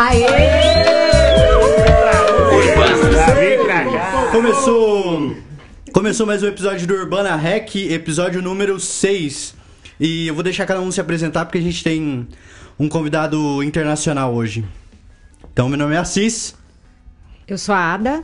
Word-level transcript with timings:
Aê! 0.00 0.28
Começou. 4.30 5.36
Começou 5.92 6.24
mais 6.24 6.40
um 6.40 6.46
episódio 6.46 6.86
do 6.86 6.94
Urbana 6.94 7.34
Hack, 7.34 7.74
episódio 7.74 8.40
número 8.40 8.78
6. 8.78 9.56
E 9.98 10.28
eu 10.28 10.36
vou 10.36 10.44
deixar 10.44 10.66
cada 10.66 10.80
um 10.80 10.92
se 10.92 11.00
apresentar 11.00 11.46
porque 11.46 11.58
a 11.58 11.60
gente 11.60 11.82
tem 11.82 12.28
um 12.78 12.88
convidado 12.88 13.60
internacional 13.64 14.32
hoje. 14.32 14.64
Então, 15.52 15.68
meu 15.68 15.76
nome 15.76 15.96
é 15.96 15.98
Assis. 15.98 16.54
Eu 17.48 17.58
sou 17.58 17.74
a 17.74 17.94
Ada. 17.94 18.22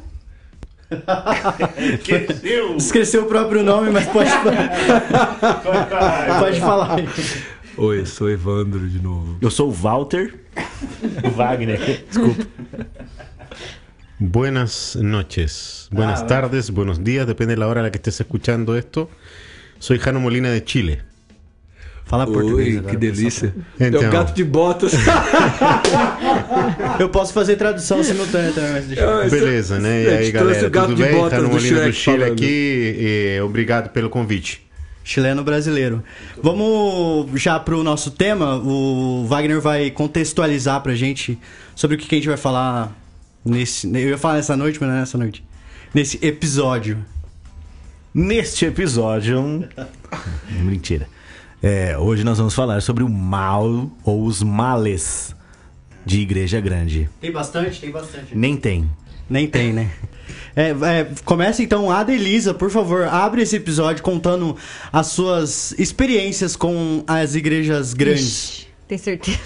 Esqueceu! 1.98 2.76
Esqueceu 2.76 3.24
o 3.24 3.26
próprio 3.26 3.64
nome, 3.64 3.90
mas 3.90 4.06
pode, 4.06 4.30
pode 6.38 6.60
falar. 6.60 6.98
Oi, 7.76 8.00
eu 8.00 8.06
sou 8.06 8.30
Evandro 8.30 8.88
de 8.88 9.00
novo. 9.02 9.36
Eu 9.40 9.50
sou 9.50 9.68
o 9.68 9.72
Walter. 9.72 10.34
O 11.24 11.30
Wagner. 11.30 12.04
Desculpa. 12.08 12.46
Buenas 14.18 14.96
noches, 15.00 15.88
buenas 15.90 16.22
Ah, 16.22 16.26
tardes, 16.26 16.70
buenos 16.70 17.02
días, 17.02 17.26
depende 17.26 17.54
de 17.54 17.60
la 17.60 17.66
hora 17.66 17.80
en 17.80 17.84
la 17.86 17.90
que 17.90 17.98
estés 17.98 18.20
escuchando 18.20 18.76
esto. 18.76 19.10
Soy 19.80 19.98
Jano 19.98 20.20
Molina 20.20 20.52
de 20.52 20.62
Chile. 20.64 21.00
Fala 22.04 22.26
português. 22.26 22.76
Oi, 22.76 22.82
que 22.90 22.96
delícia. 22.96 23.52
É 23.80 23.88
Então. 23.88 24.06
o 24.06 24.10
gato 24.12 24.32
de 24.34 24.44
botas. 24.44 24.92
Eu 27.00 27.08
posso 27.08 27.32
fazer 27.32 27.56
tradução 27.56 28.04
simultânea 28.04 28.52
também, 28.52 28.72
mas. 28.72 29.30
Beleza, 29.30 29.78
né? 29.80 30.02
E 30.02 30.06
Eu 30.06 30.18
aí, 30.18 30.30
galera, 30.30 30.66
o 30.66 30.70
gato 30.70 30.86
tudo 30.88 30.96
de 30.96 31.02
bem? 31.02 31.12
Jano 31.30 31.42
do 31.42 31.48
Molina 31.54 31.80
do 31.80 31.92
Shrek 31.92 31.92
Chile 31.92 32.18
falando. 32.18 32.32
aqui 32.32 32.96
e 33.36 33.40
obrigado 33.40 33.90
pelo 33.90 34.08
convite. 34.08 34.64
Chileno 35.04 35.44
brasileiro. 35.44 36.02
Vamos 36.42 37.30
já 37.40 37.60
pro 37.60 37.84
nosso 37.84 38.10
tema. 38.10 38.56
O 38.56 39.26
Wagner 39.26 39.60
vai 39.60 39.90
contextualizar 39.90 40.80
pra 40.80 40.94
gente 40.94 41.38
sobre 41.76 41.96
o 41.96 41.98
que 42.00 42.06
que 42.06 42.14
a 42.14 42.18
gente 42.18 42.28
vai 42.28 42.38
falar 42.38 42.90
nesse. 43.44 43.86
Eu 43.86 44.08
ia 44.08 44.18
falar 44.18 44.36
nessa 44.36 44.56
noite, 44.56 44.78
mas 44.80 44.88
não 44.88 44.96
é 44.96 45.00
nessa 45.00 45.18
noite. 45.18 45.44
Nesse 45.92 46.18
episódio. 46.24 47.04
Neste 48.14 48.64
episódio. 48.64 49.68
Mentira. 50.62 51.06
É, 51.62 51.96
hoje 51.98 52.24
nós 52.24 52.38
vamos 52.38 52.54
falar 52.54 52.80
sobre 52.80 53.04
o 53.04 53.08
mal 53.08 53.90
ou 54.04 54.24
os 54.24 54.42
males 54.42 55.36
de 56.04 56.20
Igreja 56.20 56.60
Grande. 56.60 57.10
Tem 57.20 57.30
bastante? 57.30 57.80
Tem 57.80 57.90
bastante. 57.90 58.36
Nem 58.36 58.56
tem. 58.56 58.90
Nem 59.28 59.46
tem, 59.46 59.72
né? 59.72 59.90
É, 60.56 60.70
é, 60.70 61.06
começa 61.24 61.62
então, 61.62 61.90
Ada 61.90 62.12
Elisa, 62.12 62.54
por 62.54 62.70
favor, 62.70 63.04
abre 63.04 63.42
esse 63.42 63.56
episódio 63.56 64.02
contando 64.02 64.56
as 64.92 65.08
suas 65.08 65.72
experiências 65.78 66.56
com 66.56 67.02
as 67.06 67.34
igrejas 67.34 67.92
grandes. 67.94 68.22
Ixi, 68.24 68.66
tem 68.86 68.98
certeza? 68.98 69.38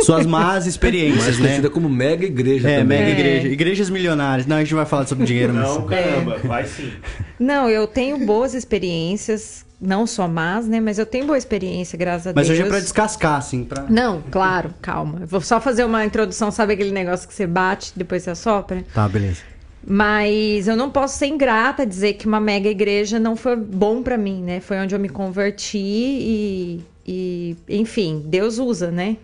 Suas 0.00 0.24
más 0.26 0.66
experiências, 0.66 1.24
Mais 1.24 1.36
né? 1.38 1.42
conhecida 1.44 1.70
como 1.70 1.88
mega 1.88 2.24
igreja 2.26 2.68
É, 2.68 2.78
também. 2.78 2.98
mega 2.98 3.10
É. 3.10 3.12
igreja. 3.12 3.48
Igrejas 3.48 3.90
milionárias. 3.90 4.46
Não, 4.46 4.56
a 4.56 4.60
gente 4.60 4.70
não 4.72 4.78
vai 4.78 4.86
falar 4.86 5.06
sobre 5.06 5.24
dinheiro, 5.26 5.52
mas. 5.54 5.68
Não, 5.68 5.82
caramba, 5.86 6.38
vai 6.44 6.64
sim. 6.66 6.90
Não, 7.38 7.68
eu 7.68 7.86
tenho 7.86 8.24
boas 8.26 8.54
experiências, 8.54 9.64
não 9.80 10.06
só 10.06 10.26
más, 10.26 10.66
né? 10.66 10.80
Mas 10.80 10.98
eu 10.98 11.04
tenho 11.06 11.26
boa 11.26 11.36
experiência, 11.36 11.98
graças 11.98 12.28
a 12.28 12.32
Mas 12.34 12.46
Deus. 12.48 12.58
hoje 12.58 12.66
é 12.66 12.70
pra 12.70 12.80
descascar, 12.80 13.36
assim, 13.36 13.62
pra. 13.64 13.84
Não, 13.88 14.22
claro, 14.30 14.70
calma. 14.80 15.18
Eu 15.20 15.26
vou 15.26 15.40
só 15.42 15.60
fazer 15.60 15.84
uma 15.84 16.04
introdução, 16.04 16.50
sabe 16.50 16.72
aquele 16.72 16.92
negócio 16.92 17.28
que 17.28 17.34
você 17.34 17.46
bate, 17.46 17.92
depois 17.94 18.22
você 18.22 18.30
assopra? 18.30 18.82
Tá, 18.94 19.06
beleza. 19.08 19.40
Mas 19.88 20.66
eu 20.66 20.74
não 20.76 20.90
posso 20.90 21.16
ser 21.16 21.26
ingrata 21.26 21.86
dizer 21.86 22.14
que 22.14 22.26
uma 22.26 22.40
mega 22.40 22.68
igreja 22.68 23.20
não 23.20 23.36
foi 23.36 23.54
bom 23.54 24.02
pra 24.02 24.18
mim, 24.18 24.42
né? 24.42 24.58
Foi 24.58 24.78
onde 24.78 24.92
eu 24.94 24.98
me 24.98 25.08
converti 25.08 25.78
e, 25.78 26.80
e, 27.06 27.56
enfim, 27.68 28.20
Deus 28.26 28.58
usa, 28.58 28.90
né? 28.90 29.16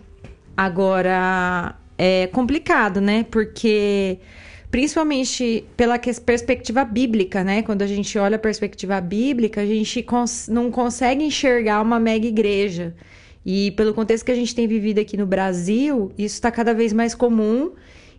Agora 0.55 1.75
é 1.97 2.27
complicado, 2.27 3.01
né? 3.01 3.25
Porque 3.29 4.19
principalmente 4.71 5.65
pela 5.75 5.99
perspectiva 5.99 6.85
bíblica, 6.85 7.43
né? 7.43 7.61
Quando 7.61 7.81
a 7.81 7.87
gente 7.87 8.17
olha 8.17 8.37
a 8.37 8.39
perspectiva 8.39 9.01
bíblica, 9.01 9.59
a 9.61 9.65
gente 9.65 10.01
cons- 10.01 10.47
não 10.47 10.71
consegue 10.71 11.25
enxergar 11.25 11.81
uma 11.81 11.99
mega 11.99 12.25
igreja. 12.25 12.95
E 13.45 13.71
pelo 13.71 13.93
contexto 13.93 14.23
que 14.23 14.31
a 14.31 14.35
gente 14.35 14.55
tem 14.55 14.65
vivido 14.65 14.99
aqui 14.99 15.17
no 15.17 15.25
Brasil, 15.25 16.13
isso 16.17 16.35
está 16.35 16.49
cada 16.49 16.73
vez 16.73 16.93
mais 16.93 17.13
comum. 17.13 17.71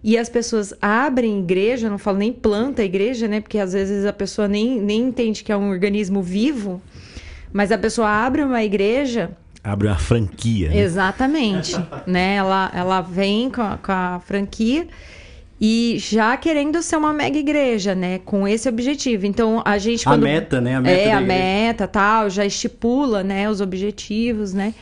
E 0.05 0.19
as 0.19 0.29
pessoas 0.29 0.75
abrem 0.83 1.41
igreja, 1.41 1.89
não 1.89 1.97
falo 1.97 2.19
nem 2.19 2.31
planta 2.31 2.83
a 2.83 2.85
igreja, 2.85 3.27
né? 3.27 3.41
Porque 3.41 3.59
às 3.59 3.73
vezes 3.73 4.05
a 4.05 4.13
pessoa 4.13 4.47
nem, 4.47 4.79
nem 4.79 5.01
entende 5.01 5.43
que 5.43 5.51
é 5.51 5.57
um 5.57 5.71
organismo 5.71 6.23
vivo. 6.23 6.83
Mas 7.51 7.73
a 7.73 7.79
pessoa 7.79 8.09
abre 8.09 8.43
uma 8.43 8.63
igreja 8.63 9.31
Abre 9.65 9.89
uma 9.89 9.97
franquia. 9.97 10.69
né? 10.69 10.77
Exatamente, 10.79 11.75
né? 12.07 12.35
Ela, 12.35 12.71
ela 12.75 13.01
vem 13.01 13.49
com 13.49 13.63
a, 13.63 13.79
com 13.79 13.91
a 13.91 14.21
franquia 14.23 14.87
e 15.59 15.97
já 15.99 16.37
querendo 16.37 16.83
ser 16.83 16.97
uma 16.97 17.15
mega 17.15 17.39
igreja, 17.39 17.95
né? 17.95 18.21
Com 18.27 18.47
esse 18.47 18.69
objetivo. 18.69 19.25
Então, 19.25 19.63
a 19.65 19.79
gente... 19.79 20.07
A 20.07 20.13
Quando... 20.13 20.25
meta, 20.25 20.61
né? 20.61 20.75
A 20.75 20.81
meta 20.83 21.01
é, 21.01 21.13
a 21.13 21.21
meta, 21.23 21.89
tal, 21.89 22.29
já 22.29 22.45
estipula, 22.45 23.23
né? 23.23 23.49
Os 23.49 23.63
objetivos, 23.63 24.53
né? 24.53 24.75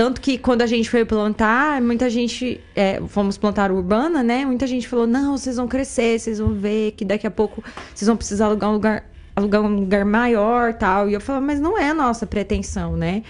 Tanto 0.00 0.18
que 0.18 0.38
quando 0.38 0.62
a 0.62 0.66
gente 0.66 0.88
foi 0.88 1.04
plantar, 1.04 1.78
muita 1.82 2.08
gente... 2.08 2.58
é, 2.74 3.02
fomos 3.06 3.36
plantar 3.36 3.70
urbana, 3.70 4.22
né? 4.22 4.46
Muita 4.46 4.66
gente 4.66 4.88
falou, 4.88 5.06
não, 5.06 5.36
vocês 5.36 5.56
vão 5.56 5.68
crescer, 5.68 6.18
vocês 6.18 6.38
vão 6.38 6.54
ver 6.54 6.92
que 6.92 7.04
daqui 7.04 7.26
a 7.26 7.30
pouco 7.30 7.62
vocês 7.94 8.06
vão 8.06 8.16
precisar 8.16 8.46
alugar 8.46 8.70
um 8.70 8.72
lugar, 8.72 9.04
alugar 9.36 9.60
um 9.60 9.80
lugar 9.80 10.06
maior, 10.06 10.72
tal. 10.72 11.06
E 11.06 11.12
eu 11.12 11.20
falava, 11.20 11.44
mas 11.44 11.60
não 11.60 11.78
é 11.78 11.90
a 11.90 11.92
nossa 11.92 12.26
pretensão, 12.26 12.96
né? 12.96 13.22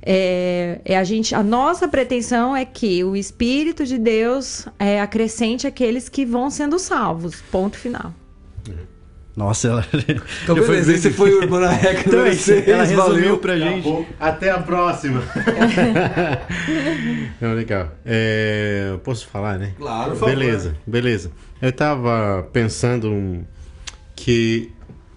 É, 0.00 0.80
é 0.84 0.96
a 0.96 1.02
gente, 1.02 1.34
a 1.34 1.42
nossa 1.42 1.88
pretensão 1.88 2.54
é 2.54 2.64
que 2.64 3.02
o 3.02 3.16
Espírito 3.16 3.84
de 3.84 3.98
Deus 3.98 4.68
é, 4.78 5.00
acrescente 5.00 5.66
aqueles 5.66 6.08
que 6.08 6.24
vão 6.24 6.50
sendo 6.50 6.78
salvos. 6.78 7.42
Ponto 7.50 7.76
final. 7.76 8.14
Nossa, 9.34 9.68
ela. 9.68 9.86
Então, 10.42 10.56
Já 10.56 10.62
foi 10.62 10.66
beleza, 10.76 10.92
esse 10.94 11.08
bem- 11.08 11.16
foi 11.16 11.32
o 11.34 11.38
Urbana 11.38 11.68
Hack 11.72 12.00
Então, 12.06 12.20
número 12.20 12.26
é 12.26 12.70
ela 12.70 12.86
6, 12.86 12.88
resumiu 12.90 12.96
valeu. 12.96 13.38
pra 13.38 13.58
gente. 13.58 14.06
Até 14.20 14.50
a 14.50 14.58
próxima. 14.58 15.22
Não, 17.40 17.54
legal. 17.54 17.92
É, 18.04 18.96
posso 19.02 19.26
falar, 19.26 19.58
né? 19.58 19.72
Claro, 19.78 20.10
por 20.12 20.20
favor. 20.20 20.34
Beleza, 20.36 20.76
beleza. 20.86 21.30
Eu 21.60 21.72
tava 21.72 22.48
pensando 22.52 23.44
que 24.14 24.70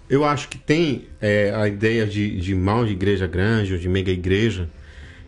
eu 0.10 0.24
acho 0.24 0.48
que 0.50 0.58
tem 0.58 1.06
é, 1.22 1.54
a 1.56 1.68
ideia 1.68 2.06
de, 2.06 2.40
de 2.40 2.56
mal 2.56 2.86
de 2.86 2.92
igreja 2.94 3.28
grande 3.28 3.74
ou 3.74 3.80
de 3.80 3.90
mega 3.90 4.12
igreja. 4.12 4.70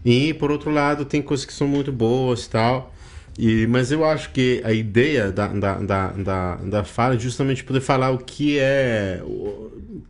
E, 0.06 0.34
por 0.36 0.52
outro 0.52 0.72
lado, 0.72 1.04
tem 1.06 1.22
coisas 1.22 1.46
que 1.46 1.54
são 1.54 1.68
muito 1.68 1.92
boas 1.92 2.46
e 2.46 2.50
tal. 2.50 2.94
E, 3.38 3.68
mas 3.68 3.92
eu 3.92 4.04
acho 4.04 4.32
que 4.32 4.62
a 4.64 4.74
ideia 4.74 5.32
da, 5.32 5.48
da, 5.48 5.76
da, 5.76 6.08
da, 6.12 6.56
da 6.56 6.84
fala 6.84 7.16
é 7.16 7.20
justamente 7.20 7.64
poder 7.64 7.82
falar 7.82 8.10
o 8.10 8.18
que 8.18 8.58
é. 8.58 9.22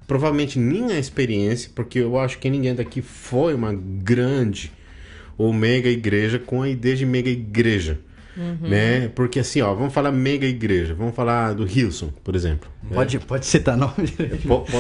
Provavelmente 0.07 0.57
minha 0.57 0.97
experiência, 0.97 1.69
porque 1.75 1.99
eu 1.99 2.17
acho 2.17 2.39
que 2.39 2.49
ninguém 2.49 2.73
daqui 2.73 3.01
foi 3.01 3.53
uma 3.53 3.73
grande 3.73 4.71
ou 5.37 5.51
mega 5.51 5.89
igreja 5.89 6.39
com 6.39 6.61
a 6.61 6.69
ideia 6.69 6.95
de 6.95 7.05
mega 7.05 7.29
igreja. 7.29 7.99
Né? 8.61 9.07
Porque 9.15 9.39
assim, 9.39 9.61
ó, 9.61 9.73
vamos 9.73 9.91
falar 9.91 10.11
mega 10.11 10.45
igreja, 10.45 10.93
vamos 10.93 11.15
falar 11.15 11.53
do 11.53 11.67
Hilson, 11.67 12.13
por 12.23 12.35
exemplo. 12.35 12.69
Pode, 12.93 13.19
pode 13.19 13.45
citar 13.47 13.75
nome? 13.75 13.93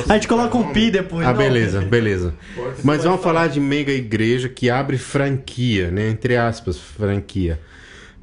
A 0.07 0.13
gente 0.13 0.27
coloca 0.27 0.55
um 0.55 0.71
pi 0.71 0.91
depois. 0.91 1.25
ah, 1.25 1.31
não. 1.31 1.37
beleza, 1.37 1.81
beleza. 1.81 2.35
Mas 2.83 3.03
vamos 3.03 3.21
falar 3.21 3.47
de 3.47 3.59
mega 3.59 3.91
igreja 3.91 4.47
que 4.47 4.69
abre 4.69 4.97
franquia, 4.97 5.89
né? 5.89 6.07
Entre 6.07 6.37
aspas, 6.37 6.77
franquia. 6.77 7.59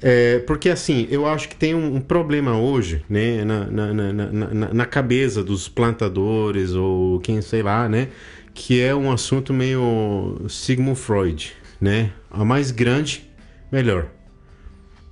É, 0.07 0.39
porque 0.41 0.69
assim, 0.69 1.09
eu 1.11 1.27
acho 1.27 1.49
que 1.49 1.57
tem 1.57 1.75
um, 1.75 1.97
um 1.97 2.01
problema 2.01 2.59
hoje, 2.59 3.03
né? 3.09 3.43
Na, 3.43 3.65
na, 3.65 3.95
na, 3.95 4.75
na, 4.75 4.85
cabeça 4.85 5.43
dos 5.43 5.67
plantadores 5.67 6.75
ou 6.75 7.19
quem 7.21 7.41
sei 7.41 7.63
lá, 7.63 7.89
né? 7.89 8.09
Que 8.53 8.83
é 8.83 8.95
um 8.95 9.11
assunto 9.11 9.55
meio 9.55 10.45
Sigmund 10.47 11.01
Freud, 11.01 11.55
né? 11.81 12.13
A 12.31 12.45
mais 12.45 12.71
grande, 12.71 13.27
melhor. 13.73 14.11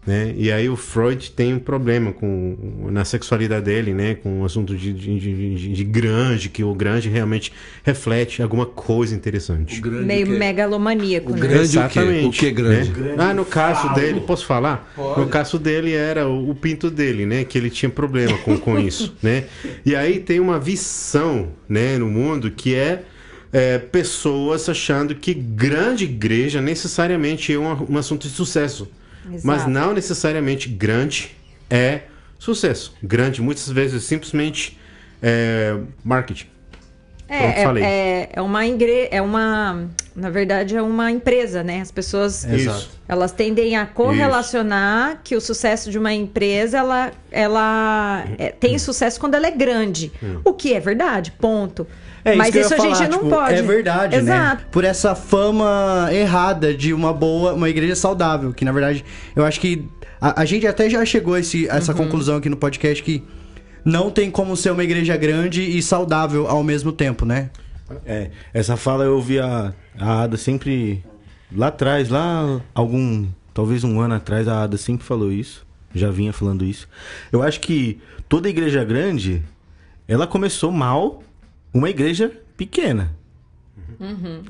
Né? 0.05 0.35
E 0.37 0.51
aí 0.51 0.69
o 0.69 0.75
Freud 0.75 1.31
tem 1.31 1.55
um 1.55 1.61
problema 1.61 2.13
com 2.13 2.89
na 2.91 3.05
sexualidade 3.05 3.67
dele, 3.67 3.95
né? 3.95 4.17
Com 4.17 4.41
o 4.41 4.45
assunto 4.45 4.77
de, 4.77 4.93
de, 4.93 5.19
de, 5.21 5.75
de- 5.75 5.85
grande, 5.85 6.49
que 6.49 6.65
o 6.65 6.75
grande 6.75 7.09
realmente 7.09 7.53
reflete 7.85 8.43
alguma 8.43 8.67
coisa 8.67 9.15
interessante. 9.15 9.79
O 9.79 9.83
grande 9.83 10.05
Meio 10.05 10.27
que- 10.27 10.33
megalomaníaco, 10.33 11.31
O 11.31 11.37
né? 11.37 11.41
grande 11.41 11.79
o 11.79 11.89
quê? 11.89 12.01
O 12.27 12.31
que 12.33 12.51
grande? 12.51 12.91
né? 12.91 13.15
Ah, 13.17 13.33
no 13.33 13.45
caso 13.45 13.95
dele, 13.95 14.21
posso 14.23 14.45
falar? 14.45 14.93
Pode. 14.97 15.21
No 15.21 15.29
caso 15.29 15.57
dele 15.57 15.93
era 15.93 16.27
o, 16.29 16.51
o 16.51 16.55
pinto 16.57 16.91
dele, 16.91 17.25
né? 17.25 17.45
Que 17.45 17.57
ele 17.57 17.71
tinha 17.71 17.89
problema 17.89 18.37
com, 18.39 18.59
com 18.59 18.77
isso, 18.81 19.15
né? 19.23 19.45
E 19.87 19.95
aí 19.95 20.19
tem 20.19 20.41
uma 20.41 20.59
visão, 20.59 21.51
né, 21.69 21.97
no 21.97 22.09
mundo 22.09 22.51
que 22.51 22.75
é, 22.75 23.05
é, 23.53 23.79
pessoas 23.79 24.69
achando 24.69 25.15
que 25.15 25.33
grande 25.33 26.03
igreja 26.05 26.61
necessariamente 26.61 27.53
é 27.53 27.59
um, 27.59 27.93
um 27.93 27.97
assunto 27.97 28.27
de 28.27 28.35
sucesso. 28.35 28.89
Mas 29.25 29.45
Exato. 29.45 29.71
não 29.71 29.93
necessariamente 29.95 30.69
grande 30.69 31.37
é 31.71 32.03
sucesso. 32.39 32.95
Grande 33.03 33.41
muitas 33.41 33.69
vezes 33.69 34.03
é 34.03 34.07
simplesmente 34.07 34.79
é, 35.23 35.77
marketing. 36.05 36.47
Pronto, 37.27 37.43
É, 37.45 37.65
falei. 37.65 37.83
é, 37.83 37.87
é, 37.87 38.29
é 38.35 38.43
uma 38.43 38.67
igre... 38.67 39.09
é 39.11 39.23
uma, 39.23 39.89
na 40.15 40.29
verdade 40.29 40.77
é 40.77 40.83
uma 40.83 41.11
empresa, 41.11 41.63
né? 41.63 41.81
As 41.81 41.91
pessoas 41.91 42.45
Isso. 42.45 42.91
elas 43.09 43.33
tendem 43.33 43.75
a 43.75 43.87
correlacionar 43.87 45.21
que 45.25 45.35
o 45.35 45.41
sucesso 45.41 45.91
de 45.91 45.99
uma 45.99 46.13
empresa 46.13 46.79
ela, 46.79 47.11
ela 47.31 48.25
é, 48.37 48.51
tem 48.51 48.79
sucesso 48.79 49.19
quando 49.19 49.35
ela 49.35 49.47
é 49.47 49.51
grande, 49.51 50.13
o 50.45 50.53
que 50.53 50.75
é 50.75 50.81
verdade, 50.81 51.33
ponto. 51.33 51.87
É, 52.25 52.37
Mas 52.37 52.51
que 52.51 52.59
eu 52.59 52.63
isso 52.63 52.75
ia 52.75 52.77
a 52.77 52.81
gente 52.83 52.95
falar, 52.97 53.09
não 53.09 53.19
tipo, 53.19 53.31
pode. 53.31 53.55
É 53.55 53.63
verdade, 53.63 54.17
Exato. 54.17 54.63
né? 54.63 54.69
Por 54.71 54.85
essa 54.85 55.15
fama 55.15 56.09
errada 56.13 56.73
de 56.73 56.93
uma 56.93 57.13
boa, 57.13 57.53
uma 57.55 57.69
igreja 57.69 57.97
saudável, 57.97 58.53
que 58.53 58.65
na 58.65 58.71
verdade 58.73 59.05
eu 59.35 59.45
acho 59.45 59.59
que 59.61 59.85
a, 60.21 60.43
a 60.43 60.45
gente 60.45 60.67
até 60.67 60.89
já 60.89 61.05
chegou 61.05 61.35
a, 61.35 61.41
esse, 61.41 61.69
a 61.69 61.73
Uhum. 61.73 61.79
essa 61.79 61.95
conclusão 61.95 62.37
aqui 62.37 62.49
no 62.49 62.57
podcast 62.57 63.03
que 63.03 63.25
não 63.85 64.11
tem 64.11 64.31
como 64.31 64.57
ser 64.57 64.71
uma 64.71 64.85
igreja 64.85 65.17
grande 65.17 65.63
e 65.63 65.83
saudável 65.83 66.47
ao 66.47 66.63
mesmo 66.63 66.93
tempo, 66.93 67.25
né? 67.25 67.51
É, 68.07 68.31
essa 68.55 68.77
fala 68.77 69.05
eu 69.05 69.15
ouvi 69.17 69.41
a, 69.41 69.73
a 69.99 70.23
Ada 70.23 70.37
sempre 70.37 71.05
lá 71.55 71.67
atrás, 71.67 72.09
lá 72.09 72.61
algum, 72.73 73.27
talvez 73.53 73.83
um 73.85 74.01
ano 74.01 74.15
atrás, 74.15 74.47
a 74.47 74.63
Ada 74.63 74.77
sempre 74.77 75.05
falou 75.05 75.33
isso, 75.33 75.67
já 75.93 76.11
vinha 76.11 76.33
falando 76.33 76.65
isso. 76.65 76.89
Eu 77.33 77.43
acho 77.43 77.59
que 77.61 78.01
toda 78.29 78.49
igreja 78.49 78.85
grande, 78.85 79.43
ela 80.07 80.27
começou 80.27 80.71
mal 80.71 81.23
uma 81.73 81.89
igreja 81.91 82.31
pequena. 82.57 83.15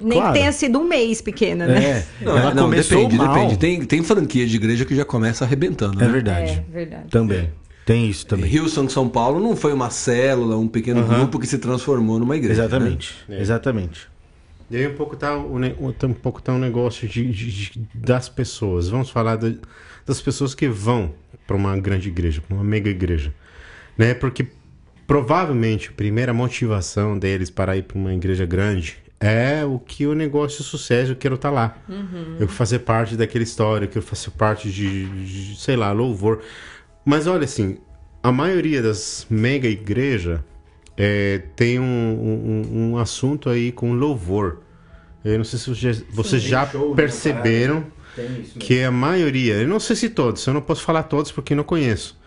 Nem 0.00 0.18
Claro. 0.18 0.32
que 0.32 0.38
tenha 0.38 0.52
sido 0.52 0.78
um 0.78 0.84
mês 0.88 1.20
pequena, 1.20 1.66
né? 1.66 1.84
É, 1.84 2.06
Não, 2.24 2.38
ela 2.38 2.54
não, 2.54 2.64
começou 2.64 2.98
depende, 3.02 3.16
mal. 3.16 3.34
depende. 3.34 3.56
Tem, 3.58 3.84
tem 3.84 4.02
franquia 4.02 4.46
de 4.46 4.56
igreja 4.56 4.84
que 4.84 4.94
já 4.94 5.04
começa 5.04 5.44
arrebentando, 5.44 6.02
É 6.02 6.06
né? 6.06 6.12
verdade. 6.12 6.52
É, 6.52 6.72
verdade. 6.72 7.08
Também. 7.10 7.50
Tem 7.84 8.08
isso 8.08 8.26
também. 8.26 8.48
Rio 8.48 8.68
São 8.68 8.88
São 8.88 9.08
Paulo 9.08 9.40
não 9.40 9.54
foi 9.56 9.72
uma 9.72 9.90
célula, 9.90 10.56
um 10.56 10.68
pequeno 10.68 11.04
grupo 11.04 11.38
que 11.38 11.46
se 11.46 11.58
transformou 11.58 12.18
numa 12.18 12.36
igreja. 12.36 12.62
Exatamente. 12.62 13.14
né? 13.28 13.40
Exatamente. 13.40 14.08
E 14.70 14.76
aí 14.76 14.86
um 14.86 14.94
pouco 14.94 15.16
tá 15.16 15.36
o- 15.36 15.92
tá 15.92 16.06
um 16.06 16.14
pouco 16.14 16.40
tá 16.40 16.52
um 16.52 16.58
negócio 16.58 17.06
de, 17.06 17.26
de- 17.30 17.50
de- 17.72 17.88
das 17.94 18.28
pessoas. 18.28 18.88
Vamos 18.88 19.10
falar 19.10 19.36
da- 19.36 19.52
das 20.06 20.20
pessoas 20.20 20.54
que 20.54 20.66
vão 20.68 21.12
para 21.46 21.56
uma 21.56 21.76
grande 21.76 22.08
igreja, 22.08 22.40
para 22.40 22.54
uma 22.54 22.64
mega 22.64 22.88
igreja, 22.88 23.34
né? 23.98 24.14
Porque 24.14 24.46
provavelmente 25.12 25.90
a 25.90 25.92
primeira 25.92 26.32
motivação 26.32 27.18
deles 27.18 27.50
para 27.50 27.76
ir 27.76 27.82
para 27.82 27.98
uma 27.98 28.14
igreja 28.14 28.46
grande 28.46 28.96
é 29.20 29.62
o 29.62 29.78
que 29.78 30.06
o 30.06 30.14
negócio 30.14 30.64
sucesso 30.64 31.12
eu 31.12 31.16
quero 31.16 31.34
estar 31.34 31.50
lá. 31.50 31.76
Eu 32.32 32.38
quero 32.38 32.48
fazer 32.48 32.78
parte 32.78 33.14
daquela 33.14 33.44
história, 33.44 33.84
eu 33.84 33.90
quero 33.90 34.02
fazer 34.02 34.30
parte 34.30 34.70
de, 34.70 35.04
de, 35.04 35.60
sei 35.60 35.76
lá, 35.76 35.92
louvor. 35.92 36.40
Mas 37.04 37.26
olha 37.26 37.44
assim, 37.44 37.76
a 38.22 38.32
maioria 38.32 38.80
das 38.80 39.26
mega 39.28 39.68
igrejas 39.68 40.40
é, 40.96 41.42
tem 41.56 41.78
um, 41.78 41.84
um, 41.84 42.92
um 42.92 42.96
assunto 42.96 43.50
aí 43.50 43.70
com 43.70 43.92
louvor. 43.92 44.62
Eu 45.22 45.36
não 45.36 45.44
sei 45.44 45.58
se 45.58 45.68
vocês, 45.68 46.04
vocês 46.10 46.40
já 46.40 46.66
perceberam 46.96 47.84
que 48.58 48.82
a 48.82 48.90
maioria, 48.90 49.56
eu 49.56 49.68
não 49.68 49.78
sei 49.78 49.94
se 49.94 50.08
todos, 50.08 50.46
eu 50.46 50.54
não 50.54 50.62
posso 50.62 50.82
falar 50.82 51.02
todos 51.02 51.30
porque 51.30 51.54
não 51.54 51.64
conheço, 51.64 52.18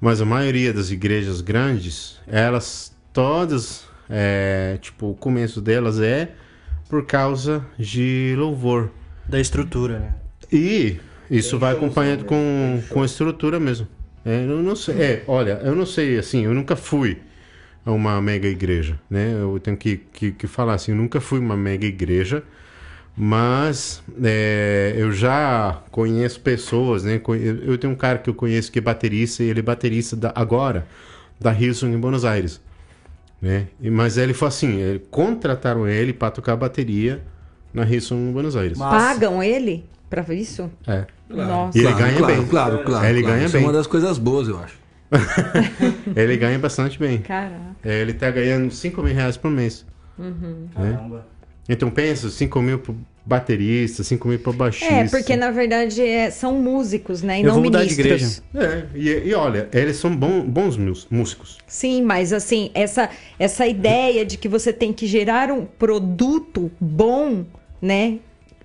mas 0.00 0.20
a 0.20 0.24
maioria 0.24 0.72
das 0.72 0.90
igrejas 0.90 1.40
grandes, 1.40 2.18
elas 2.26 2.94
todas, 3.12 3.84
é, 4.08 4.78
tipo, 4.80 5.10
o 5.10 5.14
começo 5.14 5.60
delas 5.60 6.00
é 6.00 6.30
por 6.88 7.04
causa 7.04 7.64
de 7.78 8.34
louvor. 8.36 8.90
Da 9.28 9.38
estrutura, 9.38 9.98
né? 9.98 10.14
E 10.52 10.96
isso 11.30 11.58
vai 11.58 11.72
acompanhado 11.72 12.24
com, 12.24 12.82
com 12.88 13.02
a 13.02 13.06
estrutura 13.06 13.60
mesmo. 13.60 13.86
É, 14.24 14.44
eu 14.44 14.62
não 14.62 14.74
sei. 14.74 14.94
É, 14.96 15.24
olha, 15.26 15.60
eu 15.62 15.74
não 15.74 15.86
sei, 15.86 16.18
assim, 16.18 16.44
eu 16.44 16.52
nunca 16.52 16.74
fui 16.74 17.18
a 17.84 17.92
uma 17.92 18.20
mega 18.20 18.48
igreja, 18.48 18.98
né? 19.08 19.32
Eu 19.40 19.58
tenho 19.60 19.76
que, 19.76 19.98
que, 20.12 20.32
que 20.32 20.46
falar 20.46 20.74
assim, 20.74 20.92
eu 20.92 20.96
nunca 20.98 21.20
fui 21.20 21.38
uma 21.38 21.56
mega 21.56 21.86
igreja, 21.86 22.42
mas 23.16 24.02
é, 24.22 24.94
eu 24.96 25.12
já 25.12 25.78
conheço 25.90 26.40
pessoas, 26.40 27.04
né? 27.04 27.20
Eu 27.64 27.76
tenho 27.78 27.92
um 27.92 27.96
cara 27.96 28.18
que 28.18 28.30
eu 28.30 28.34
conheço 28.34 28.70
que 28.72 28.78
é 28.78 28.82
baterista, 28.82 29.42
e 29.42 29.48
ele 29.50 29.60
é 29.60 29.62
baterista 29.62 30.16
da- 30.16 30.32
agora, 30.34 30.86
da 31.38 31.52
Hilson 31.52 31.88
em 31.88 31.98
Buenos 31.98 32.24
Aires. 32.24 32.60
Né? 33.42 33.66
E- 33.80 33.90
Mas 33.90 34.16
ele 34.18 34.34
foi 34.34 34.48
assim, 34.48 34.76
ele- 34.80 34.98
contrataram 35.10 35.88
ele 35.88 36.12
para 36.12 36.30
tocar 36.30 36.56
bateria 36.56 37.22
na 37.72 37.84
Hilson 37.84 38.14
em 38.16 38.32
Buenos 38.32 38.54
Aires. 38.56 38.78
Pagam 38.78 39.42
ele 39.42 39.84
pra 40.08 40.22
isso? 40.34 40.70
É. 40.86 41.06
Nossa. 41.28 41.78
E 41.78 41.80
ele 41.82 41.88
Claro, 41.92 42.04
ganha 42.04 42.18
claro, 42.18 42.34
bem. 42.36 42.46
Claro, 42.46 42.84
claro. 42.84 43.06
Ele 43.06 43.20
claro. 43.22 43.34
ganha 43.36 43.46
Isso 43.46 43.54
bem. 43.54 43.62
é 43.62 43.66
uma 43.66 43.72
das 43.72 43.86
coisas 43.86 44.18
boas, 44.18 44.48
eu 44.48 44.58
acho. 44.58 44.78
Ele 46.14 46.36
ganha 46.36 46.56
bastante 46.58 46.96
bem. 46.98 47.18
Caraca. 47.18 47.56
É, 47.84 48.00
ele 48.00 48.12
tá 48.12 48.30
ganhando 48.30 48.70
5 48.72 49.02
mil 49.02 49.12
reais 49.12 49.36
por 49.36 49.50
mês. 49.50 49.84
Caramba. 50.74 51.26
Então 51.72 51.88
pensa, 51.90 52.28
5 52.28 52.60
mil 52.60 52.78
pro 52.80 52.96
baterista, 53.24 54.02
5 54.02 54.26
mil 54.26 54.38
pro 54.40 54.52
baixista. 54.52 54.92
É, 54.92 55.06
porque 55.08 55.36
na 55.36 55.50
verdade 55.52 56.02
é- 56.02 56.30
são 56.30 56.54
músicos, 56.60 57.22
né? 57.22 57.38
E 57.38 57.42
Eu 57.42 57.46
não 57.48 57.54
vou 57.54 57.64
mudar 57.64 57.84
de 57.84 57.94
ministros. 57.96 58.42
igreja. 58.52 58.86
É, 58.94 58.98
e, 58.98 59.28
e 59.28 59.34
olha, 59.34 59.68
eles 59.72 59.96
são 59.98 60.14
bom- 60.16 60.42
bons 60.42 60.76
mus- 60.76 61.06
músicos. 61.10 61.58
Sim, 61.66 62.02
mas 62.02 62.32
assim, 62.32 62.70
essa, 62.74 63.08
essa 63.38 63.66
ideia 63.66 64.24
de 64.26 64.36
que 64.36 64.48
você 64.48 64.72
tem 64.72 64.92
que 64.92 65.06
gerar 65.06 65.52
um 65.52 65.64
produto 65.64 66.70
bom, 66.80 67.44
né? 67.80 68.18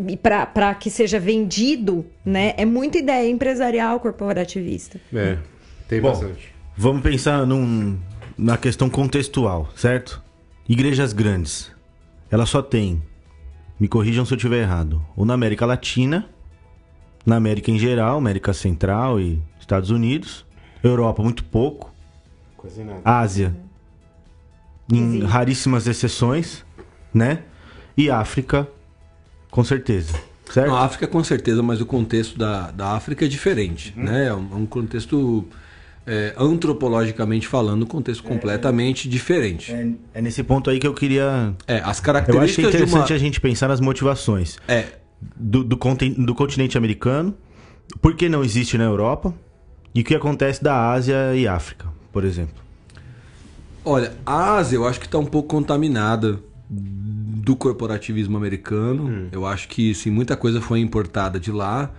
E 0.08 0.18
para 0.18 0.74
que 0.74 0.90
seja 0.90 1.20
vendido, 1.20 2.06
né? 2.26 2.54
É 2.58 2.66
muita 2.66 2.98
ideia 2.98 3.30
empresarial 3.30 4.00
corporativista. 4.00 5.00
É, 5.14 5.38
tem 5.88 6.02
Bom, 6.02 6.10
bastante. 6.10 6.54
Vamos 6.76 7.04
pensar 7.04 7.46
num, 7.46 7.98
na 8.38 8.58
questão 8.58 8.90
contextual, 8.90 9.70
certo? 9.76 10.22
Igrejas 10.68 11.14
grandes. 11.14 11.75
Ela 12.30 12.46
só 12.46 12.62
tem, 12.62 13.02
me 13.80 13.88
corrijam 13.88 14.26
se 14.26 14.34
eu 14.34 14.38
estiver 14.38 14.62
errado, 14.62 15.04
ou 15.16 15.26
na 15.26 15.34
América 15.34 15.66
Latina, 15.66 16.28
na 17.26 17.36
América 17.36 17.72
em 17.72 17.80
geral, 17.80 18.18
América 18.18 18.54
Central 18.54 19.20
e 19.20 19.42
Estados 19.60 19.90
Unidos, 19.90 20.46
Europa 20.84 21.24
muito 21.24 21.44
pouco, 21.44 21.94
Quase 22.58 22.84
nada. 22.84 23.02
Ásia 23.04 23.56
em 24.92 25.22
raríssimas 25.22 25.88
exceções, 25.88 26.64
né? 27.14 27.40
E 27.98 28.10
África, 28.10 28.68
com 29.50 29.64
certeza, 29.64 30.14
certo? 30.52 30.68
Não, 30.68 30.76
a 30.76 30.84
África 30.84 31.08
com 31.08 31.24
certeza, 31.24 31.64
mas 31.64 31.82
o 31.82 31.86
contexto 31.86 32.38
da, 32.38 32.72
da 32.72 32.92
África 32.92 33.26
é 33.26 33.28
diferente, 33.28 33.94
né? 33.96 34.28
É 34.28 34.34
um, 34.34 34.52
é 34.52 34.56
um 34.56 34.66
contexto 34.66 35.46
é, 36.06 36.34
antropologicamente 36.38 37.48
falando, 37.48 37.84
um 37.84 37.88
contexto 37.88 38.24
completamente 38.24 39.10
diferente. 39.10 39.72
É, 39.72 39.90
é 40.16 40.22
nesse 40.22 40.44
ponto 40.44 40.70
aí 40.70 40.80
que 40.80 40.88
eu 40.88 40.94
queria. 40.94 41.56
É, 41.68 41.78
as 41.78 41.84
Eu 41.84 41.84
achei 41.84 42.04
características 42.04 42.74
interessante 42.76 43.10
uma 43.10 43.16
a 43.16 43.20
gente 43.20 43.42
pensar 43.42 43.68
nas 43.68 43.80
motivações. 43.80 44.58
é, 44.68 44.86
do, 45.36 45.64
do, 45.64 45.78
do 45.78 46.36
continente 46.36 46.78
americano, 46.78 47.36
por 48.02 48.16
que 48.16 48.30
não 48.30 48.44
existe 48.44 48.78
na 48.78 48.84
Europa 48.84 49.34
e 49.94 50.02
o 50.02 50.04
que 50.04 50.14
acontece 50.14 50.64
da 50.64 50.92
Ásia 50.92 51.36
e 51.36 51.48
África, 51.48 51.88
por 52.12 52.24
exemplo. 52.24 52.64
Olha, 53.84 54.14
a 54.26 54.56
Ásia 54.56 54.78
eu 54.78 54.88
acho 54.88 55.00
que 55.00 55.06
está 55.06 55.18
um 55.18 55.26
pouco 55.26 55.48
contaminada 55.48 56.40
do 56.70 57.56
corporativismo 57.56 58.36
americano. 58.36 59.30
Eu 59.32 59.46
acho 59.46 59.68
que 59.68 59.94
sim, 59.94 60.10
muita 60.10 60.36
coisa 60.36 60.60
foi 60.60 60.80
importada 60.80 61.40
de 61.40 61.52
lá. 61.52 61.92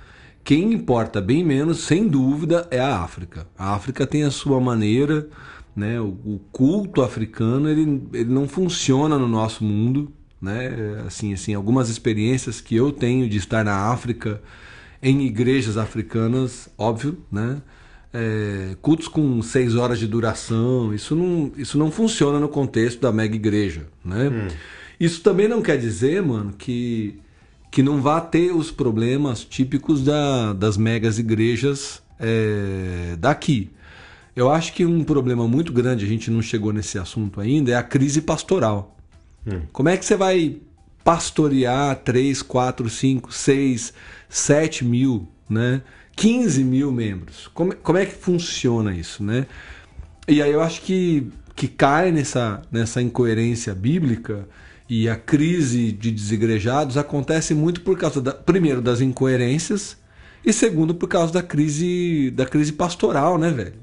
Quem 0.46 0.72
importa 0.72 1.20
bem 1.20 1.42
menos, 1.42 1.80
sem 1.80 2.06
dúvida, 2.06 2.68
é 2.70 2.78
a 2.78 3.00
África. 3.00 3.48
A 3.58 3.74
África 3.74 4.06
tem 4.06 4.22
a 4.22 4.30
sua 4.30 4.60
maneira, 4.60 5.28
né? 5.74 6.00
O, 6.00 6.16
o 6.24 6.40
culto 6.52 7.02
africano 7.02 7.68
ele, 7.68 8.00
ele 8.12 8.32
não 8.32 8.46
funciona 8.46 9.18
no 9.18 9.26
nosso 9.26 9.64
mundo, 9.64 10.12
né? 10.40 11.02
Assim, 11.04 11.34
assim, 11.34 11.52
algumas 11.52 11.88
experiências 11.88 12.60
que 12.60 12.76
eu 12.76 12.92
tenho 12.92 13.28
de 13.28 13.36
estar 13.38 13.64
na 13.64 13.90
África, 13.90 14.40
em 15.02 15.22
igrejas 15.22 15.76
africanas, 15.76 16.68
óbvio, 16.78 17.18
né? 17.30 17.60
É, 18.14 18.76
cultos 18.80 19.08
com 19.08 19.42
seis 19.42 19.74
horas 19.74 19.98
de 19.98 20.06
duração, 20.06 20.94
isso 20.94 21.16
não, 21.16 21.50
isso 21.56 21.76
não 21.76 21.90
funciona 21.90 22.38
no 22.38 22.48
contexto 22.48 23.00
da 23.00 23.10
mega 23.10 23.34
igreja, 23.34 23.88
né? 24.04 24.30
Isso 25.00 25.22
também 25.22 25.48
não 25.48 25.60
quer 25.60 25.76
dizer, 25.76 26.22
mano, 26.22 26.54
que, 26.56 27.18
que 27.70 27.82
não 27.82 28.00
vá 28.00 28.20
ter 28.20 28.54
os 28.54 28.70
problemas 28.70 29.44
típicos 29.44 30.02
da, 30.02 30.52
das 30.52 30.76
megas 30.76 31.18
igrejas 31.18 32.02
é, 32.18 33.16
daqui. 33.18 33.70
Eu 34.34 34.50
acho 34.50 34.72
que 34.72 34.84
um 34.84 35.02
problema 35.02 35.48
muito 35.48 35.72
grande, 35.72 36.04
a 36.04 36.08
gente 36.08 36.30
não 36.30 36.42
chegou 36.42 36.72
nesse 36.72 36.98
assunto 36.98 37.40
ainda, 37.40 37.70
é 37.72 37.74
a 37.74 37.82
crise 37.82 38.20
pastoral. 38.20 38.96
Como 39.72 39.88
é 39.88 39.96
que 39.96 40.04
você 40.04 40.16
vai 40.16 40.56
pastorear 41.04 41.96
3, 41.96 42.42
4, 42.42 42.90
5, 42.90 43.32
6, 43.32 43.94
7 44.28 44.84
mil, 44.84 45.28
né? 45.48 45.82
15 46.16 46.64
mil 46.64 46.90
membros? 46.90 47.48
Como, 47.54 47.74
como 47.76 47.98
é 47.98 48.04
que 48.04 48.14
funciona 48.14 48.92
isso, 48.94 49.22
né? 49.22 49.46
E 50.26 50.42
aí 50.42 50.50
eu 50.50 50.60
acho 50.60 50.82
que, 50.82 51.30
que 51.54 51.68
cai 51.68 52.10
nessa, 52.10 52.60
nessa 52.70 53.00
incoerência 53.00 53.74
bíblica 53.74 54.48
e 54.88 55.08
a 55.08 55.16
crise 55.16 55.90
de 55.92 56.10
desigrejados 56.10 56.96
acontece 56.96 57.54
muito 57.54 57.80
por 57.80 57.98
causa, 57.98 58.20
da, 58.20 58.32
primeiro, 58.32 58.80
das 58.80 59.00
incoerências 59.00 59.96
e 60.44 60.52
segundo, 60.52 60.94
por 60.94 61.08
causa 61.08 61.32
da 61.32 61.42
crise, 61.42 62.30
da 62.30 62.46
crise 62.46 62.72
pastoral, 62.72 63.36
né, 63.36 63.50
velho? 63.50 63.74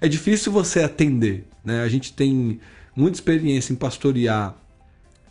É 0.00 0.06
difícil 0.06 0.52
você 0.52 0.80
atender, 0.80 1.44
né? 1.64 1.82
A 1.82 1.88
gente 1.88 2.12
tem 2.12 2.60
muita 2.94 3.16
experiência 3.16 3.72
em 3.72 3.76
pastorear 3.76 4.54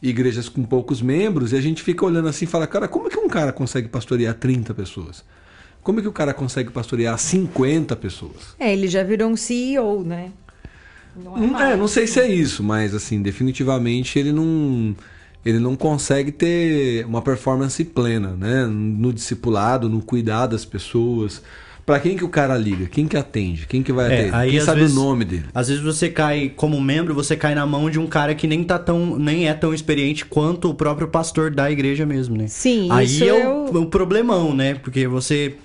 igrejas 0.02 0.50
com 0.50 0.64
poucos 0.64 1.02
membros 1.02 1.54
e 1.54 1.56
a 1.56 1.62
gente 1.62 1.82
fica 1.82 2.06
olhando 2.06 2.28
assim 2.28 2.44
e 2.44 2.48
fala, 2.48 2.68
cara, 2.68 2.88
como 2.88 3.08
é 3.08 3.10
que 3.10 3.18
um 3.18 3.30
cara 3.30 3.54
consegue 3.54 3.88
pastorear 3.88 4.34
30 4.36 4.74
pessoas? 4.74 5.24
Como 5.82 6.00
é 6.00 6.02
que 6.02 6.08
o 6.08 6.12
cara 6.12 6.34
consegue 6.34 6.70
pastorear 6.70 7.18
50 7.18 7.96
pessoas? 7.96 8.56
É, 8.60 8.74
ele 8.74 8.88
já 8.88 9.04
virou 9.04 9.30
um 9.30 9.38
CEO, 9.38 10.04
né? 10.04 10.32
Não 11.24 11.38
Não, 11.38 11.48
mais. 11.48 11.74
é, 11.74 11.76
não 11.78 11.88
sei 11.88 12.08
se 12.08 12.20
é 12.20 12.28
isso, 12.28 12.64
mas 12.64 12.94
assim, 12.94 13.22
definitivamente 13.22 14.18
ele 14.20 14.32
não 14.32 14.96
ele 15.46 15.60
não 15.60 15.76
consegue 15.76 16.32
ter 16.32 17.06
uma 17.06 17.22
performance 17.22 17.84
plena, 17.86 18.30
né? 18.36 18.66
No 18.66 19.14
discipulado, 19.14 19.88
no 19.88 20.02
cuidar 20.02 20.48
das 20.48 20.66
pessoas. 20.66 21.42
Pra 21.86 22.00
quem 22.00 22.18
que 22.18 22.24
o 22.26 22.30
cara 22.30 22.58
liga? 22.58 22.88
Quem 22.88 23.08
que 23.08 23.16
atende? 23.16 23.68
Quem 23.68 23.84
que 23.84 23.92
vai 23.94 24.06
É, 24.12 24.14
atender? 24.22 24.36
aí, 24.36 24.50
quem 24.50 24.60
sabe 24.62 24.80
vezes- 24.82 24.98
o 24.98 25.00
nome 25.00 25.24
dele? 25.24 25.46
Às 25.54 25.68
vezes 25.68 25.84
você 25.84 26.10
cai, 26.10 26.52
como 26.56 26.82
membro, 26.82 27.14
você 27.14 27.36
cai 27.36 27.54
na 27.54 27.64
mão 27.64 27.92
de 27.92 28.00
um 28.00 28.08
cara 28.08 28.34
que 28.34 28.48
nem 28.48 28.64
tá 28.64 28.80
tão, 28.80 29.20
nem 29.20 29.48
é 29.48 29.54
tão 29.54 29.72
experiente 29.72 30.26
quanto 30.26 30.68
o 30.68 30.74
próprio 30.74 31.08
pastor 31.10 31.52
da 31.52 31.70
igreja 31.72 32.08
mesmo, 32.08 32.36
né? 32.36 32.48
Sim, 32.48 32.88
Aí 32.92 33.06
isso 33.06 33.24
é 33.24 33.28
eu- 33.30 33.66
o, 33.72 33.82
o 33.82 33.86
problemão, 33.86 34.52
né? 34.56 34.74
Porque 34.74 35.06
você 35.08 35.58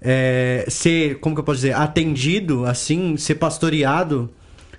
é, 0.00 0.64
ser, 0.68 1.18
como 1.18 1.34
que 1.34 1.40
eu 1.40 1.44
posso 1.44 1.56
dizer, 1.62 1.74
atendido, 1.74 2.64
assim, 2.64 3.16
ser 3.16 3.34
pastoreado 3.34 4.30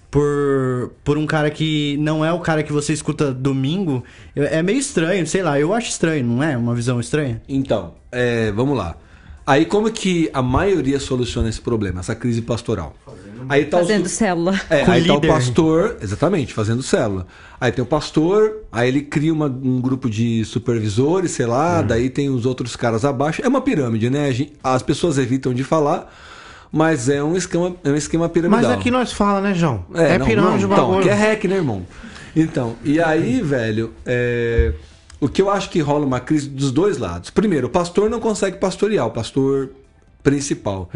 por, 0.10 0.92
por 1.04 1.18
um 1.18 1.26
cara 1.26 1.50
que 1.50 1.98
não 2.00 2.24
é 2.24 2.32
o 2.32 2.40
cara 2.40 2.64
que 2.64 2.72
você 2.72 2.94
escuta 2.94 3.34
domingo, 3.34 4.04
é 4.36 4.58
é 4.60 4.64
meio 4.64 4.80
estranho, 4.80 5.26
sei 5.28 5.44
lá, 5.44 5.60
eu 5.60 5.74
acho 5.74 5.90
estranho, 5.90 6.26
não 6.26 6.42
é? 6.44 6.56
Uma 6.58 6.74
visão 6.74 7.00
estranha? 7.00 7.42
Então, 7.48 7.94
é, 8.12 8.52
vamos 8.52 8.78
lá. 8.78 8.96
Aí 9.46 9.66
como 9.66 9.90
que 9.92 10.30
a 10.34 10.42
maioria 10.42 11.00
soluciona 11.00 11.48
esse 11.48 11.62
problema, 11.62 12.02
essa 12.02 12.14
crise 12.16 12.42
pastoral? 12.42 12.94
Aí 13.50 13.64
tá 13.66 13.78
os- 13.78 13.88
Fazendo 13.88 14.10
célula. 14.10 14.60
É, 14.70 14.84
Com 14.84 14.92
aí 14.92 15.06
tá 15.06 15.14
o 15.14 15.16
líder. 15.16 15.28
pastor, 15.30 15.98
exatamente, 16.02 16.54
fazendo 16.54 16.84
célula. 16.84 17.26
Aí 17.62 17.72
tem 17.72 17.82
o 17.82 17.88
pastor, 17.88 18.64
aí 18.72 18.90
ele 18.90 19.02
cria 19.04 19.32
uma- 19.32 19.46
um 19.46 19.80
grupo 19.80 20.10
de 20.10 20.44
supervisores, 20.44 21.32
sei 21.32 21.46
lá, 21.46 21.80
Uhum. 21.80 21.88
daí 21.88 22.10
tem 22.10 22.30
os 22.30 22.46
outros 22.46 22.76
caras 22.76 23.06
abaixo. 23.06 23.42
É 23.42 23.48
uma 23.48 23.62
pirâmide, 23.62 24.10
né? 24.10 24.30
As 24.62 24.82
pessoas 24.84 25.18
evitam 25.18 25.54
de 25.54 25.64
falar, 25.64 26.14
mas 26.72 27.10
é 27.10 27.24
um 27.24 27.36
esquema, 27.36 27.76
é 27.84 27.90
um 27.90 27.96
esquema 27.96 28.28
piramidal. 28.30 28.62
Mas 28.72 28.80
aqui 28.80 28.92
nós 28.92 29.12
fala, 29.12 29.42
né, 29.42 29.54
João? 29.54 29.86
É, 29.94 30.18
não, 30.18 30.26
pirâmide 30.26 30.66
não, 30.68 30.74
Então, 30.74 31.00
aqui 31.00 31.10
é 31.10 31.14
hack, 31.14 31.44
né, 31.46 31.56
irmão? 31.56 31.86
Então, 32.36 32.76
e 32.84 33.00
aí, 33.00 33.42
velho, 33.42 33.92
é, 34.06 34.74
o 35.20 35.28
que 35.28 35.42
eu 35.42 35.50
acho 35.50 35.70
que 35.70 35.80
rola 35.80 36.06
uma 36.06 36.20
crise 36.20 36.48
dos 36.50 36.72
dois 36.72 36.98
lados. 36.98 37.30
Primeiro, 37.30 37.68
o 37.68 37.70
pastor 37.70 38.10
não 38.10 38.20
consegue 38.20 38.58
pastorear, 38.58 39.08
o 39.08 39.12
pastor 39.12 39.70
principal. 40.22 40.90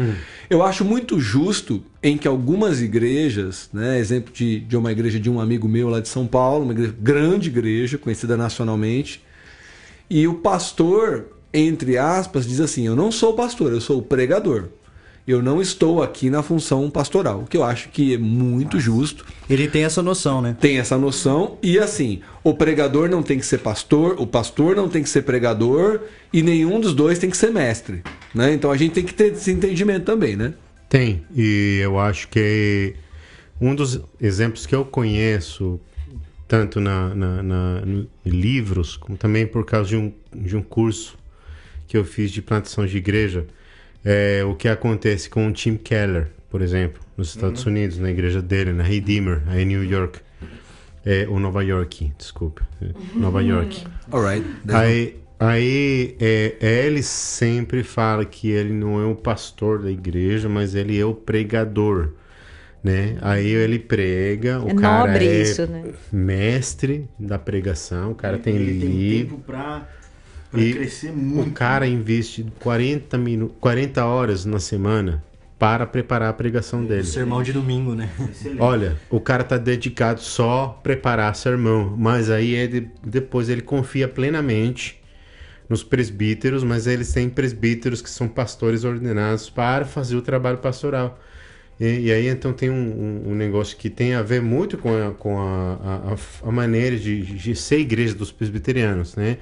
Eu 0.50 0.62
acho 0.62 0.84
muito 0.84 1.18
justo 1.18 1.82
em 2.02 2.18
que 2.18 2.28
algumas 2.28 2.82
igrejas, 2.82 3.70
né, 3.72 3.98
exemplo 3.98 4.32
de, 4.32 4.60
de 4.60 4.76
uma 4.76 4.92
igreja 4.92 5.18
de 5.18 5.30
um 5.30 5.40
amigo 5.40 5.66
meu 5.66 5.88
lá 5.88 6.00
de 6.00 6.08
São 6.08 6.26
Paulo, 6.26 6.64
uma 6.64 6.72
igreja- 6.74 6.94
grande 7.00 7.48
igreja, 7.48 7.96
conhecida 7.96 8.36
nacionalmente, 8.36 9.22
e 10.10 10.28
o 10.28 10.34
pastor, 10.34 11.28
entre 11.54 11.96
aspas, 11.96 12.46
diz 12.46 12.60
assim: 12.60 12.86
Eu 12.86 12.94
não 12.94 13.10
sou 13.10 13.32
pastor, 13.32 13.72
eu 13.72 13.80
sou 13.80 13.98
o 13.98 14.02
pregador. 14.02 14.64
Eu 15.26 15.40
não 15.40 15.62
estou 15.62 16.02
aqui 16.02 16.28
na 16.28 16.42
função 16.42 16.90
pastoral, 16.90 17.40
o 17.42 17.46
que 17.46 17.56
eu 17.56 17.62
acho 17.62 17.90
que 17.90 18.14
é 18.14 18.18
muito 18.18 18.80
justo. 18.80 19.24
Ele 19.48 19.68
tem 19.68 19.84
essa 19.84 20.02
noção, 20.02 20.42
né? 20.42 20.56
Tem 20.60 20.78
essa 20.78 20.98
noção, 20.98 21.58
e 21.62 21.78
assim, 21.78 22.20
o 22.42 22.52
pregador 22.54 23.08
não 23.08 23.22
tem 23.22 23.38
que 23.38 23.46
ser 23.46 23.58
pastor, 23.58 24.16
o 24.20 24.26
pastor 24.26 24.74
não 24.74 24.88
tem 24.88 25.00
que 25.02 25.08
ser 25.08 25.22
pregador, 25.22 26.00
e 26.32 26.42
nenhum 26.42 26.80
dos 26.80 26.92
dois 26.92 27.20
tem 27.20 27.30
que 27.30 27.36
ser 27.36 27.52
mestre. 27.52 28.02
Né? 28.34 28.52
Então 28.52 28.70
a 28.72 28.76
gente 28.76 28.92
tem 28.94 29.04
que 29.04 29.14
ter 29.14 29.32
esse 29.32 29.52
entendimento 29.52 30.04
também, 30.04 30.34
né? 30.34 30.54
Tem, 30.88 31.22
e 31.36 31.78
eu 31.80 31.98
acho 32.00 32.26
que 32.28 32.94
um 33.60 33.74
dos 33.76 34.00
exemplos 34.20 34.66
que 34.66 34.74
eu 34.74 34.84
conheço, 34.84 35.78
tanto 36.48 36.80
na, 36.80 37.14
na- 37.14 37.42
na- 37.44 37.80
no- 37.86 38.08
em 38.26 38.30
livros, 38.30 38.96
como 38.96 39.16
também 39.16 39.46
por 39.46 39.64
causa 39.64 39.88
de 39.90 39.96
um, 39.96 40.12
de 40.34 40.56
um 40.56 40.62
curso 40.62 41.16
que 41.86 41.96
eu 41.96 42.04
fiz 42.04 42.30
de 42.32 42.42
plantação 42.42 42.84
de 42.84 42.96
igreja, 42.96 43.46
é 44.04 44.42
o 44.44 44.54
que 44.54 44.68
acontece 44.68 45.28
com 45.30 45.46
o 45.48 45.52
Tim 45.52 45.76
Keller, 45.76 46.28
por 46.50 46.60
exemplo, 46.62 47.00
nos 47.16 47.28
Estados 47.30 47.64
Unidos, 47.66 47.98
na 47.98 48.10
igreja 48.10 48.42
dele, 48.42 48.72
na 48.72 48.82
Redeemer, 48.82 49.42
aí 49.46 49.62
em 49.62 49.66
New 49.66 49.84
York. 49.84 50.20
É, 51.04 51.26
ou 51.28 51.40
Nova 51.40 51.64
York, 51.64 52.12
desculpa. 52.16 52.62
É, 52.80 52.86
Nova 53.18 53.42
York. 53.42 53.84
Alright. 54.10 54.46
Aí, 54.68 55.16
aí 55.40 56.16
é, 56.20 56.54
ele 56.60 57.02
sempre 57.02 57.82
fala 57.82 58.24
que 58.24 58.48
ele 58.50 58.72
não 58.72 59.00
é 59.00 59.04
o 59.06 59.14
pastor 59.16 59.82
da 59.82 59.90
igreja, 59.90 60.48
mas 60.48 60.76
ele 60.76 60.96
é 60.98 61.04
o 61.04 61.12
pregador, 61.12 62.10
né? 62.84 63.16
Aí 63.20 63.48
ele 63.48 63.80
prega, 63.80 64.60
o 64.60 64.70
É 64.70 64.74
cara 64.76 65.06
nobre 65.08 65.26
é 65.26 65.42
isso, 65.42 65.66
né? 65.66 65.84
mestre 66.12 67.08
da 67.18 67.38
pregação, 67.38 68.12
o 68.12 68.14
cara 68.14 68.38
tem 68.38 68.54
Ele 68.54 68.78
tem 68.78 68.88
livro. 68.88 69.30
tempo 69.36 69.42
pra, 69.44 69.88
pra 70.52 70.60
E 70.60 70.74
crescer 70.74 71.10
O 71.10 71.12
muito. 71.14 71.52
cara 71.52 71.86
investe 71.86 72.46
40, 72.60 73.18
minu 73.18 73.48
40 73.60 74.04
horas 74.04 74.44
na 74.44 74.60
semana 74.60 75.24
para 75.58 75.86
preparar 75.86 76.30
a 76.30 76.32
pregação 76.32 76.84
dele. 76.84 77.04
Sermão 77.04 77.42
de 77.42 77.52
domingo, 77.52 77.94
né? 77.94 78.10
Excelente. 78.30 78.60
Olha, 78.62 78.96
o 79.10 79.20
cara 79.20 79.44
tá 79.44 79.56
dedicado 79.56 80.20
só 80.20 80.64
a 80.64 80.68
preparar 80.82 81.34
sermão, 81.36 81.94
mas 81.96 82.30
aí 82.30 82.52
ele, 82.54 82.90
depois 83.04 83.48
ele 83.48 83.62
confia 83.62 84.08
plenamente 84.08 85.00
nos 85.68 85.82
presbíteros, 85.82 86.62
mas 86.64 86.86
eles 86.86 87.12
têm 87.12 87.28
presbíteros 87.28 88.02
que 88.02 88.10
são 88.10 88.28
pastores 88.28 88.84
ordenados 88.84 89.48
para 89.48 89.84
fazer 89.84 90.16
o 90.16 90.22
trabalho 90.22 90.58
pastoral. 90.58 91.18
E, 91.80 92.06
e 92.08 92.12
aí 92.12 92.28
então 92.28 92.52
tem 92.52 92.70
um, 92.70 92.74
um- 93.26 93.30
um 93.32 93.34
negócio 93.34 93.76
que 93.76 93.88
tem 93.90 94.14
a 94.14 94.22
ver 94.22 94.42
muito 94.42 94.78
com 94.78 94.94
a, 94.96 95.12
com 95.12 95.40
a- 95.40 96.14
a- 96.14 96.48
a 96.48 96.52
maneira 96.52 96.96
de, 96.96 97.22
de 97.22 97.56
ser 97.56 97.78
igreja 97.80 98.14
dos 98.14 98.30
presbiterianos, 98.32 99.16
né? 99.16 99.38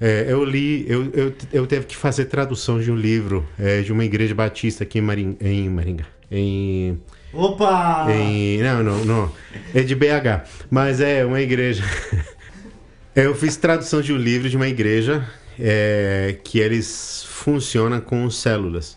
É, 0.00 0.26
eu 0.28 0.42
li, 0.44 0.86
eu, 0.88 1.10
eu, 1.12 1.32
eu 1.52 1.66
teve 1.66 1.84
que 1.86 1.94
fazer 1.96 2.24
tradução 2.26 2.80
de 2.80 2.90
um 2.90 2.96
livro 2.96 3.46
é, 3.58 3.82
de 3.82 3.92
uma 3.92 4.04
igreja 4.04 4.34
batista 4.34 4.82
aqui 4.84 4.98
em, 4.98 5.02
Maring, 5.02 5.36
em 5.40 5.68
Maringá, 5.68 6.06
em 6.30 6.98
Opa! 7.32 8.06
em- 8.10 8.62
não, 8.62 8.82
não, 8.82 9.04
não. 9.04 9.32
É 9.74 9.82
de 9.82 9.94
BH. 9.94 10.46
Mas 10.70 11.00
é 11.00 11.24
uma 11.24 11.40
igreja. 11.40 11.84
Eu 13.14 13.34
fiz 13.34 13.56
tradução 13.56 14.00
de 14.00 14.12
um 14.12 14.16
livro 14.16 14.48
de 14.48 14.56
uma 14.56 14.68
igreja 14.68 15.28
é, 15.58 16.36
que 16.44 16.58
eles 16.58 17.24
funcionam 17.28 18.00
com 18.00 18.30
células. 18.30 18.96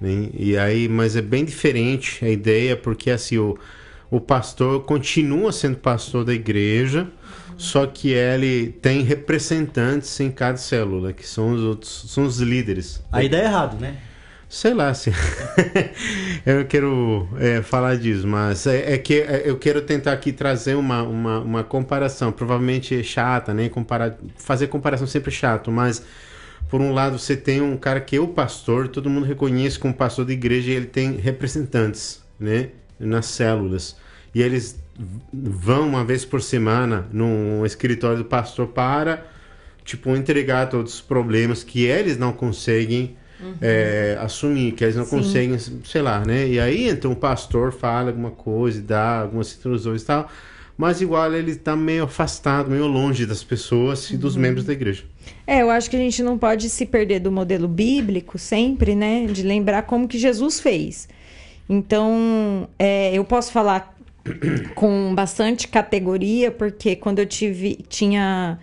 né? 0.00 0.30
E 0.36 0.56
aí, 0.56 0.88
mas 0.88 1.14
é 1.14 1.22
bem 1.22 1.44
diferente 1.44 2.24
a 2.24 2.28
ideia, 2.28 2.76
porque 2.76 3.10
assim, 3.10 3.38
o, 3.38 3.56
o 4.10 4.18
pastor 4.20 4.82
continua 4.84 5.52
sendo 5.52 5.76
pastor 5.76 6.24
da 6.24 6.32
igreja, 6.34 7.06
só 7.60 7.86
que 7.86 8.08
ele 8.08 8.68
tem 8.80 9.02
representantes 9.02 10.18
em 10.18 10.30
cada 10.30 10.56
célula, 10.56 11.12
que 11.12 11.28
são 11.28 11.52
os 11.52 11.60
outros, 11.60 12.06
são 12.08 12.24
os 12.24 12.38
líderes. 12.38 13.02
Aí 13.12 13.28
dá 13.28 13.36
errado, 13.36 13.78
né? 13.78 13.98
Sei 14.48 14.72
lá 14.72 14.94
se. 14.94 15.12
eu 16.46 16.60
não 16.60 16.64
quero 16.64 17.28
é, 17.38 17.60
falar 17.60 17.98
disso, 17.98 18.26
mas 18.26 18.66
é, 18.66 18.94
é 18.94 18.98
que 18.98 19.20
é, 19.20 19.42
eu 19.44 19.58
quero 19.58 19.82
tentar 19.82 20.14
aqui 20.14 20.32
trazer 20.32 20.74
uma, 20.74 21.02
uma, 21.02 21.40
uma 21.40 21.62
comparação. 21.62 22.32
Provavelmente 22.32 22.98
é 22.98 23.02
chata, 23.02 23.52
né? 23.52 23.68
Comparar, 23.68 24.16
fazer 24.38 24.68
comparação 24.68 25.06
sempre 25.06 25.30
é 25.30 25.34
chato, 25.34 25.70
mas 25.70 26.02
por 26.70 26.80
um 26.80 26.94
lado 26.94 27.18
você 27.18 27.36
tem 27.36 27.60
um 27.60 27.76
cara 27.76 28.00
que 28.00 28.16
é 28.16 28.20
o 28.20 28.28
pastor, 28.28 28.88
todo 28.88 29.10
mundo 29.10 29.26
reconhece 29.26 29.78
como 29.78 29.92
pastor 29.92 30.24
da 30.24 30.32
igreja 30.32 30.70
e 30.70 30.74
ele 30.76 30.86
tem 30.86 31.18
representantes, 31.18 32.22
né? 32.38 32.70
Nas 32.98 33.26
células. 33.26 33.98
E 34.34 34.40
eles 34.40 34.80
vão 35.32 35.88
uma 35.88 36.04
vez 36.04 36.24
por 36.24 36.42
semana 36.42 37.06
num 37.12 37.64
escritório 37.64 38.18
do 38.18 38.24
pastor 38.24 38.68
para, 38.68 39.26
tipo, 39.84 40.14
entregar 40.14 40.68
todos 40.68 40.94
os 40.94 41.00
problemas 41.00 41.64
que 41.64 41.84
eles 41.84 42.18
não 42.18 42.32
conseguem 42.32 43.16
é, 43.60 44.18
assumir, 44.20 44.72
que 44.72 44.84
eles 44.84 44.96
não 44.96 45.06
conseguem, 45.06 45.58
sei 45.58 46.02
lá, 46.02 46.20
né? 46.24 46.46
E 46.46 46.60
aí 46.60 46.88
então 46.88 47.12
o 47.12 47.16
pastor 47.16 47.72
fala 47.72 48.10
alguma 48.10 48.30
coisa, 48.30 48.80
dá 48.80 49.20
algumas 49.22 49.48
instruções 49.48 50.02
e 50.02 50.06
tal, 50.06 50.30
mas 50.76 51.00
igual 51.00 51.32
ele 51.32 51.52
está 51.52 51.74
meio 51.74 52.04
afastado, 52.04 52.70
meio 52.70 52.86
longe 52.86 53.26
das 53.26 53.42
pessoas 53.42 54.10
e 54.10 54.16
dos 54.16 54.36
membros 54.36 54.64
da 54.64 54.72
igreja. 54.72 55.04
É, 55.46 55.62
eu 55.62 55.70
acho 55.70 55.88
que 55.88 55.96
a 55.96 55.98
gente 55.98 56.22
não 56.22 56.38
pode 56.38 56.68
se 56.68 56.86
perder 56.86 57.20
do 57.20 57.32
modelo 57.32 57.68
bíblico 57.68 58.38
sempre, 58.38 58.94
né? 58.94 59.26
De 59.26 59.42
lembrar 59.42 59.82
como 59.82 60.08
que 60.08 60.18
Jesus 60.18 60.60
fez. 60.60 61.08
Então, 61.68 62.68
é, 62.78 63.14
eu 63.14 63.24
posso 63.24 63.52
falar 63.52 63.94
com 64.74 65.14
bastante 65.14 65.68
categoria, 65.68 66.50
porque 66.50 66.96
quando 66.96 67.18
eu 67.18 67.26
tive, 67.26 67.76
tinha, 67.88 68.58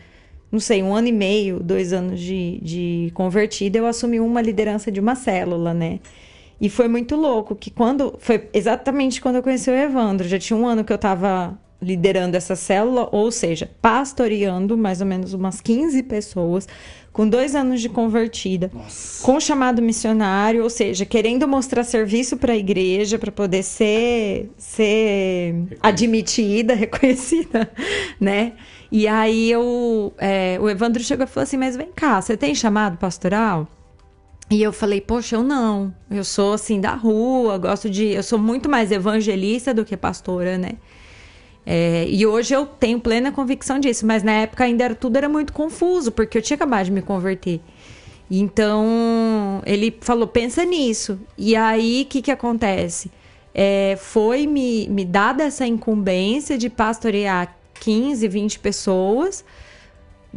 não 0.51 0.59
sei, 0.59 0.83
um 0.83 0.95
ano 0.95 1.07
e 1.07 1.11
meio, 1.11 1.59
dois 1.59 1.93
anos 1.93 2.19
de, 2.19 2.59
de 2.61 3.11
convertida, 3.13 3.77
eu 3.77 3.85
assumi 3.85 4.19
uma 4.19 4.41
liderança 4.41 4.91
de 4.91 4.99
uma 4.99 5.15
célula, 5.15 5.73
né? 5.73 5.99
E 6.59 6.69
foi 6.69 6.87
muito 6.87 7.15
louco, 7.15 7.55
que 7.55 7.69
quando. 7.69 8.15
Foi 8.19 8.49
exatamente 8.53 9.21
quando 9.21 9.35
eu 9.35 9.43
conheci 9.43 9.69
o 9.69 9.73
Evandro. 9.73 10.27
Já 10.27 10.39
tinha 10.39 10.57
um 10.57 10.65
ano 10.65 10.83
que 10.83 10.91
eu 10.91 10.97
tava 10.97 11.57
liderando 11.81 12.35
essa 12.35 12.55
célula, 12.55 13.07
ou 13.11 13.31
seja, 13.31 13.69
pastoreando 13.81 14.77
mais 14.77 14.99
ou 14.99 15.07
menos 15.07 15.33
umas 15.33 15.61
15 15.61 16.01
pessoas, 16.03 16.67
com 17.11 17.27
dois 17.27 17.55
anos 17.55 17.81
de 17.81 17.89
convertida, 17.89 18.71
com 19.23 19.39
chamado 19.39 19.81
missionário, 19.81 20.63
ou 20.63 20.69
seja, 20.69 21.05
querendo 21.05 21.47
mostrar 21.47 21.83
serviço 21.83 22.37
para 22.37 22.53
a 22.53 22.57
igreja, 22.57 23.17
para 23.17 23.31
poder 23.31 23.63
ser, 23.63 24.51
ser 24.57 25.55
admitida, 25.81 26.73
reconhecida, 26.75 27.71
né? 28.19 28.53
E 28.91 29.07
aí 29.07 29.51
eu, 29.51 30.13
é, 30.17 30.57
o 30.61 30.69
Evandro 30.69 31.03
chegou 31.03 31.25
e 31.25 31.27
falou 31.27 31.43
assim: 31.43 31.57
Mas 31.57 31.75
vem 31.75 31.91
cá, 31.93 32.21
você 32.21 32.37
tem 32.37 32.53
chamado 32.53 32.97
pastoral? 32.97 33.67
E 34.49 34.61
eu 34.61 34.71
falei, 34.71 35.01
poxa, 35.01 35.35
eu 35.35 35.43
não. 35.43 35.93
Eu 36.09 36.23
sou 36.23 36.53
assim 36.53 36.79
da 36.79 36.93
rua, 36.93 37.57
gosto 37.57 37.89
de. 37.89 38.05
Eu 38.05 38.23
sou 38.23 38.39
muito 38.39 38.69
mais 38.69 38.91
evangelista 38.91 39.73
do 39.73 39.83
que 39.83 39.97
pastora, 39.97 40.57
né? 40.57 40.73
É, 41.69 42.07
e 42.07 42.25
hoje 42.25 42.53
eu 42.53 42.65
tenho 42.65 42.97
plena 42.97 43.29
convicção 43.29 43.77
disso, 43.77 44.05
mas 44.05 44.23
na 44.23 44.31
época 44.31 44.63
ainda 44.63 44.85
era, 44.85 44.95
tudo 44.95 45.17
era 45.17 45.27
muito 45.27 45.51
confuso, 45.51 46.13
porque 46.13 46.37
eu 46.37 46.41
tinha 46.41 46.55
acabado 46.55 46.85
de 46.85 46.91
me 46.91 47.01
converter. 47.01 47.59
Então 48.31 49.61
ele 49.65 49.93
falou: 49.99 50.27
pensa 50.27 50.63
nisso. 50.63 51.19
E 51.37 51.57
aí 51.57 52.03
o 52.03 52.05
que, 52.05 52.21
que 52.21 52.31
acontece? 52.31 53.11
É, 53.53 53.97
foi 53.99 54.47
me, 54.47 54.87
me 54.87 55.03
dada 55.03 55.43
essa 55.43 55.67
incumbência 55.67 56.57
de 56.57 56.69
pastorear 56.69 57.53
15, 57.81 58.25
20 58.29 58.59
pessoas 58.59 59.43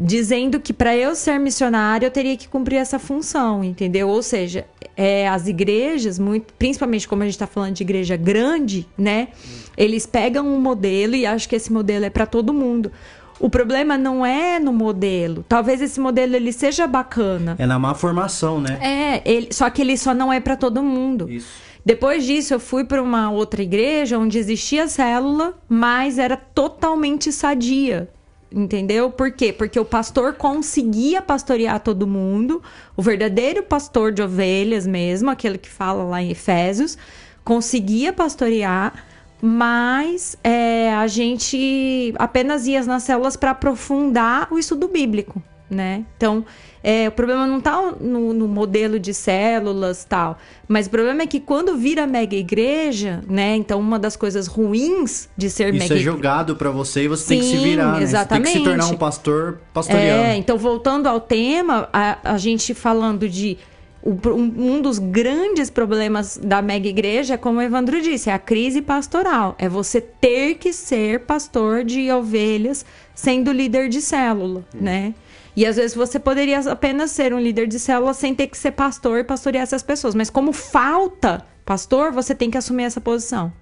dizendo 0.02 0.58
que 0.58 0.72
para 0.72 0.96
eu 0.96 1.14
ser 1.14 1.38
missionário 1.38 2.06
eu 2.06 2.10
teria 2.10 2.34
que 2.34 2.48
cumprir 2.48 2.76
essa 2.76 2.98
função, 2.98 3.62
entendeu? 3.62 4.08
Ou 4.08 4.22
seja, 4.22 4.64
é, 4.96 5.28
as 5.28 5.46
igrejas, 5.46 6.18
muito, 6.18 6.54
principalmente 6.54 7.06
como 7.06 7.22
a 7.22 7.26
gente 7.26 7.34
está 7.34 7.46
falando 7.46 7.74
de 7.74 7.82
igreja 7.82 8.16
grande, 8.16 8.88
né? 8.96 9.28
Eles 9.76 10.06
pegam 10.06 10.48
um 10.48 10.58
modelo 10.58 11.14
e 11.14 11.26
acham 11.26 11.48
que 11.48 11.54
esse 11.54 11.70
modelo 11.70 12.06
é 12.06 12.10
para 12.10 12.24
todo 12.24 12.54
mundo. 12.54 12.90
O 13.38 13.50
problema 13.50 13.98
não 13.98 14.24
é 14.24 14.58
no 14.58 14.72
modelo. 14.72 15.44
Talvez 15.46 15.82
esse 15.82 16.00
modelo 16.00 16.34
ele 16.34 16.52
seja 16.52 16.86
bacana. 16.86 17.56
É 17.58 17.66
na 17.66 17.78
má 17.78 17.94
formação, 17.94 18.60
né? 18.60 18.78
É, 18.80 19.30
ele, 19.30 19.48
só 19.52 19.68
que 19.68 19.82
ele 19.82 19.98
só 19.98 20.14
não 20.14 20.32
é 20.32 20.40
para 20.40 20.56
todo 20.56 20.82
mundo. 20.82 21.30
Isso. 21.30 21.70
Depois 21.84 22.24
disso, 22.24 22.54
eu 22.54 22.60
fui 22.60 22.84
para 22.84 23.02
uma 23.02 23.30
outra 23.30 23.62
igreja 23.62 24.18
onde 24.18 24.38
existia 24.38 24.86
célula, 24.88 25.54
mas 25.68 26.18
era 26.18 26.36
totalmente 26.36 27.32
sadia. 27.32 28.08
Entendeu? 28.52 29.10
Por 29.10 29.30
quê? 29.30 29.52
Porque 29.52 29.78
o 29.78 29.84
pastor 29.84 30.34
conseguia 30.34 31.22
pastorear 31.22 31.78
todo 31.78 32.04
mundo, 32.04 32.60
o 32.96 33.02
verdadeiro 33.02 33.62
pastor 33.62 34.10
de 34.10 34.22
ovelhas 34.22 34.86
mesmo, 34.86 35.30
aquele 35.30 35.56
que 35.56 35.68
fala 35.68 36.02
lá 36.02 36.20
em 36.20 36.30
Efésios, 36.30 36.98
conseguia 37.44 38.12
pastorear, 38.12 39.04
mas 39.40 40.36
é, 40.42 40.92
a 40.92 41.06
gente 41.06 42.12
apenas 42.18 42.66
ia 42.66 42.82
nas 42.84 43.04
células 43.04 43.36
para 43.36 43.52
aprofundar 43.52 44.52
o 44.52 44.58
estudo 44.58 44.88
bíblico, 44.88 45.40
né? 45.70 46.04
Então, 46.16 46.44
é, 46.82 47.08
o 47.08 47.12
problema 47.12 47.46
não 47.46 47.58
está 47.58 47.92
no, 48.00 48.32
no, 48.32 48.48
modelo 48.48 48.98
de 48.98 49.12
células 49.12 50.04
tal, 50.08 50.38
mas 50.66 50.86
o 50.86 50.90
problema 50.90 51.22
é 51.22 51.26
que 51.26 51.38
quando 51.38 51.76
vira 51.76 52.06
mega 52.06 52.34
igreja, 52.34 53.20
né? 53.28 53.54
Então 53.56 53.78
uma 53.78 53.98
das 53.98 54.16
coisas 54.16 54.46
ruins 54.46 55.28
de 55.36 55.50
ser 55.50 55.74
Isso 55.74 55.82
mega 55.82 55.94
é 55.94 55.98
jogado 55.98 56.56
para 56.56 56.70
você 56.70 57.04
e 57.04 57.08
você 57.08 57.28
tem 57.28 57.40
que 57.40 57.44
se 57.44 57.56
Sim, 57.58 57.64
virar, 57.64 57.98
né? 57.98 58.02
exatamente. 58.02 58.46
Você 58.46 58.52
tem 58.52 58.62
que 58.62 58.70
se 58.70 58.78
tornar 58.78 58.94
um 58.94 58.98
pastor 58.98 59.60
pastoreando. 59.74 60.24
É, 60.24 60.36
então 60.36 60.56
voltando 60.56 61.06
ao 61.06 61.20
tema, 61.20 61.88
a, 61.92 62.32
a 62.32 62.38
gente 62.38 62.72
falando 62.72 63.28
de 63.28 63.58
um, 64.02 64.80
dos 64.80 64.98
grandes 64.98 65.68
problemas 65.68 66.40
da 66.42 66.62
mega 66.62 66.88
igreja 66.88 67.34
é 67.34 67.36
como 67.36 67.58
o 67.58 67.62
Evandro 67.62 68.00
disse, 68.00 68.30
é 68.30 68.32
a 68.32 68.38
crise 68.38 68.80
pastoral. 68.80 69.54
É 69.58 69.68
você 69.68 70.00
ter 70.00 70.54
que 70.54 70.72
ser 70.72 71.20
pastor 71.20 71.84
de 71.84 72.10
ovelhas 72.10 72.84
sendo 73.14 73.52
líder 73.52 73.88
de 73.88 74.00
célula, 74.00 74.64
né? 74.74 75.14
E 75.56 75.66
às 75.66 75.76
vezes 75.76 75.96
você 75.96 76.18
poderia 76.18 76.58
apenas 76.70 77.10
ser 77.10 77.34
um 77.34 77.40
líder 77.40 77.66
de 77.66 77.78
célula 77.78 78.14
sem 78.14 78.34
ter 78.34 78.46
que 78.46 78.56
ser 78.56 78.72
pastor 78.72 79.18
e 79.18 79.24
pastorear 79.24 79.62
essas 79.62 79.82
pessoas. 79.82 80.14
Mas 80.14 80.30
como 80.30 80.52
falta 80.52 81.44
pastor, 81.64 82.12
você 82.12 82.34
tem 82.34 82.50
que 82.50 82.58
assumir 82.58 82.84
essa 82.84 83.00
posição. 83.00 83.52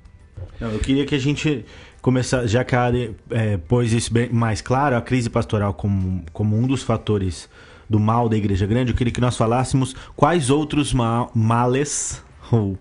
Não, 0.60 0.70
eu 0.70 0.78
queria 0.78 1.04
que 1.04 1.14
a 1.14 1.18
gente 1.18 1.64
começasse, 2.00 2.48
já 2.48 2.64
que 2.64 2.74
a 2.74 2.82
Ari 2.82 3.16
é, 3.30 3.56
pôs 3.56 3.92
isso 3.92 4.12
bem 4.12 4.28
mais 4.30 4.60
claro, 4.60 4.96
a 4.96 5.00
crise 5.02 5.28
pastoral 5.28 5.74
como, 5.74 6.24
como 6.32 6.56
um 6.56 6.66
dos 6.66 6.82
fatores 6.82 7.48
do 7.88 7.98
mal 7.98 8.28
da 8.28 8.36
igreja 8.36 8.66
grande, 8.66 8.92
eu 8.92 8.96
queria 8.96 9.12
que 9.12 9.20
nós 9.20 9.36
falássemos 9.36 9.94
quais 10.14 10.50
outros 10.50 10.92
ma 10.92 11.28
males. 11.34 12.22
Ou, 12.52 12.78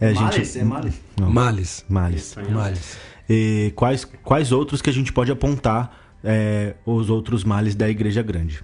é, 0.00 0.10
a 0.10 0.14
Males? 0.14 0.34
gente, 0.36 0.58
É 0.58 0.64
males? 0.64 1.00
Não, 1.20 1.30
Males. 1.30 1.84
males. 1.88 2.36
Males. 2.50 2.98
E 3.28 3.72
quais, 3.76 4.06
quais 4.24 4.52
outros 4.52 4.80
que 4.80 4.88
a 4.88 4.92
gente 4.92 5.12
pode 5.12 5.30
apontar 5.30 6.07
é, 6.22 6.74
os 6.84 7.10
outros 7.10 7.44
males 7.44 7.74
da 7.74 7.88
igreja 7.88 8.22
grande? 8.22 8.62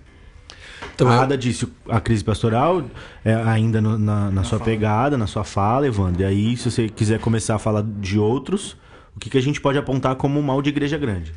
Então, 0.94 1.08
a 1.08 1.22
Ada 1.22 1.36
disse 1.36 1.66
a 1.88 2.00
crise 2.00 2.22
pastoral, 2.22 2.84
é, 3.24 3.34
ainda 3.34 3.80
no- 3.80 3.98
na, 3.98 4.30
na 4.30 4.44
sua 4.44 4.60
pegada, 4.60 5.18
na 5.18 5.26
sua 5.26 5.42
fala, 5.42 5.86
Evandro. 5.88 6.22
E 6.22 6.24
aí, 6.24 6.56
se 6.56 6.70
você 6.70 6.88
quiser 6.88 7.18
começar 7.18 7.56
a 7.56 7.58
falar 7.58 7.82
de 7.82 8.16
outros, 8.18 8.76
o 9.16 9.18
que, 9.18 9.28
que 9.30 9.38
a 9.38 9.42
gente 9.42 9.60
pode 9.60 9.76
apontar 9.76 10.14
como 10.14 10.40
mal 10.42 10.62
de 10.62 10.68
igreja 10.70 10.96
grande? 10.96 11.32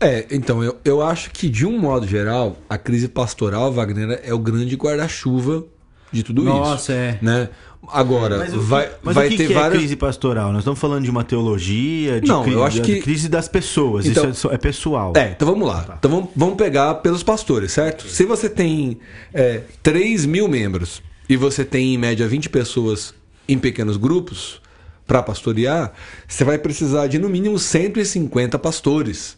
É, 0.00 0.26
então, 0.30 0.62
eu, 0.64 0.78
eu 0.84 1.00
acho 1.02 1.30
que, 1.30 1.48
de 1.48 1.64
um 1.64 1.78
modo 1.78 2.06
geral, 2.08 2.56
a 2.68 2.76
crise 2.76 3.08
pastoral, 3.08 3.72
Wagner, 3.72 4.20
é 4.24 4.34
o 4.34 4.38
grande 4.38 4.74
guarda-chuva 4.76 5.64
de 6.12 6.22
tudo 6.22 6.42
isso. 6.42 6.50
Nossa, 6.50 6.92
é. 6.92 7.18
Né? 7.22 7.48
Agora, 7.92 8.38
Mas, 8.38 8.52
vai, 8.54 8.90
mas 9.02 9.14
vai 9.14 9.28
que, 9.28 9.36
ter 9.36 9.46
que 9.46 9.52
é 9.52 9.56
várias. 9.56 9.78
crise 9.78 9.96
pastoral? 9.96 10.50
Nós 10.52 10.60
estamos 10.62 10.78
falando 10.78 11.04
de 11.04 11.10
uma 11.10 11.22
teologia, 11.24 12.20
de 12.20 12.28
Não, 12.28 12.42
cri- 12.42 12.52
eu 12.52 12.64
acho 12.64 12.82
que- 12.82 13.00
crise 13.00 13.28
das 13.28 13.48
pessoas. 13.48 14.06
Então- 14.06 14.30
isso 14.30 14.50
é, 14.50 14.54
é 14.54 14.58
pessoal. 14.58 15.12
É, 15.16 15.30
então 15.30 15.46
vamos 15.48 15.66
lá. 15.68 15.96
Então 15.98 16.10
vamos, 16.10 16.30
vamos 16.34 16.54
pegar 16.56 16.94
pelos 16.96 17.22
pastores, 17.22 17.72
certo? 17.72 18.06
Se 18.08 18.24
você 18.24 18.48
tem 18.48 18.98
é, 19.32 19.62
3 19.82 20.24
mil 20.26 20.48
membros 20.48 21.02
e 21.28 21.36
você 21.36 21.64
tem 21.64 21.94
em 21.94 21.98
média 21.98 22.26
20 22.28 22.48
pessoas 22.48 23.14
em 23.48 23.58
pequenos 23.58 23.96
grupos 23.96 24.60
para 25.06 25.22
pastorear, 25.22 25.92
você 26.26 26.42
vai 26.44 26.58
precisar 26.58 27.06
de 27.06 27.18
no 27.18 27.28
mínimo 27.28 27.58
150 27.58 28.58
pastores. 28.58 29.36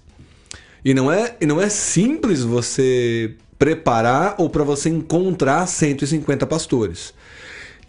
E 0.84 0.94
não 0.94 1.10
é, 1.12 1.34
e 1.40 1.44
não 1.46 1.60
é 1.60 1.68
simples 1.68 2.42
você 2.42 3.34
preparar 3.58 4.36
ou 4.38 4.48
para 4.48 4.62
você 4.62 4.88
encontrar 4.88 5.66
150 5.66 6.46
pastores. 6.46 7.12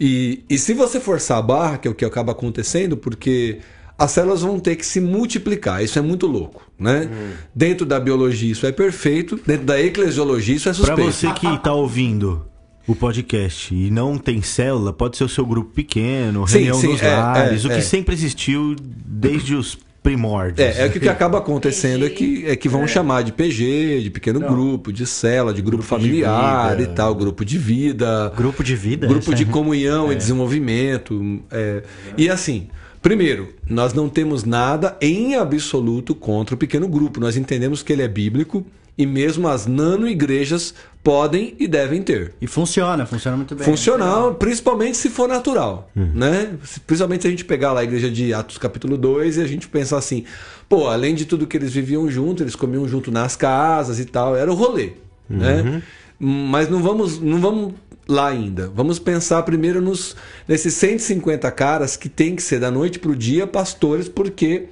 E, 0.00 0.44
e 0.48 0.56
se 0.56 0.72
você 0.72 0.98
forçar 0.98 1.38
a 1.38 1.42
barra, 1.42 1.76
que 1.76 1.86
é 1.86 1.90
o 1.90 1.94
que 1.94 2.04
acaba 2.06 2.32
acontecendo, 2.32 2.96
porque 2.96 3.58
as 3.98 4.12
células 4.12 4.40
vão 4.40 4.58
ter 4.58 4.76
que 4.76 4.86
se 4.86 4.98
multiplicar. 4.98 5.84
Isso 5.84 5.98
é 5.98 6.02
muito 6.02 6.26
louco, 6.26 6.62
né? 6.78 7.10
Dentro 7.54 7.84
da 7.84 8.00
biologia 8.00 8.50
isso 8.50 8.66
é 8.66 8.72
perfeito, 8.72 9.38
dentro 9.46 9.66
da 9.66 9.78
eclesiologia 9.78 10.56
isso 10.56 10.70
é 10.70 10.72
Para 10.72 10.86
suspeito. 10.86 11.12
você 11.12 11.30
que 11.34 11.46
está 11.46 11.74
ouvindo 11.74 12.46
o 12.86 12.94
podcast 12.94 13.74
e 13.74 13.90
não 13.90 14.16
tem 14.16 14.40
célula, 14.40 14.90
pode 14.90 15.18
ser 15.18 15.24
o 15.24 15.28
seu 15.28 15.44
grupo 15.44 15.72
pequeno, 15.72 16.48
Sim, 16.48 16.54
reunião 16.54 16.80
sim, 16.80 16.92
dos 16.92 17.02
é, 17.02 17.14
lares, 17.14 17.64
é, 17.64 17.68
o 17.68 17.70
que 17.70 17.76
é. 17.76 17.82
sempre 17.82 18.14
existiu 18.14 18.74
desde 18.80 19.54
os 19.54 19.78
primórdios. 20.02 20.58
É, 20.58 20.86
é 20.86 20.88
que 20.88 20.98
o 20.98 21.00
que 21.00 21.08
acaba 21.08 21.38
acontecendo 21.38 22.04
é 22.06 22.10
que, 22.10 22.44
é 22.46 22.56
que 22.56 22.68
vão 22.68 22.86
chamar 22.86 23.22
de 23.22 23.32
PG, 23.32 24.00
de 24.02 24.10
pequeno 24.10 24.40
grupo, 24.40 24.92
de 24.92 25.06
célula, 25.06 25.52
de 25.52 25.60
grupo, 25.60 25.78
Grupo 25.84 25.98
de 25.98 26.04
familiar 26.06 26.76
vida. 26.76 26.90
e 26.90 26.94
tal, 26.94 27.14
grupo 27.14 27.44
de 27.44 27.58
vida. 27.58 28.32
Grupo 28.36 28.64
de 28.64 28.74
vida? 28.76 29.06
grupo 29.06 29.34
de 29.34 29.42
é- 29.42 29.46
comunhão 29.46 30.10
e 30.12 30.14
desenvolvimento. 30.16 31.40
é. 31.50 31.82
E 32.16 32.28
assim, 32.28 32.68
primeiro, 33.02 33.48
nós 33.68 33.92
não 33.94 34.08
temos 34.08 34.44
nada 34.44 34.96
em 35.00 35.34
absoluto 35.36 36.14
contra 36.14 36.54
o 36.54 36.58
pequeno 36.58 36.88
grupo. 36.88 37.20
Nós 37.20 37.36
entendemos 37.36 37.82
que 37.82 37.92
ele 37.92 38.02
é 38.02 38.08
bíblico 38.08 38.64
e 39.00 39.06
mesmo 39.06 39.48
as 39.48 39.66
nano-igrejas 39.66 40.74
podem 41.02 41.54
e 41.58 41.66
devem 41.66 42.02
ter. 42.02 42.34
E 42.40 42.46
funciona, 42.46 43.06
funciona 43.06 43.36
muito 43.36 43.54
bem. 43.54 43.64
Funcional, 43.64 44.34
principalmente 44.34 44.96
se 44.98 45.08
for 45.08 45.26
natural, 45.28 45.90
né? 45.96 46.52
Se- 46.64 46.80
Principalmente 46.80 47.22
se 47.22 47.28
a 47.28 47.30
gente 47.30 47.44
pegar 47.44 47.72
lá 47.72 47.80
a 47.80 47.84
igreja 47.84 48.10
de 48.10 48.34
Atos 48.34 48.58
capítulo 48.58 48.98
2 48.98 49.38
e 49.38 49.40
a 49.40 49.46
gente 49.46 49.66
pensar 49.68 49.96
assim, 49.98 50.24
pô, 50.68 50.88
além 50.88 51.14
de 51.14 51.24
tudo 51.24 51.46
que 51.46 51.56
eles 51.56 51.72
viviam 51.72 52.10
junto, 52.10 52.42
eles 52.42 52.54
comiam 52.54 52.86
junto 52.86 53.10
nas 53.10 53.34
casas 53.36 53.98
e 53.98 54.04
tal, 54.04 54.36
era 54.36 54.50
o 54.50 54.54
rolê, 54.54 54.92
né? 55.28 55.82
Mas 56.18 56.68
não 56.68 56.82
vamos, 56.82 57.18
não 57.18 57.40
vamos 57.40 57.72
lá 58.06 58.28
ainda. 58.28 58.70
Vamos 58.74 58.98
pensar 58.98 59.42
primeiro 59.44 59.80
nos 59.80 60.14
nesses 60.46 60.74
150 60.74 61.50
caras 61.52 61.96
que 61.96 62.08
tem 62.10 62.36
que 62.36 62.42
ser 62.42 62.60
da 62.60 62.70
noite 62.70 62.98
pro 62.98 63.16
dia 63.16 63.46
pastores, 63.46 64.06
porque 64.08 64.66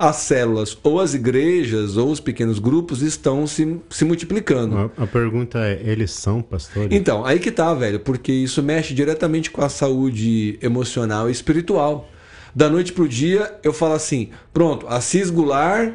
as 0.00 0.16
células 0.16 0.78
ou 0.82 0.98
as 0.98 1.12
igrejas 1.12 1.98
ou 1.98 2.10
os 2.10 2.20
pequenos 2.20 2.58
grupos 2.58 3.02
estão 3.02 3.46
se, 3.46 3.78
se 3.90 4.02
multiplicando. 4.02 4.90
A, 4.96 5.04
a 5.04 5.06
pergunta 5.06 5.58
é: 5.58 5.78
eles 5.84 6.10
são 6.10 6.40
pastores? 6.40 6.88
Então, 6.90 7.22
aí 7.22 7.38
que 7.38 7.50
tá, 7.50 7.74
velho, 7.74 8.00
porque 8.00 8.32
isso 8.32 8.62
mexe 8.62 8.94
diretamente 8.94 9.50
com 9.50 9.62
a 9.62 9.68
saúde 9.68 10.58
emocional 10.62 11.28
e 11.28 11.32
espiritual. 11.32 12.08
Da 12.56 12.70
noite 12.70 12.94
pro 12.94 13.06
dia, 13.06 13.54
eu 13.62 13.74
falo 13.74 13.92
assim: 13.92 14.30
pronto, 14.54 14.88
Assis 14.88 15.28
Goulart 15.28 15.92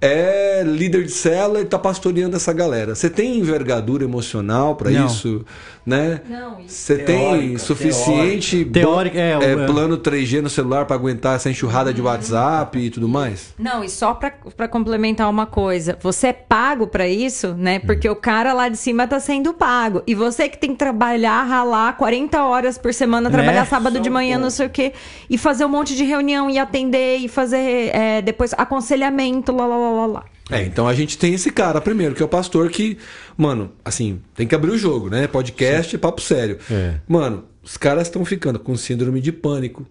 é 0.00 0.62
líder 0.64 1.04
de 1.04 1.10
célula 1.10 1.60
e 1.60 1.64
tá 1.64 1.78
pastoreando 1.78 2.34
essa 2.34 2.52
galera. 2.52 2.94
Você 2.94 3.10
tem 3.10 3.38
envergadura 3.38 4.04
emocional 4.04 4.74
para 4.76 4.90
isso, 4.90 5.44
né? 5.88 6.20
Não, 6.28 6.60
isso. 6.60 6.74
Você 6.76 6.98
tem 6.98 7.18
Teórica, 7.18 7.58
suficiente 7.58 8.64
bom- 8.64 8.72
Teórica, 8.72 9.18
é, 9.18 9.30
é, 9.32 9.56
o- 9.56 9.66
plano 9.66 9.96
3G 9.96 10.40
no 10.42 10.50
celular 10.50 10.84
para 10.84 10.94
aguentar 10.96 11.36
essa 11.36 11.48
enxurrada 11.50 11.92
de 11.92 12.02
WhatsApp 12.02 12.78
e 12.78 12.90
tudo 12.90 13.08
mais? 13.08 13.54
Não, 13.58 13.82
e 13.82 13.88
só 13.88 14.12
pra, 14.14 14.32
pra 14.56 14.68
complementar 14.68 15.28
uma 15.30 15.46
coisa, 15.46 15.96
você 16.00 16.28
é 16.28 16.32
pago 16.32 16.86
pra 16.86 17.08
isso, 17.08 17.54
né? 17.54 17.78
Porque 17.78 18.08
o 18.08 18.14
cara 18.16 18.52
lá 18.52 18.68
de 18.68 18.76
cima 18.76 19.06
tá 19.08 19.18
sendo 19.18 19.54
pago. 19.54 20.02
E 20.06 20.14
você 20.14 20.48
que 20.48 20.58
tem 20.58 20.70
que 20.72 20.76
trabalhar, 20.78 21.42
ralar 21.44 21.96
40 21.96 22.42
horas 22.44 22.76
por 22.76 22.92
semana, 22.92 23.30
trabalhar 23.30 23.60
Né? 23.60 23.66
sábado 23.66 23.98
de 24.00 24.10
manhã, 24.10 24.38
não 24.38 24.50
sei 24.50 24.66
o 24.66 24.70
quê, 24.70 24.92
e 25.30 25.38
fazer 25.38 25.64
um 25.64 25.68
monte 25.68 25.96
de 25.96 26.04
reunião 26.04 26.50
e 26.50 26.58
atender 26.58 27.16
e 27.18 27.28
fazer 27.28 27.90
é, 27.94 28.20
depois 28.20 28.52
aconselhamento, 28.56 29.52
lá, 29.54 29.66
lá, 29.66 29.76
lá, 29.76 29.90
lá, 29.90 30.06
lá. 30.06 30.24
É, 30.50 30.62
então 30.62 30.88
a 30.88 30.94
gente 30.94 31.18
tem 31.18 31.34
esse 31.34 31.50
cara 31.50 31.80
primeiro, 31.80 32.14
que 32.14 32.22
é 32.22 32.24
o 32.24 32.28
pastor 32.28 32.70
que, 32.70 32.96
mano, 33.36 33.72
assim, 33.84 34.20
tem 34.34 34.46
que 34.46 34.54
abrir 34.54 34.70
o 34.70 34.78
jogo, 34.78 35.10
né? 35.10 35.26
Podcast, 35.26 35.96
papo 35.98 36.20
sério. 36.20 36.58
É. 36.70 36.94
Mano, 37.06 37.44
os 37.62 37.76
caras 37.76 38.06
estão 38.06 38.24
ficando 38.24 38.58
com 38.58 38.76
síndrome 38.76 39.20
de 39.20 39.30
pânico, 39.30 39.86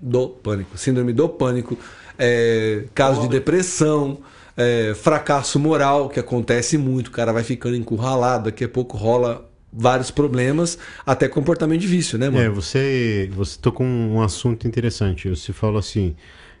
do 0.00 0.28
pânico, 0.28 0.76
síndrome 0.76 1.12
do 1.12 1.28
pânico, 1.28 1.78
é, 2.18 2.84
caso 2.94 3.22
de 3.22 3.28
depressão, 3.28 4.18
é, 4.56 4.92
fracasso 4.94 5.58
moral, 5.58 6.08
que 6.08 6.20
acontece 6.20 6.76
muito, 6.76 7.08
o 7.08 7.10
cara 7.10 7.32
vai 7.32 7.42
ficando 7.42 7.76
encurralado, 7.76 8.44
daqui 8.44 8.64
a 8.64 8.68
pouco 8.68 8.96
rola 8.96 9.48
vários 9.72 10.10
problemas, 10.10 10.78
até 11.06 11.28
comportamento 11.28 11.80
de 11.80 11.86
vício, 11.86 12.18
né, 12.18 12.28
mano? 12.28 12.44
É, 12.44 12.48
você, 12.48 13.30
você 13.32 13.58
tocou 13.58 13.86
um 13.86 14.20
assunto 14.20 14.66
interessante. 14.66 15.28
Você 15.28 15.52
falou 15.52 15.78
assim, 15.78 16.16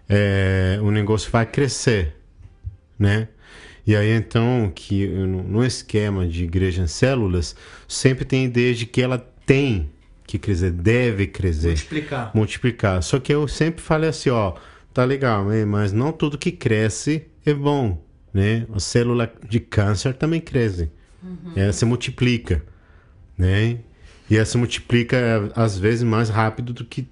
é, 0.08 0.78
o 0.82 0.90
negócio 0.90 1.30
vai 1.30 1.44
crescer, 1.44 2.14
né? 3.00 3.28
E 3.86 3.96
aí 3.96 4.10
então 4.10 4.70
que 4.72 5.06
no, 5.08 5.64
esquema 5.64 6.28
de 6.28 6.44
igreja 6.44 6.82
em 6.82 6.86
células 6.86 7.56
sempre 7.88 8.26
tem 8.26 8.42
a 8.42 8.48
ideia 8.48 8.74
de 8.74 8.84
que 8.84 9.00
ela 9.00 9.18
tem 9.46 9.90
que 10.26 10.38
crescer, 10.38 10.70
deve 10.70 11.26
crescer, 11.26 11.68
Multiplicar. 11.68 12.30
multiplicar. 12.34 13.02
Só 13.02 13.18
que 13.18 13.32
eu 13.34 13.48
sempre 13.48 13.82
falei 13.82 14.10
assim, 14.10 14.30
ó, 14.30 14.54
tá 14.94 15.04
legal, 15.04 15.46
mas 15.66 15.92
não 15.92 16.12
tudo 16.12 16.38
que 16.38 16.52
cresce 16.52 17.26
é 17.44 17.52
bom, 17.52 18.00
né? 18.32 18.66
A 18.72 18.78
célula 18.78 19.32
de 19.48 19.58
câncer 19.58 20.14
também 20.14 20.40
cresce, 20.40 20.88
ela 21.56 21.72
se 21.72 21.84
multiplica, 21.84 22.62
né? 23.36 23.78
E 24.28 24.36
ela 24.36 24.44
se 24.44 24.56
multiplica 24.56 25.50
às 25.56 25.76
vezes 25.76 26.04
mais 26.04 26.28
rápido 26.28 26.72
do 26.72 26.84
que 26.84 27.08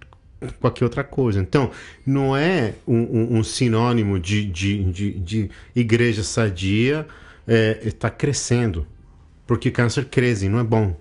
qualquer 0.61 0.85
outra 0.85 1.05
coisa. 1.05 1.41
Então, 1.41 1.71
não 2.07 2.37
é 2.37 2.75
um, 2.87 2.97
um- 2.99 3.39
um 3.39 3.45
sinônimo 3.45 4.19
de, 4.19 4.45
de, 4.45 4.85
de, 4.85 5.13
de 5.13 5.51
igreja 5.75 6.23
sadia 6.23 7.07
está 7.83 8.11
crescendo, 8.11 8.87
porque 9.47 9.71
câncer 9.71 10.05
cresce, 10.05 10.49
não 10.49 10.59
é 10.59 10.65
bom. 10.65 10.95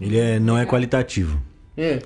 Ele 0.00 0.18
é, 0.18 0.38
não 0.38 0.56
é 0.56 0.64
qualitativo. 0.64 1.42
É. 1.76 2.00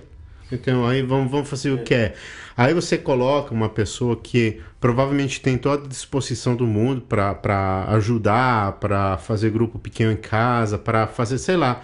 Então, 0.50 0.86
aí 0.86 1.02
vamos, 1.02 1.30
vamos 1.30 1.48
fazer 1.48 1.70
o 1.72 1.78
que 1.82 1.94
é. 1.94 2.14
Aí 2.56 2.72
você 2.72 2.96
coloca 2.96 3.52
uma 3.52 3.68
pessoa 3.68 4.16
que 4.16 4.60
provavelmente 4.80 5.40
tem 5.40 5.58
toda 5.58 5.84
a 5.84 5.88
disposição 5.88 6.54
do 6.54 6.66
mundo 6.66 7.00
para 7.02 7.84
ajudar, 7.88 8.72
para 8.72 9.18
fazer 9.18 9.50
grupo 9.50 9.78
pequeno 9.78 10.12
em 10.12 10.16
casa, 10.16 10.78
para 10.78 11.06
fazer, 11.06 11.38
sei 11.38 11.56
lá. 11.56 11.82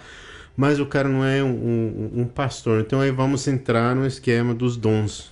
Mas 0.55 0.79
o 0.79 0.85
cara 0.85 1.07
não 1.07 1.23
é 1.23 1.43
um, 1.43 1.49
um- 1.49 2.21
um 2.21 2.25
pastor. 2.25 2.81
Então 2.81 2.99
aí 3.01 3.11
vamos 3.11 3.47
entrar 3.47 3.95
no 3.95 4.05
esquema 4.05 4.53
dos 4.53 4.75
dons. 4.77 5.31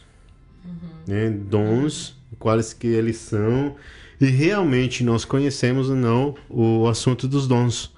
Né? 1.07 1.29
Dons, 1.29 2.15
quais 2.37 2.73
que 2.73 2.87
eles 2.87 3.17
são. 3.17 3.75
E 4.19 4.25
realmente 4.25 5.03
nós 5.03 5.25
conhecemos 5.25 5.89
ou 5.89 5.95
não 5.95 6.35
o 6.49 6.87
assunto 6.87 7.27
dos 7.27 7.47
dons. 7.47 7.93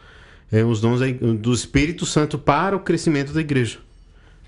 É, 0.51 0.63
os 0.65 0.81
dons 0.81 0.99
da- 0.99 1.07
do 1.07 1.53
Espírito 1.53 2.05
Santo 2.05 2.37
para 2.37 2.75
o 2.75 2.79
crescimento 2.79 3.31
da 3.33 3.39
igreja 3.41 3.79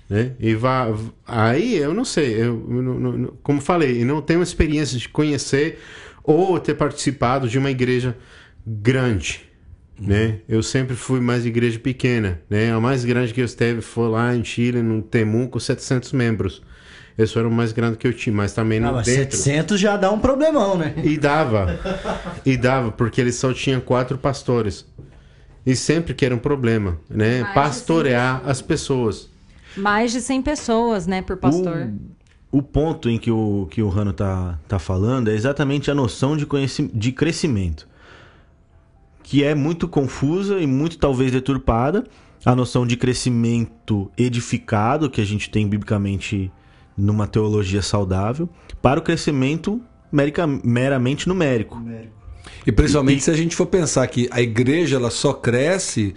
né? 0.06 0.32
E 0.38 0.54
vá, 0.54 0.86
aí 1.26 1.76
eu 1.76 1.94
não 1.94 2.04
sei, 2.04 2.34
eu, 2.42 2.54
não- 2.54 2.98
não- 3.00 3.32
como 3.42 3.58
falei, 3.58 4.02
eu 4.02 4.06
não 4.06 4.20
tenho 4.20 4.42
experiência 4.42 4.98
de 4.98 5.08
conhecer 5.08 5.78
ou 6.22 6.60
ter 6.60 6.74
participado 6.74 7.48
de 7.48 7.58
uma 7.58 7.70
igreja 7.70 8.14
grande, 8.66 9.48
né? 9.98 10.38
Eu 10.48 10.62
sempre 10.62 10.96
fui 10.96 11.20
mais 11.20 11.46
igreja 11.46 11.78
pequena, 11.78 12.40
né? 12.48 12.72
A 12.72 12.80
mais 12.80 13.04
grande 13.04 13.32
que 13.32 13.40
eu 13.40 13.44
esteve 13.44 13.80
foi 13.80 14.08
lá 14.08 14.34
em 14.34 14.44
Chile, 14.44 14.82
no 14.82 15.02
Temu, 15.02 15.48
com 15.48 15.58
700 15.58 16.12
membros. 16.12 16.62
Esse 17.16 17.38
era 17.38 17.46
o 17.46 17.50
mais 17.50 17.70
grande 17.72 17.96
que 17.96 18.06
eu 18.06 18.12
tinha, 18.12 18.34
mas 18.34 18.52
também 18.52 18.78
Ah, 18.78 18.86
não 18.86 18.92
mas 18.94 19.06
dentro. 19.06 19.36
700 19.36 19.78
já 19.78 19.96
dá 19.96 20.10
um 20.10 20.18
problemão, 20.18 20.76
né? 20.76 20.94
E 21.04 21.16
dava. 21.16 21.78
E 22.44 22.56
dava, 22.56 22.90
porque 22.90 23.20
eles 23.20 23.36
só 23.36 23.52
tinham 23.52 23.80
quatro 23.80 24.18
pastores. 24.18 24.84
E 25.64 25.76
sempre 25.76 26.12
que 26.12 26.26
era 26.26 26.34
um 26.34 26.38
problema, 26.38 26.98
né? 27.08 27.42
Mais 27.42 27.54
Pastorear 27.54 28.42
as 28.44 28.60
pessoas. 28.60 29.30
Mais 29.76 30.12
de 30.12 30.20
100 30.20 30.42
pessoas, 30.42 31.06
né, 31.06 31.22
por 31.22 31.36
pastor. 31.36 31.90
O, 32.52 32.58
o 32.58 32.62
ponto 32.62 33.08
em 33.08 33.16
que 33.18 33.30
o, 33.30 33.66
que 33.70 33.80
o 33.80 33.88
Rano 33.88 34.12
tá, 34.12 34.58
tá 34.68 34.78
falando 34.78 35.30
é 35.30 35.34
exatamente 35.34 35.90
a 35.90 35.94
noção 35.94 36.36
de, 36.36 36.46
de 36.92 37.12
crescimento. 37.12 37.88
Que 39.24 39.42
é 39.42 39.54
muito 39.54 39.88
confusa 39.88 40.60
e 40.60 40.66
muito 40.66 40.98
talvez 40.98 41.32
deturpada. 41.32 42.04
A 42.44 42.54
noção 42.54 42.86
de 42.86 42.96
crescimento 42.96 44.10
edificado, 44.18 45.08
que 45.10 45.20
a 45.20 45.24
gente 45.24 45.48
tem 45.50 45.66
biblicamente 45.66 46.52
numa 46.96 47.26
teologia 47.26 47.80
saudável, 47.82 48.48
para 48.82 49.00
o 49.00 49.02
crescimento 49.02 49.80
merica- 50.12 50.46
meramente 50.46 51.26
numérico. 51.26 51.82
E 52.66 52.70
principalmente 52.70 53.24
se 53.24 53.30
a 53.30 53.34
gente 53.36 53.56
for 53.56 53.66
pensar 53.66 54.06
que 54.06 54.28
a 54.30 54.42
igreja 54.42 54.96
ela 54.96 55.10
só 55.10 55.32
cresce 55.32 56.14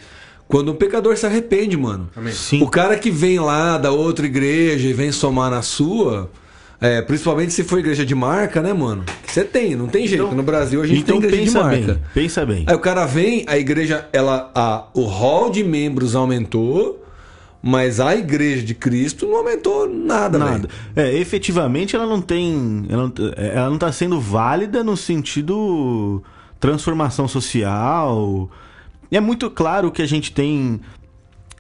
quando 0.49 0.71
um 0.71 0.75
pecador 0.75 1.15
se 1.15 1.25
arrepende, 1.25 1.77
mano. 1.77 2.09
Sim. 2.31 2.61
O 2.61 2.67
cara 2.69 2.97
que 2.97 3.09
vem 3.09 3.39
lá 3.39 3.77
da 3.77 3.91
outra 3.91 4.25
igreja 4.25 4.87
e 4.87 4.93
vem 4.93 5.11
somar 5.13 5.49
na 5.49 5.61
sua, 5.61 6.29
é, 6.79 7.01
principalmente 7.01 7.53
se 7.53 7.63
for 7.63 7.79
igreja 7.79 8.05
de 8.05 8.13
marca, 8.13 8.61
né, 8.61 8.71
mano? 8.71 9.03
Você 9.25 9.43
tem, 9.43 9.75
não 9.75 9.87
tem 9.87 10.07
jeito. 10.07 10.33
no 10.33 10.43
Brasil 10.43 10.81
a 10.81 10.87
gente 10.87 11.01
então 11.01 11.19
tem 11.19 11.29
igreja 11.29 11.51
de 11.51 11.57
marca. 11.57 11.93
bem, 11.93 11.99
pensa 12.13 12.45
bem. 12.45 12.65
Aí 12.67 12.75
o 12.75 12.79
cara 12.79 13.05
vem, 13.05 13.43
a 13.47 13.57
igreja, 13.57 14.07
ela, 14.13 14.51
a, 14.53 14.85
o 14.93 15.03
hall 15.05 15.49
de 15.49 15.63
membros 15.63 16.15
aumentou, 16.15 17.03
mas 17.61 17.99
a 17.99 18.15
igreja 18.15 18.63
de 18.63 18.75
Cristo 18.75 19.25
não 19.25 19.37
aumentou 19.37 19.89
nada, 19.89 20.37
Nada. 20.37 20.69
É, 20.95 21.17
efetivamente 21.17 21.95
ela 21.95 22.05
não 22.05 22.21
tem. 22.21 22.85
Ela 22.89 23.03
não, 23.03 23.13
ela 23.35 23.69
não 23.69 23.77
tá 23.77 23.91
sendo 23.91 24.19
válida 24.19 24.83
no 24.83 24.95
sentido 24.95 26.23
transformação 26.59 27.27
social. 27.27 28.49
É 29.11 29.19
muito 29.19 29.49
claro 29.49 29.91
que 29.91 30.01
a 30.01 30.05
gente 30.05 30.31
tem 30.31 30.79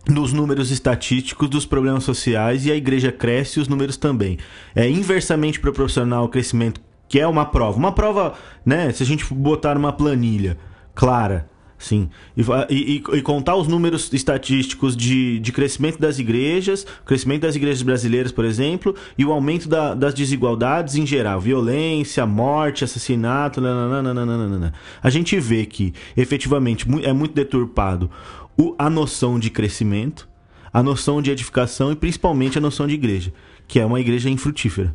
nos 0.09 0.31
números 0.33 0.71
estatísticos 0.71 1.49
dos 1.49 1.65
problemas 1.65 2.03
sociais 2.03 2.65
e 2.65 2.71
a 2.71 2.75
igreja 2.75 3.11
cresce 3.11 3.59
e 3.59 3.61
os 3.61 3.67
números 3.67 3.97
também. 3.97 4.37
É 4.75 4.89
inversamente 4.89 5.59
proporcional 5.59 6.21
ao 6.23 6.29
crescimento, 6.29 6.79
que 7.09 7.19
é 7.19 7.27
uma 7.27 7.45
prova. 7.45 7.77
Uma 7.77 7.91
prova, 7.91 8.33
né? 8.65 8.91
Se 8.91 9.03
a 9.03 9.05
gente 9.05 9.25
botar 9.33 9.75
numa 9.75 9.91
planilha 9.93 10.57
clara, 10.95 11.49
sim, 11.77 12.09
e, 12.35 12.41
e- 12.73 13.03
e- 13.17 13.21
contar 13.21 13.55
os 13.55 13.67
números 13.67 14.11
estatísticos 14.11 14.97
de, 14.97 15.39
de 15.39 15.51
crescimento 15.51 15.99
das 15.99 16.17
igrejas, 16.17 16.87
crescimento 17.05 17.43
das 17.43 17.55
igrejas 17.55 17.83
brasileiras, 17.83 18.31
por 18.31 18.45
exemplo, 18.45 18.95
e 19.17 19.23
o 19.23 19.31
aumento 19.31 19.69
da- 19.69 19.93
das 19.93 20.13
desigualdades 20.13 20.95
em 20.95 21.05
geral, 21.05 21.39
violência, 21.39 22.25
morte, 22.25 22.83
assassinato, 22.83 23.61
nananana. 23.61 24.73
a 25.03 25.09
gente 25.11 25.39
vê 25.39 25.65
que 25.65 25.93
efetivamente 26.15 26.85
é 27.03 27.13
muito 27.13 27.35
deturpado 27.35 28.09
o- 28.57 28.75
a 28.77 28.89
noção 28.89 29.39
de 29.39 29.49
crescimento, 29.49 30.27
a 30.73 30.81
noção 30.83 31.21
de 31.21 31.31
edificação 31.31 31.91
e 31.91 31.95
principalmente 31.95 32.57
a 32.57 32.61
noção 32.61 32.87
de 32.87 32.93
igreja, 32.93 33.31
que 33.67 33.79
é 33.79 33.85
uma 33.85 33.99
igreja 33.99 34.29
infrutífera. 34.29 34.93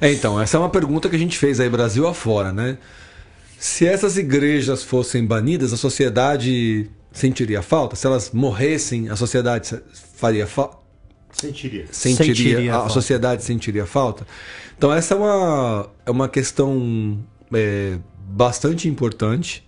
É, 0.00 0.12
então, 0.12 0.40
essa 0.40 0.56
é 0.56 0.60
uma 0.60 0.68
pergunta 0.70 1.08
que 1.08 1.16
a 1.16 1.18
gente 1.18 1.36
fez 1.38 1.58
aí 1.60 1.68
Brasil 1.68 2.06
afora, 2.06 2.52
né? 2.52 2.78
Se 3.58 3.86
essas 3.86 4.16
igrejas 4.16 4.82
fossem 4.82 5.24
banidas, 5.26 5.72
a 5.72 5.76
sociedade 5.76 6.90
sentiria 7.10 7.62
falta? 7.62 7.96
Se 7.96 8.06
elas 8.06 8.30
morressem, 8.30 9.08
a 9.08 9.16
sociedade 9.16 9.78
faria 10.14 10.46
falta? 10.46 10.76
Sentiria. 11.32 11.86
Sentiria, 11.90 12.34
Sentiria 12.34 12.72
a, 12.72 12.76
a 12.76 12.78
falta. 12.80 12.92
sociedade 12.94 13.44
sentiria 13.44 13.86
falta? 13.86 14.26
Então, 14.78 14.92
essa 14.92 15.14
é 15.14 15.16
uma, 15.16 15.90
é 16.06 16.10
uma 16.10 16.28
questão 16.28 17.18
é, 17.52 17.98
bastante 18.28 18.88
importante, 18.88 19.66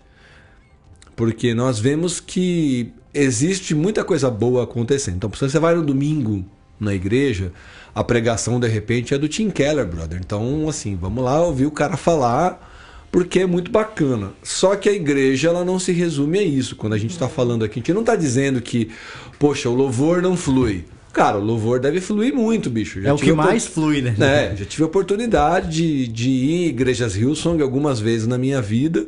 porque 1.16 1.52
nós 1.54 1.78
vemos 1.78 2.20
que 2.20 2.92
existe 3.22 3.74
muita 3.74 4.04
coisa 4.04 4.30
boa 4.30 4.64
acontecendo. 4.64 5.16
Então, 5.16 5.32
se 5.32 5.40
você 5.40 5.58
vai 5.58 5.74
no 5.74 5.84
domingo 5.84 6.44
na 6.78 6.94
igreja, 6.94 7.52
a 7.94 8.04
pregação 8.04 8.60
de 8.60 8.68
repente 8.68 9.12
é 9.14 9.18
do 9.18 9.28
Tim 9.28 9.50
Keller, 9.50 9.86
brother. 9.86 10.20
Então, 10.22 10.68
assim, 10.68 10.96
vamos 10.96 11.24
lá 11.24 11.42
ouvir 11.42 11.66
o 11.66 11.70
cara 11.70 11.96
falar, 11.96 13.06
porque 13.10 13.40
é 13.40 13.46
muito 13.46 13.70
bacana. 13.70 14.30
Só 14.42 14.76
que 14.76 14.88
a 14.88 14.92
igreja 14.92 15.48
ela 15.48 15.64
não 15.64 15.78
se 15.78 15.92
resume 15.92 16.38
a 16.38 16.42
isso. 16.42 16.76
Quando 16.76 16.92
a 16.92 16.98
gente 16.98 17.10
está 17.10 17.28
falando 17.28 17.64
aqui, 17.64 17.78
a 17.78 17.80
gente 17.80 17.92
não 17.92 18.02
está 18.02 18.14
dizendo 18.14 18.60
que, 18.60 18.90
poxa, 19.38 19.68
o 19.68 19.74
louvor 19.74 20.22
não 20.22 20.36
flui. 20.36 20.84
Cara, 21.12 21.38
o 21.38 21.44
louvor 21.44 21.80
deve 21.80 22.00
fluir 22.00 22.32
muito, 22.32 22.70
bicho. 22.70 23.00
Já 23.02 23.08
É 23.08 23.12
o 23.12 23.16
que 23.16 23.32
mais 23.32 23.66
flui, 23.66 24.00
né? 24.02 24.14
É, 24.20 24.56
já 24.56 24.64
tive 24.64 24.84
a 24.84 24.86
oportunidade 24.86 25.68
de, 25.68 26.06
de 26.06 26.28
ir 26.28 26.52
em 26.52 26.66
igrejas 26.66 27.16
Hillsong 27.16 27.60
algumas 27.62 27.98
vezes 27.98 28.26
na 28.28 28.38
minha 28.38 28.62
vida. 28.62 29.06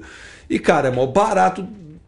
E, 0.49 0.59
cara, 0.59 0.89
é 0.89 0.91
mó 0.91 1.07
barato 1.07 1.65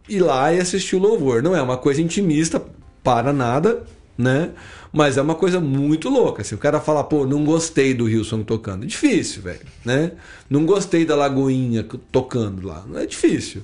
ir 0.08 0.20
lá 0.20 0.52
e 0.52 0.60
assistir 0.60 0.96
o 0.96 0.98
louvor. 0.98 1.42
Não 1.42 1.56
é 1.56 1.62
uma 1.62 1.76
coisa 1.76 2.00
intimista 2.00 2.62
para 3.02 3.32
nada, 3.32 3.84
né? 4.16 4.50
Mas 4.92 5.16
é 5.16 5.22
uma 5.22 5.34
coisa 5.34 5.58
muito 5.60 6.08
louca. 6.08 6.44
Se 6.44 6.54
o 6.54 6.58
cara 6.58 6.80
falar, 6.80 7.04
pô, 7.04 7.26
não 7.26 7.44
gostei 7.44 7.94
do 7.94 8.08
Hillsong 8.08 8.44
tocando. 8.44 8.84
É 8.84 8.86
difícil, 8.86 9.42
velho, 9.42 9.60
né? 9.84 10.12
Não 10.50 10.66
gostei 10.66 11.04
da 11.04 11.16
Lagoinha 11.16 11.86
tocando 12.10 12.66
lá. 12.66 12.84
Não 12.86 12.98
é 12.98 13.06
difícil. 13.06 13.62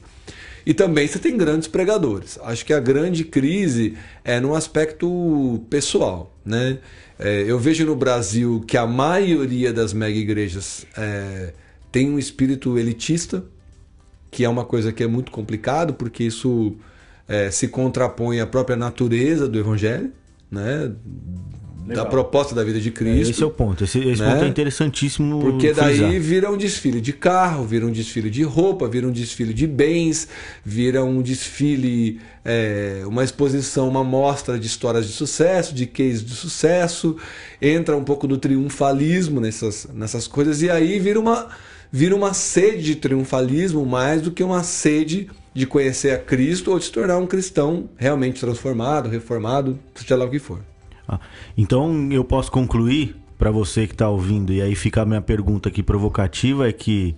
E 0.64 0.74
também 0.74 1.06
você 1.06 1.18
tem 1.18 1.36
grandes 1.36 1.68
pregadores. 1.68 2.38
Acho 2.42 2.64
que 2.64 2.72
a 2.72 2.80
grande 2.80 3.24
crise 3.24 3.96
é 4.24 4.40
no 4.40 4.54
aspecto 4.54 5.64
pessoal, 5.70 6.34
né? 6.44 6.78
É, 7.18 7.44
eu 7.46 7.58
vejo 7.58 7.84
no 7.84 7.96
Brasil 7.96 8.62
que 8.66 8.76
a 8.76 8.86
maioria 8.86 9.72
das 9.72 9.92
mega 9.92 10.16
igrejas 10.16 10.86
é, 10.96 11.52
tem 11.90 12.10
um 12.10 12.18
espírito 12.18 12.78
elitista, 12.78 13.44
que 14.38 14.44
é 14.44 14.48
uma 14.48 14.64
coisa 14.64 14.92
que 14.92 15.02
é 15.02 15.06
muito 15.08 15.32
complicado, 15.32 15.94
porque 15.94 16.22
isso 16.22 16.76
é, 17.26 17.50
se 17.50 17.66
contrapõe 17.66 18.38
à 18.38 18.46
própria 18.46 18.76
natureza 18.76 19.48
do 19.48 19.58
evangelho, 19.58 20.12
né? 20.48 20.92
Da 21.88 22.06
proposta 22.06 22.54
da 22.54 22.62
vida 22.62 22.78
de 22.78 22.92
Cristo. 22.92 23.32
Esse 23.32 23.42
é 23.42 23.46
o 23.46 23.50
ponto. 23.50 23.82
Esse, 23.82 23.98
esse 23.98 24.22
Né? 24.22 24.30
ponto 24.30 24.44
é 24.44 24.46
interessantíssimo. 24.46 25.40
Porque 25.40 25.72
daí 25.72 25.96
frisar. 25.96 26.20
vira 26.20 26.50
um 26.52 26.56
desfile 26.56 27.00
de 27.00 27.12
carro, 27.12 27.64
vira 27.64 27.84
um 27.84 27.90
desfile 27.90 28.30
de 28.30 28.44
roupa, 28.44 28.86
vira 28.86 29.08
um 29.08 29.10
desfile 29.10 29.52
de 29.52 29.66
bens, 29.66 30.28
vira 30.64 31.02
um 31.02 31.20
desfile, 31.20 32.20
é, 32.44 33.02
uma 33.06 33.24
exposição, 33.24 33.88
uma 33.88 34.04
mostra 34.04 34.56
de 34.56 34.68
histórias 34.68 35.04
de 35.04 35.14
sucesso, 35.14 35.74
de 35.74 35.84
cases 35.84 36.24
de 36.24 36.34
sucesso, 36.34 37.16
entra 37.60 37.96
um 37.96 38.04
pouco 38.04 38.28
do 38.28 38.38
triunfalismo 38.38 39.40
nessas, 39.40 39.88
nessas 39.92 40.28
coisas, 40.28 40.62
e 40.62 40.70
aí 40.70 41.00
vira 41.00 41.18
uma, 41.18 41.48
vira 41.90 42.14
uma 42.14 42.34
sede 42.34 42.82
de 42.82 42.96
triunfalismo 42.96 43.84
mais 43.84 44.22
do 44.22 44.30
que 44.30 44.42
uma 44.42 44.62
sede 44.62 45.28
de 45.54 45.66
conhecer 45.66 46.10
a 46.10 46.18
Cristo 46.18 46.70
ou 46.70 46.78
de 46.78 46.84
se 46.84 46.92
tornar 46.92 47.18
um 47.18 47.26
cristão 47.26 47.88
realmente 47.96 48.40
transformado, 48.40 49.08
reformado, 49.08 49.78
seja 49.94 50.16
lá 50.16 50.24
o 50.24 50.30
que 50.30 50.38
for. 50.38 50.60
Ah, 51.08 51.18
Então 51.56 52.08
eu 52.12 52.22
posso 52.22 52.50
concluir 52.50 53.16
para 53.38 53.50
você 53.50 53.86
que 53.86 53.94
está 53.94 54.08
ouvindo, 54.08 54.52
e 54.52 54.60
aí 54.60 54.74
fica 54.74 55.02
a 55.02 55.06
minha 55.06 55.22
pergunta 55.22 55.68
aqui 55.68 55.82
provocativa: 55.82 56.68
é 56.68 56.72
que 56.72 57.16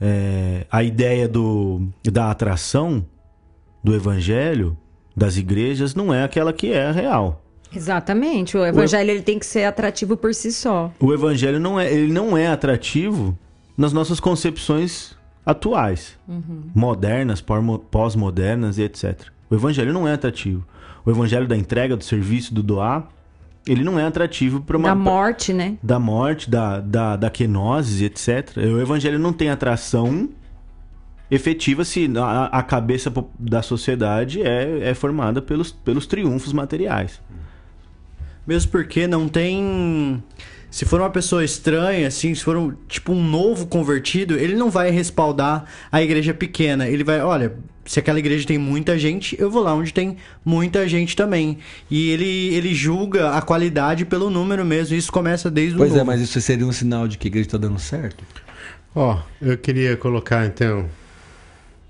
é, 0.00 0.66
a 0.70 0.82
ideia 0.82 1.28
do, 1.28 1.88
da 2.04 2.30
atração 2.30 3.04
do 3.82 3.94
evangelho 3.94 4.76
das 5.16 5.36
igrejas 5.36 5.94
não 5.94 6.12
é 6.12 6.24
aquela 6.24 6.52
que 6.52 6.72
é 6.72 6.86
a 6.86 6.92
real. 6.92 7.42
Exatamente. 7.74 8.56
O 8.56 8.64
evangelho 8.64 9.10
ele 9.10 9.22
tem 9.22 9.38
que 9.38 9.46
ser 9.46 9.64
atrativo 9.64 10.16
por 10.16 10.34
si 10.34 10.52
só. 10.52 10.92
O 11.00 11.12
evangelho 11.12 11.58
não 11.58 11.80
é, 11.80 11.92
ele 11.92 12.12
não 12.12 12.36
é 12.36 12.46
atrativo 12.46 13.36
nas 13.76 13.92
nossas 13.92 14.18
concepções 14.20 15.14
atuais, 15.44 16.18
modernas, 16.74 17.40
pormo- 17.40 17.78
pós-modernas 17.78 18.78
e 18.78 18.82
etc. 18.82 19.28
O 19.50 19.54
evangelho 19.54 19.92
não 19.92 20.06
é 20.08 20.12
atrativo. 20.12 20.66
O 21.04 21.10
evangelho 21.10 21.46
da 21.46 21.56
entrega, 21.56 21.96
do 21.96 22.02
serviço, 22.02 22.52
do 22.52 22.62
doar, 22.62 23.08
ele 23.66 23.84
não 23.84 23.98
é 23.98 24.04
atrativo 24.04 24.60
para 24.60 24.76
uma 24.76 24.88
Da 24.88 24.94
morte, 24.94 25.52
né? 25.52 25.76
da 25.82 25.98
morte, 25.98 26.48
da, 26.50 26.80
da, 26.80 27.16
da 27.16 27.30
quenose, 27.30 28.04
etc. 28.04 28.56
O 28.56 28.80
evangelho 28.80 29.18
não 29.18 29.32
tem 29.32 29.50
atração 29.50 30.28
efetiva 31.30 31.84
se 31.84 32.08
a, 32.16 32.44
a 32.46 32.62
cabeça 32.62 33.12
da 33.38 33.62
sociedade 33.62 34.40
é, 34.42 34.88
é 34.90 34.94
formada 34.94 35.42
pelos, 35.42 35.70
pelos 35.72 36.06
triunfos 36.06 36.52
materiais. 36.52 37.20
Mesmo 38.46 38.70
porque 38.70 39.06
não 39.08 39.28
tem. 39.28 40.22
Se 40.76 40.84
for 40.84 41.00
uma 41.00 41.08
pessoa 41.08 41.42
estranha, 41.42 42.06
assim, 42.06 42.34
se 42.34 42.44
for 42.44 42.54
um, 42.54 42.70
tipo 42.86 43.10
um 43.10 43.26
novo 43.26 43.66
convertido, 43.66 44.38
ele 44.38 44.54
não 44.54 44.70
vai 44.70 44.90
respaldar 44.90 45.64
a 45.90 46.02
igreja 46.02 46.34
pequena. 46.34 46.86
Ele 46.86 47.02
vai, 47.02 47.18
olha, 47.22 47.54
se 47.86 47.98
aquela 47.98 48.18
igreja 48.18 48.46
tem 48.46 48.58
muita 48.58 48.98
gente, 48.98 49.34
eu 49.40 49.50
vou 49.50 49.62
lá 49.62 49.74
onde 49.74 49.90
tem 49.90 50.18
muita 50.44 50.86
gente 50.86 51.16
também. 51.16 51.56
E 51.90 52.10
ele, 52.10 52.54
ele 52.54 52.74
julga 52.74 53.30
a 53.30 53.40
qualidade 53.40 54.04
pelo 54.04 54.28
número 54.28 54.66
mesmo. 54.66 54.94
Isso 54.94 55.10
começa 55.10 55.50
desde 55.50 55.76
o 55.76 55.78
Pois 55.78 55.96
é, 55.96 56.04
mas 56.04 56.20
isso 56.20 56.38
seria 56.42 56.66
um 56.66 56.72
sinal 56.72 57.08
de 57.08 57.16
que 57.16 57.26
a 57.26 57.30
igreja 57.30 57.48
está 57.48 57.56
dando 57.56 57.78
certo? 57.78 58.22
Ó, 58.94 59.18
eu 59.40 59.56
queria 59.56 59.96
colocar 59.96 60.44
então. 60.44 60.90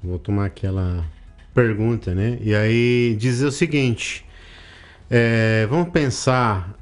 Vou 0.00 0.20
tomar 0.20 0.44
aquela 0.44 1.04
pergunta, 1.52 2.14
né? 2.14 2.38
E 2.40 2.54
aí 2.54 3.16
dizer 3.18 3.46
o 3.46 3.52
seguinte: 3.52 4.24
é, 5.10 5.66
vamos 5.68 5.88
pensar 5.88 6.72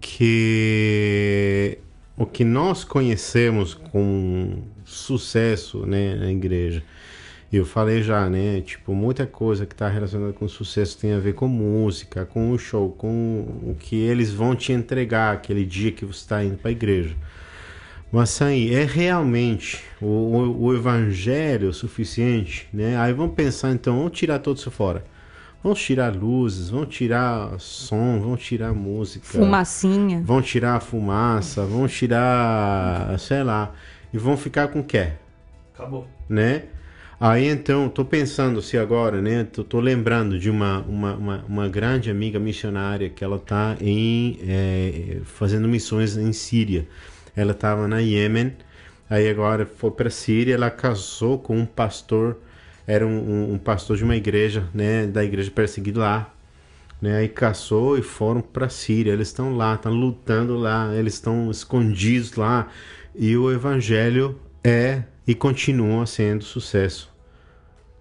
que 0.00 1.78
o 2.16 2.26
que 2.26 2.44
nós 2.44 2.84
conhecemos 2.84 3.74
com 3.74 4.62
sucesso, 4.84 5.86
né, 5.86 6.14
na 6.14 6.30
igreja. 6.30 6.82
Eu 7.52 7.66
falei 7.66 8.02
já, 8.02 8.30
né? 8.30 8.62
Tipo, 8.62 8.94
muita 8.94 9.26
coisa 9.26 9.66
que 9.66 9.74
está 9.74 9.86
relacionada 9.88 10.32
com 10.32 10.48
sucesso 10.48 10.96
tem 10.98 11.12
a 11.12 11.18
ver 11.18 11.34
com 11.34 11.46
música, 11.46 12.24
com 12.24 12.50
o 12.50 12.58
show, 12.58 12.90
com 12.90 13.40
o 13.62 13.76
que 13.78 13.96
eles 13.96 14.32
vão 14.32 14.56
te 14.56 14.72
entregar 14.72 15.34
aquele 15.34 15.64
dia 15.64 15.92
que 15.92 16.04
você 16.04 16.20
está 16.20 16.42
indo 16.42 16.56
para 16.56 16.70
a 16.70 16.72
igreja. 16.72 17.14
Mas 18.10 18.40
aí, 18.40 18.74
é 18.74 18.84
realmente 18.84 19.82
o, 20.00 20.06
o, 20.06 20.64
o 20.64 20.74
evangelho 20.74 21.72
suficiente, 21.72 22.68
né? 22.72 22.96
Aí 22.98 23.12
vamos 23.12 23.34
pensar 23.34 23.70
então, 23.72 23.98
vamos 23.98 24.12
tirar 24.12 24.38
tudo 24.38 24.56
isso 24.58 24.70
fora. 24.70 25.04
Vamos 25.62 25.80
tirar 25.80 26.14
luzes, 26.14 26.70
vamos 26.70 26.94
tirar 26.94 27.58
som, 27.60 28.18
vamos 28.20 28.42
tirar 28.42 28.72
música. 28.72 29.24
Fumacinha. 29.24 30.20
Vão 30.24 30.42
tirar 30.42 30.74
a 30.74 30.80
fumaça, 30.80 31.64
vão 31.64 31.86
tirar, 31.86 33.16
sei 33.20 33.44
lá, 33.44 33.72
e 34.12 34.18
vão 34.18 34.36
ficar 34.36 34.68
com 34.68 34.80
o 34.80 34.84
quê? 34.84 35.12
Acabou. 35.72 36.08
Né? 36.28 36.64
Aí 37.20 37.46
então, 37.46 37.88
tô 37.88 38.04
pensando 38.04 38.60
se 38.60 38.76
agora, 38.76 39.22
né? 39.22 39.44
Tô, 39.44 39.62
tô 39.62 39.78
lembrando 39.78 40.36
de 40.36 40.50
uma, 40.50 40.80
uma, 40.80 41.14
uma, 41.14 41.44
uma 41.48 41.68
grande 41.68 42.10
amiga 42.10 42.40
missionária 42.40 43.08
que 43.08 43.22
ela 43.22 43.38
tá 43.38 43.76
em 43.80 44.40
eh, 44.42 45.20
fazendo 45.24 45.68
missões 45.68 46.16
em 46.16 46.32
Síria. 46.32 46.88
Ela 47.36 47.52
estava 47.52 47.86
na 47.86 48.00
Iêmen, 48.00 48.52
aí 49.08 49.30
agora 49.30 49.64
foi 49.64 49.92
para 49.92 50.10
Síria, 50.10 50.54
ela 50.54 50.68
casou 50.68 51.38
com 51.38 51.56
um 51.56 51.64
pastor, 51.64 52.38
era 52.86 53.06
um, 53.06 53.10
um- 53.18 53.52
um 53.54 53.58
pastor 53.58 53.96
de 53.96 54.04
uma 54.04 54.16
igreja, 54.16 54.68
né? 54.74 55.06
Da 55.06 55.24
igreja 55.24 55.50
perseguida 55.50 56.00
lá 56.00 56.34
né? 57.00 57.16
Aí 57.16 57.28
caçou 57.28 57.98
e 57.98 58.02
foram 58.02 58.40
para 58.40 58.68
Síria. 58.68 59.10
Eles 59.12 59.26
estão 59.26 59.56
lá, 59.56 59.74
estão 59.74 59.92
lutando 59.92 60.56
lá, 60.56 60.94
eles 60.94 61.14
estão 61.14 61.50
escondidos 61.50 62.34
lá. 62.34 62.68
E 63.12 63.36
o 63.36 63.50
evangelho 63.50 64.38
é 64.62 65.02
e 65.26 65.34
continua 65.34 66.06
sendo 66.06 66.44
sucesso. 66.44 67.10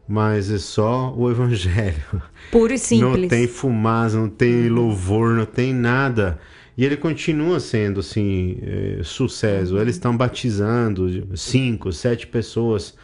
Mas 0.08 0.52
é 0.52 0.60
só 0.60 1.12
o 1.15 1.32
evangelho. 1.32 2.04
Puro 2.52 2.74
e 2.74 2.78
simples. 2.80 3.22
Não 3.22 3.28
tem 3.28 3.48
fumaça, 3.48 4.17
não 4.17 4.30
tem 4.30 4.70
louvor, 4.70 5.34
não 5.36 5.46
tem 5.48 5.74
nada. 5.74 6.39
E 6.78 6.86
ele 6.86 6.96
continua 6.96 7.60
sendo 7.60 8.02
assim 8.02 8.60
eh, 8.62 9.00
sucesso. 9.04 9.80
Eles 9.80 9.96
estão 9.96 10.15
batizando 10.15 11.36
cinco, 11.36 11.91
sete 11.91 12.28
pessoas 12.28 12.96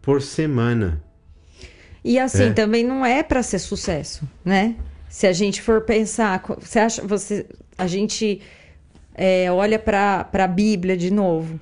por 0.00 0.22
semana. 0.22 1.02
E 2.04 2.18
assim, 2.18 2.44
É. 2.44 2.52
também 2.52 2.84
não 2.84 3.04
é 3.04 3.22
pra 3.22 3.42
ser 3.42 3.58
sucesso, 3.58 4.22
né? 4.44 4.74
Se 5.08 5.26
a 5.26 5.32
gente 5.32 5.60
for 5.60 5.80
pensar, 5.82 6.42
você 6.60 6.78
acha, 6.78 7.02
você, 7.02 7.44
a 7.76 7.86
gente 7.86 8.40
é, 9.14 9.50
olha 9.52 9.78
pra 9.78 10.24
para 10.24 10.44
a 10.44 10.48
Bíblia 10.48 10.96
de 10.96 11.10
novo 11.12 11.58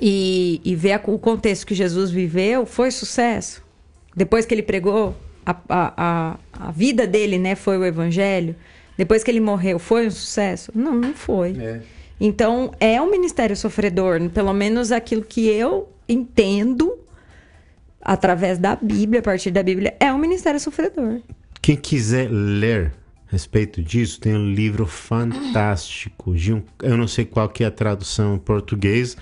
e, 0.00 0.60
e 0.64 0.74
vê 0.74 0.92
a- 0.92 1.00
o 1.06 1.18
contexto 1.18 1.66
que 1.66 1.74
Jesus 1.74 2.10
viveu, 2.10 2.64
foi 2.66 2.90
sucesso. 2.90 3.62
Depois 4.16 4.44
que 4.46 4.54
ele 4.54 4.62
pregou, 4.62 5.14
a, 5.44 5.52
a, 5.68 5.92
a, 5.96 6.38
a 6.68 6.70
vida 6.72 7.06
dele, 7.06 7.38
né, 7.38 7.54
foi 7.54 7.76
o 7.78 7.84
evangelho. 7.84 8.56
Depois 8.96 9.22
que 9.24 9.30
ele 9.30 9.40
morreu, 9.40 9.78
foi 9.78 10.06
um 10.06 10.10
sucesso? 10.10 10.70
Não, 10.74 10.94
não 10.94 11.14
foi. 11.14 11.54
Então, 12.20 12.72
é 12.78 13.00
um 13.00 13.10
ministério 13.10 13.56
sofredor, 13.56 14.20
pelo 14.30 14.52
menos 14.52 14.92
aquilo 14.92 15.22
que 15.22 15.46
eu 15.48 15.88
entendo 16.08 16.94
através 18.02 18.58
da 18.58 18.76
Bíblia, 18.76 19.20
a 19.20 19.22
partir 19.22 19.50
da 19.50 19.62
Bíblia, 19.62 19.94
é 20.00 20.12
um 20.12 20.18
ministério 20.18 20.58
sofredor. 20.60 21.20
Quem 21.60 21.76
quiser 21.76 22.28
ler 22.30 22.92
a 23.28 23.32
respeito 23.32 23.82
disso, 23.82 24.20
tem 24.20 24.34
um 24.34 24.52
livro 24.52 24.84
fantástico. 24.86 26.34
De 26.34 26.52
um, 26.52 26.62
eu 26.82 26.96
não 26.96 27.06
sei 27.08 27.24
qual 27.24 27.48
que 27.48 27.64
é 27.64 27.66
a 27.66 27.70
tradução 27.70 28.34
em 28.34 28.38
português, 28.38 29.16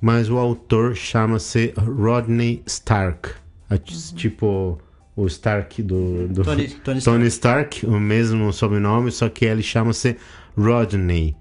mas 0.00 0.30
o 0.30 0.38
autor 0.38 0.94
chama-se 0.94 1.74
Rodney 1.76 2.62
Stark. 2.66 3.30
A- 3.68 3.76
Tipo 3.78 4.78
o 5.16 5.26
Stark 5.26 5.82
do, 5.82 6.26
do 6.28 6.42
Tony- 6.42 6.68
Tony 7.02 7.26
Stark, 7.28 7.86
o 7.86 8.00
mesmo 8.00 8.52
sobrenome, 8.52 9.10
só 9.12 9.28
que 9.28 9.44
ele 9.44 9.62
chama-se 9.62 10.16
Rodney. 10.56 11.36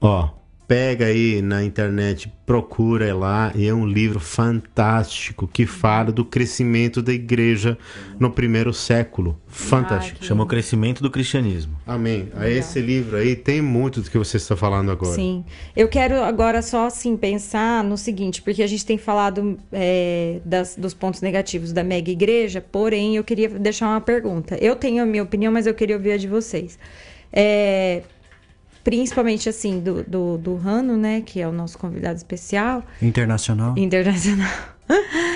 Ó, 0.00 0.28
pega 0.70 1.06
aí 1.06 1.42
na 1.42 1.64
internet, 1.64 2.32
procura 2.46 3.12
lá, 3.12 3.50
e 3.56 3.66
é 3.66 3.74
um 3.74 3.84
livro 3.84 4.20
fantástico 4.20 5.48
que 5.52 5.66
fala 5.66 6.12
do 6.12 6.24
crescimento 6.24 7.02
da 7.02 7.12
igreja 7.12 7.76
no 8.20 8.30
primeiro 8.30 8.72
século. 8.72 9.36
Fantástico. 9.48 10.18
Ah, 10.18 10.20
que- 10.20 10.26
Chama 10.26 10.44
o 10.44 10.46
crescimento 10.46 11.02
do 11.02 11.10
cristianismo. 11.10 11.74
Amém. 11.84 12.28
Aí 12.36 12.56
esse 12.56 12.78
livro 12.80 13.16
aí 13.16 13.34
tem 13.34 13.60
muito 13.60 14.00
do 14.00 14.08
que 14.08 14.16
você 14.16 14.36
está 14.36 14.54
falando 14.54 14.92
agora. 14.92 15.12
Sim. 15.12 15.44
Eu 15.74 15.88
quero 15.88 16.22
agora 16.22 16.62
só 16.62 16.86
assim 16.86 17.16
pensar 17.16 17.82
no 17.82 17.96
seguinte, 17.96 18.40
porque 18.40 18.62
a 18.62 18.66
gente 18.68 18.86
tem 18.86 18.96
falado 18.96 19.58
é, 19.72 20.38
das- 20.44 20.76
dos 20.76 20.94
pontos 20.94 21.20
negativos 21.20 21.72
da 21.72 21.82
mega 21.82 22.12
igreja, 22.12 22.60
porém 22.60 23.16
eu 23.16 23.24
queria 23.24 23.48
deixar 23.48 23.88
uma 23.88 24.00
pergunta. 24.00 24.56
Eu 24.60 24.76
tenho 24.76 25.02
a 25.02 25.06
minha 25.06 25.24
opinião, 25.24 25.52
mas 25.52 25.66
eu 25.66 25.74
queria 25.74 25.96
ouvir 25.96 26.12
a 26.12 26.16
de 26.16 26.28
vocês. 26.28 26.78
É, 27.32 28.02
principalmente 28.82 29.48
assim, 29.48 29.80
do, 29.80 30.02
do, 30.02 30.38
do 30.38 30.56
Rano, 30.56 30.96
né? 30.96 31.22
Que 31.24 31.40
é 31.40 31.48
o 31.48 31.52
nosso 31.52 31.78
convidado 31.78 32.16
especial 32.16 32.84
Internacional. 33.00 33.76
internacional. 33.76 34.50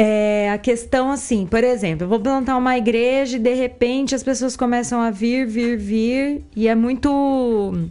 É, 0.00 0.48
a 0.52 0.58
questão 0.58 1.10
assim, 1.10 1.44
por 1.44 1.64
exemplo, 1.64 2.04
eu 2.04 2.08
vou 2.08 2.20
plantar 2.20 2.56
uma 2.56 2.78
igreja 2.78 3.36
e 3.36 3.40
de 3.40 3.52
repente 3.52 4.14
as 4.14 4.22
pessoas 4.22 4.56
começam 4.56 5.00
a 5.00 5.10
vir, 5.10 5.44
vir, 5.44 5.76
vir 5.76 6.44
e 6.54 6.68
é 6.68 6.74
muito 6.76 7.90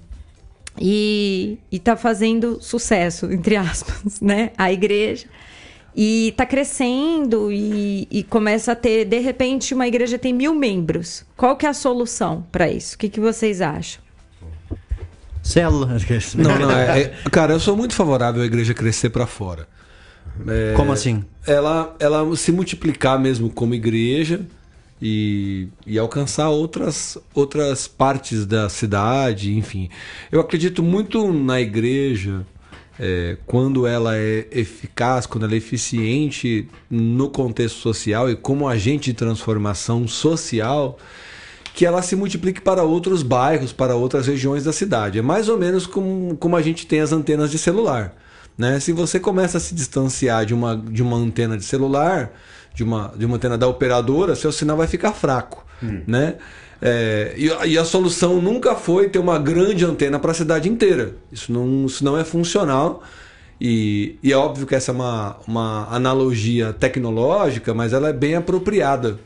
e, 0.80 1.58
e 1.72 1.80
tá 1.80 1.98
fazendo 1.98 2.62
sucesso, 2.62 3.32
entre 3.32 3.58
aspas, 3.58 4.20
né? 4.22 4.52
A 4.58 4.72
igreja. 4.72 5.28
E 5.96 6.34
tá 6.38 6.46
crescendo 6.46 7.52
e, 7.52 8.08
e 8.12 8.24
começa 8.24 8.72
a 8.72 8.76
ter, 8.76 9.04
de 9.04 9.20
repente, 9.20 9.74
uma 9.74 9.88
igreja 9.88 10.20
tem 10.20 10.32
mil 10.32 10.54
membros. 10.54 11.26
Qual 11.36 11.58
que 11.58 11.66
é 11.66 11.70
a 11.70 11.74
solução 11.74 12.46
para 12.52 12.70
isso? 12.70 12.96
O 12.96 13.00
que, 13.00 13.10
que 13.10 13.20
vocês 13.20 13.62
acham? 13.62 14.02
Célula. 15.48 15.98
Não, 16.36 16.60
não, 16.60 16.72
é, 16.78 17.02
é- 17.02 17.14
Cara, 17.32 17.54
eu 17.54 17.60
sou 17.60 17.76
muito 17.76 17.94
favorável 17.94 18.42
à 18.42 18.46
igreja 18.46 18.74
crescer 18.74 19.10
pra 19.10 19.26
fora. 19.26 19.68
É, 20.48 20.74
Como 20.76 20.92
assim? 20.92 21.24
Ela, 21.46 21.96
ela 22.00 22.36
se 22.36 22.52
multiplicar 22.52 23.20
mesmo 23.20 23.50
como 23.50 23.74
igreja 23.74 24.42
e, 25.02 25.68
e 25.86 25.98
alcançar 25.98 26.50
outras, 26.50 27.18
outras 27.34 27.88
partes 27.88 28.46
da 28.46 28.70
cidade, 28.70 29.56
enfim. 29.58 29.90
Eu 30.32 30.42
acredito 30.42 30.84
muito 30.84 31.32
na 31.32 31.62
igreja 31.62 32.46
é, 33.00 33.38
quando 33.46 33.88
ela 33.88 34.18
é 34.18 34.48
eficaz, 34.52 35.26
quando 35.26 35.46
ela 35.46 35.54
é 35.54 35.58
eficiente 35.58 36.68
no 36.90 37.30
contexto 37.30 37.78
social 37.78 38.30
e 38.30 38.36
como 38.36 38.68
agente 38.68 39.12
de 39.12 39.14
transformação 39.16 40.08
social 40.08 40.98
que 41.78 41.86
ela 41.86 42.02
se 42.02 42.16
multiplique 42.16 42.60
para 42.60 42.82
outros 42.82 43.22
bairros, 43.22 43.72
para 43.72 43.96
outras 43.96 44.26
regiões 44.26 44.64
da 44.64 44.74
cidade. 44.74 45.20
É 45.20 45.22
mais 45.22 45.48
ou 45.48 45.60
menos 45.60 45.86
como, 45.86 46.36
como 46.38 46.56
a 46.56 46.62
gente 46.64 46.88
tem 46.88 47.02
as 47.02 47.12
antenas 47.12 47.52
de 47.52 47.60
celular. 47.60 48.16
Né? 48.58 48.80
Se 48.80 48.92
você 48.92 49.20
começa 49.20 49.60
a 49.60 49.62
se 49.62 49.76
distanciar 49.76 50.44
de 50.44 50.56
uma, 50.56 50.76
de 50.76 51.04
uma 51.04 51.16
antena 51.16 51.56
de 51.56 51.64
celular, 51.64 52.32
de 52.74 52.84
uma, 52.84 53.14
de 53.16 53.28
uma 53.28 53.36
antena 53.36 53.56
da 53.60 53.68
operadora, 53.68 54.36
seu 54.36 54.52
sinal 54.52 54.76
vai 54.76 54.88
ficar 54.88 55.12
fraco. 55.14 55.64
Né? 56.08 56.38
É, 56.82 57.36
e, 57.38 57.52
a- 57.52 57.68
e 57.68 57.78
a 57.78 57.86
solução 57.86 58.42
nunca 58.42 58.74
foi 58.74 59.08
ter 59.10 59.20
uma 59.20 59.38
grande 59.38 59.86
antena 59.86 60.18
para 60.18 60.32
a 60.32 60.34
cidade 60.34 60.68
inteira. 60.68 61.14
Isso 61.32 61.52
não, 61.52 61.86
isso 61.86 62.04
não 62.04 62.18
é 62.18 62.24
funcional. 62.24 63.04
E, 63.62 64.18
e 64.24 64.34
é 64.34 64.36
óbvio 64.36 64.66
que 64.66 64.74
essa 64.74 64.92
é 64.92 64.96
uma, 64.96 65.38
uma 65.48 65.88
analogia 65.92 66.74
tecnológica, 66.74 67.72
mas 67.72 67.94
ela 67.94 68.10
é 68.10 68.14
bem 68.14 68.34
apropriada 68.34 69.20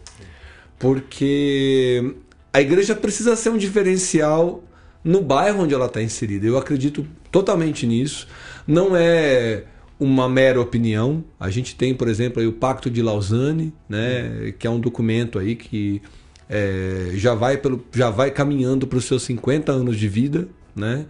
porque 0.77 2.15
a 2.53 2.61
igreja 2.61 2.95
precisa 2.95 3.35
ser 3.35 3.49
um 3.49 3.57
diferencial 3.57 4.63
no 5.03 5.21
bairro 5.21 5.63
onde 5.63 5.73
ela 5.73 5.85
está 5.85 6.01
inserida. 6.01 6.45
Eu 6.45 6.57
acredito 6.57 7.05
totalmente 7.31 7.87
nisso. 7.87 8.27
Não 8.67 8.95
é 8.95 9.63
uma 9.99 10.27
mera 10.27 10.59
opinião. 10.59 11.23
A 11.39 11.49
gente 11.49 11.75
tem, 11.75 11.93
por 11.93 12.07
exemplo, 12.07 12.45
o 12.45 12.51
Pacto 12.51 12.89
de 12.89 13.01
Lausanne, 13.01 13.73
né, 13.87 14.53
que 14.57 14.67
é 14.67 14.69
um 14.69 14.79
documento 14.79 15.39
aí 15.39 15.55
que 15.55 16.01
é, 16.49 17.11
já, 17.15 17.33
vai 17.33 17.57
pelo, 17.57 17.85
já 17.93 18.09
vai 18.09 18.31
caminhando 18.31 18.85
para 18.85 18.97
os 18.97 19.05
seus 19.05 19.23
50 19.23 19.71
anos 19.71 19.97
de 19.97 20.07
vida, 20.09 20.47
né? 20.75 21.05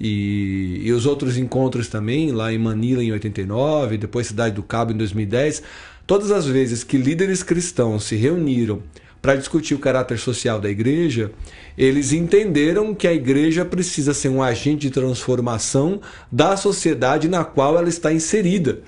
E, 0.00 0.80
e 0.82 0.92
os 0.92 1.04
outros 1.04 1.36
encontros 1.36 1.88
também, 1.88 2.32
lá 2.32 2.50
em 2.50 2.58
Manila 2.58 3.04
em 3.04 3.12
89, 3.12 3.98
depois 3.98 4.26
Cidade 4.26 4.54
do 4.54 4.62
Cabo 4.62 4.92
em 4.92 4.96
2010. 4.96 5.62
Todas 6.06 6.30
as 6.30 6.46
vezes 6.46 6.82
que 6.82 6.96
líderes 6.96 7.42
cristãos 7.42 8.04
se 8.04 8.16
reuniram 8.16 8.82
para 9.20 9.36
discutir 9.36 9.74
o 9.74 9.78
caráter 9.78 10.18
social 10.18 10.60
da 10.60 10.70
igreja, 10.70 11.30
eles 11.76 12.12
entenderam 12.12 12.94
que 12.94 13.06
a 13.06 13.12
igreja 13.12 13.64
precisa 13.64 14.14
ser 14.14 14.28
um 14.28 14.42
agente 14.42 14.88
de 14.88 14.90
transformação 14.90 16.00
da 16.30 16.56
sociedade 16.56 17.28
na 17.28 17.44
qual 17.44 17.76
ela 17.76 17.88
está 17.88 18.12
inserida. 18.12 18.80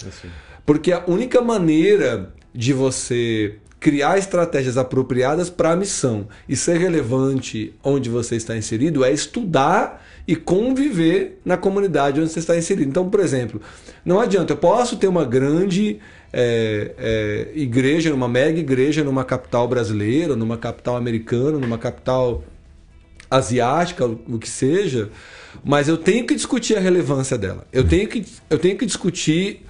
Porque 0.65 0.93
a 0.93 1.05
única 1.07 1.41
maneira 1.41 2.33
de 2.55 2.73
você 2.73 3.57
criar 3.83 4.17
estratégias 4.17 4.79
apropriadas 4.79 5.51
para 5.51 5.73
a 5.73 5.77
missão 5.77 6.29
e 6.49 6.55
ser 6.55 6.79
relevante 6.79 7.75
onde 7.83 8.09
você 8.09 8.37
está 8.37 8.57
inserido 8.57 9.05
é 9.05 9.11
estudar 9.11 10.07
e 10.27 10.37
conviver 10.37 11.41
na 11.45 11.57
comunidade 11.57 12.21
onde 12.21 12.31
você 12.31 12.39
está 12.39 12.57
inserido. 12.57 12.89
Então, 12.89 13.11
por 13.11 13.19
exemplo, 13.19 13.61
não 14.05 14.21
adianta, 14.21 14.53
eu 14.53 14.57
posso 14.57 14.97
ter 14.97 15.09
uma 15.09 15.25
grande 15.25 15.99
é, 16.33 16.95
é, 16.99 17.49
igreja, 17.55 18.15
uma 18.15 18.29
mega 18.29 18.59
igreja 18.59 19.05
numa 19.05 19.25
capital 19.25 19.69
brasileira, 19.69 20.35
numa 20.35 20.57
capital 20.57 20.97
americana, 20.97 21.59
numa 21.59 21.77
capital 21.77 22.43
asiática, 23.31 24.07
o 24.07 24.39
que 24.39 24.49
seja, 24.49 25.11
mas 25.65 25.89
eu 25.89 25.97
tenho 25.97 26.27
que 26.27 26.35
discutir 26.35 26.77
a 26.77 26.81
relevância 26.81 27.37
dela. 27.37 27.67
Eu 27.73 27.87
tenho 27.87 28.09
que, 28.09 28.25
eu 28.49 28.59
tenho 28.59 28.77
que 28.77 28.87
discutir 28.87 29.65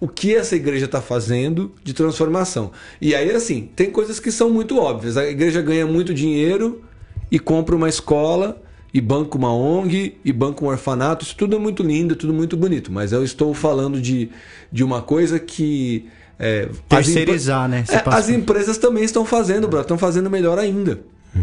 o 0.00 0.08
que 0.08 0.34
essa 0.34 0.56
igreja 0.56 0.84
está 0.86 1.00
fazendo 1.00 1.72
de 1.82 1.94
transformação. 1.94 2.72
E 3.00 3.14
aí, 3.14 3.30
assim, 3.30 3.70
tem 3.74 3.90
coisas 3.90 4.20
que 4.20 4.30
são 4.30 4.50
muito 4.50 4.78
óbvias. 4.78 5.16
A 5.16 5.28
igreja 5.28 5.62
ganha 5.62 5.86
muito 5.86 6.12
dinheiro 6.12 6.84
e 7.30 7.38
compra 7.38 7.74
uma 7.74 7.88
escola 7.88 8.60
e 8.94 9.00
banca 9.00 9.36
uma 9.36 9.52
ONG 9.52 10.14
e 10.24 10.32
banca 10.32 10.64
um 10.64 10.68
orfanato. 10.68 11.24
Isso 11.24 11.34
tudo 11.36 11.56
é 11.56 11.58
muito 11.58 11.82
lindo, 11.82 12.14
tudo 12.14 12.32
muito 12.32 12.56
bonito. 12.56 12.92
Mas 12.92 13.10
eu 13.10 13.24
estou 13.24 13.52
falando 13.52 14.00
de, 14.00 14.30
de 14.70 14.84
uma 14.84 15.02
coisa 15.02 15.40
que. 15.40 16.06
É, 16.38 16.68
as 16.70 17.06
Terceirizar, 17.06 17.68
né? 17.68 17.84
É, 17.88 18.02
as 18.06 18.28
empresas 18.28 18.78
também 18.78 19.02
estão 19.02 19.24
fazendo, 19.24 19.66
bro, 19.66 19.80
estão 19.80 19.98
fazendo 19.98 20.30
melhor 20.30 20.58
ainda 20.58 21.00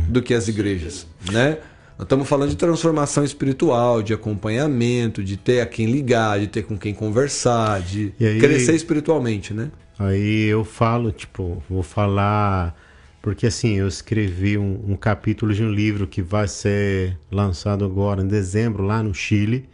do 0.07 0.21
que 0.21 0.33
as 0.33 0.47
igrejas, 0.47 1.05
né? 1.29 1.57
Nós 1.97 2.05
estamos 2.05 2.27
falando 2.27 2.49
de 2.49 2.55
transformação 2.55 3.23
espiritual, 3.25 4.01
de 4.01 4.13
acompanhamento, 4.13 5.21
de 5.23 5.35
ter 5.35 5.59
a 5.59 5.65
quem 5.65 5.85
ligar, 5.91 6.39
de 6.39 6.47
ter 6.47 6.63
com 6.63 6.77
quem 6.77 6.93
conversar, 6.93 7.81
de 7.81 8.13
aí- 8.19 8.39
crescer 8.39 8.73
espiritualmente, 8.73 9.53
né? 9.53 9.69
Aí 9.99 10.45
eu 10.45 10.63
falo, 10.63 11.11
tipo, 11.11 11.61
vou 11.69 11.83
falar. 11.83 12.75
Porque 13.21 13.45
assim, 13.47 13.75
eu 13.75 13.87
escrevi 13.87 14.57
um, 14.57 14.91
um 14.93 14.95
capítulo 14.95 15.53
de 15.53 15.63
um 15.63 15.71
livro 15.71 16.07
que 16.07 16.21
vai 16.21 16.47
ser 16.47 17.17
lançado 17.31 17.85
agora 17.85 18.21
em 18.23 18.27
dezembro, 18.27 18.83
lá 18.83 19.03
no 19.03 19.13
Chile, 19.13 19.69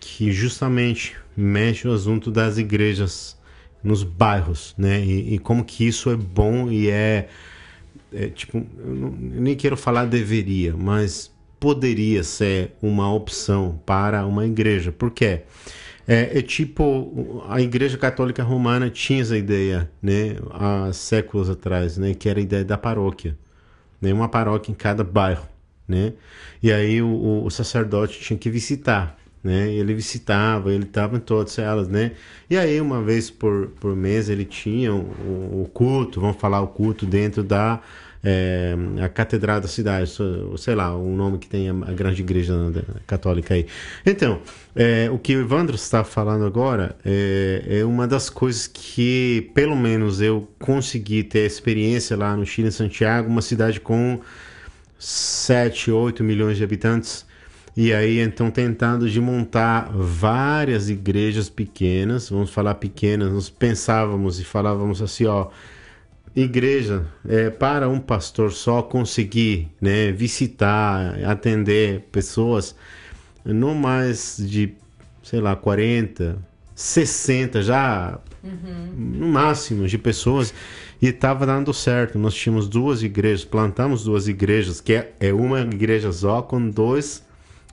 que 0.00 0.32
justamente 0.32 1.16
mexe 1.36 1.88
o 1.88 1.92
assunto 1.92 2.30
das 2.30 2.58
igrejas 2.58 3.36
nos 3.82 4.02
bairros, 4.02 4.74
né? 4.78 5.04
E, 5.04 5.34
e 5.34 5.38
como 5.38 5.64
que 5.64 5.86
isso 5.86 6.10
é 6.10 6.16
bom 6.16 6.70
e 6.70 6.90
é, 6.90 7.28
é, 8.12 8.28
tipo, 8.28 8.58
eu, 8.78 8.94
não- 8.94 9.08
eu 9.34 9.40
nem 9.40 9.56
quero 9.56 9.76
falar 9.76 10.06
deveria, 10.06 10.74
mas 10.76 11.30
poderia 11.60 12.22
ser 12.24 12.72
uma 12.82 13.12
opção 13.12 13.80
para 13.86 14.26
uma 14.26 14.46
igreja. 14.46 14.92
Por 14.92 15.10
quê? 15.10 15.42
É, 16.06 16.38
é 16.38 16.42
tipo, 16.42 17.42
a 17.48 17.60
Igreja 17.60 17.96
Católica 17.96 18.42
Romana 18.42 18.90
tinha 18.90 19.22
essa 19.22 19.36
ideia, 19.36 19.90
né, 20.02 20.36
há 20.50 20.92
séculos 20.92 21.48
atrás, 21.48 21.96
né, 21.96 22.12
que 22.14 22.28
era 22.28 22.38
a 22.38 22.42
ideia 22.42 22.64
da 22.64 22.76
paróquia, 22.76 23.36
né, 24.00 24.12
uma 24.12 24.28
paróquia 24.28 24.70
em 24.70 24.74
cada 24.74 25.02
bairro, 25.02 25.48
né, 25.88 26.12
e 26.62 26.70
aí 26.70 27.00
o, 27.00 27.44
o 27.44 27.50
sacerdote 27.50 28.20
tinha 28.20 28.38
que 28.38 28.50
visitar, 28.50 29.18
né, 29.42 29.72
ele 29.72 29.94
visitava, 29.94 30.72
ele 30.72 30.84
estava 30.84 31.16
em 31.16 31.20
todas 31.20 31.58
elas, 31.58 31.88
né, 31.88 32.12
e 32.50 32.58
aí 32.58 32.78
uma 32.82 33.02
vez 33.02 33.30
por, 33.30 33.68
por 33.80 33.96
mês 33.96 34.28
ele 34.28 34.44
tinha 34.44 34.92
o, 34.94 35.62
o 35.62 35.70
culto, 35.72 36.20
vamos 36.20 36.36
falar 36.36 36.60
o 36.60 36.68
culto 36.68 37.06
dentro 37.06 37.42
da 37.42 37.80
é, 38.24 38.74
a 39.02 39.08
catedral 39.08 39.60
da 39.60 39.68
cidade, 39.68 40.10
sei 40.56 40.74
lá, 40.74 40.96
o 40.96 41.14
nome 41.14 41.36
que 41.36 41.46
tem 41.46 41.68
a, 41.68 41.72
a 41.72 41.92
grande 41.92 42.22
igreja 42.22 42.54
católica 43.06 43.52
aí. 43.52 43.66
Então, 44.06 44.40
é, 44.74 45.10
o 45.10 45.18
que 45.18 45.36
o 45.36 45.40
Evandro 45.40 45.76
está 45.76 46.02
falando 46.02 46.46
agora 46.46 46.96
é, 47.04 47.80
é 47.80 47.84
uma 47.84 48.08
das 48.08 48.30
coisas 48.30 48.66
que, 48.66 49.50
pelo 49.54 49.76
menos, 49.76 50.22
eu 50.22 50.48
consegui 50.58 51.22
ter 51.22 51.46
experiência 51.46 52.16
lá 52.16 52.34
no 52.34 52.46
Chile, 52.46 52.68
em 52.68 52.70
Santiago, 52.70 53.28
uma 53.28 53.42
cidade 53.42 53.78
com 53.78 54.18
7, 54.98 55.90
8 55.90 56.24
milhões 56.24 56.56
de 56.56 56.64
habitantes. 56.64 57.26
E 57.76 57.92
aí, 57.92 58.20
então, 58.20 58.50
tentando 58.50 59.10
de 59.10 59.20
montar 59.20 59.90
várias 59.92 60.88
igrejas 60.88 61.50
pequenas, 61.50 62.30
vamos 62.30 62.50
falar 62.50 62.76
pequenas, 62.76 63.32
nós 63.32 63.50
pensávamos 63.50 64.38
e 64.40 64.44
falávamos 64.44 65.02
assim, 65.02 65.26
ó, 65.26 65.48
igreja 66.34 67.06
é 67.28 67.50
para 67.50 67.88
um 67.88 68.00
pastor 68.00 68.52
só 68.52 68.82
conseguir 68.82 69.68
né, 69.80 70.12
visitar, 70.12 71.22
atender 71.24 72.00
pessoas, 72.10 72.74
não 73.44 73.74
mais 73.74 74.36
de 74.38 74.74
sei 75.24 75.40
lá, 75.40 75.56
40, 75.56 76.38
60 76.74 77.62
já, 77.62 78.20
no 78.94 79.26
máximo, 79.26 79.88
de 79.88 79.98
pessoas. 79.98 80.54
E 81.00 81.08
estava 81.08 81.46
dando 81.46 81.72
certo. 81.72 82.18
Nós 82.18 82.34
tínhamos 82.34 82.68
duas 82.68 83.02
igrejas, 83.02 83.44
plantamos 83.44 84.04
duas 84.04 84.28
igrejas, 84.28 84.80
que 84.80 84.92
é, 84.92 85.12
é 85.18 85.32
uma 85.32 85.60
igreja 85.60 86.12
só 86.12 86.42
com 86.42 86.68
dois. 86.68 87.23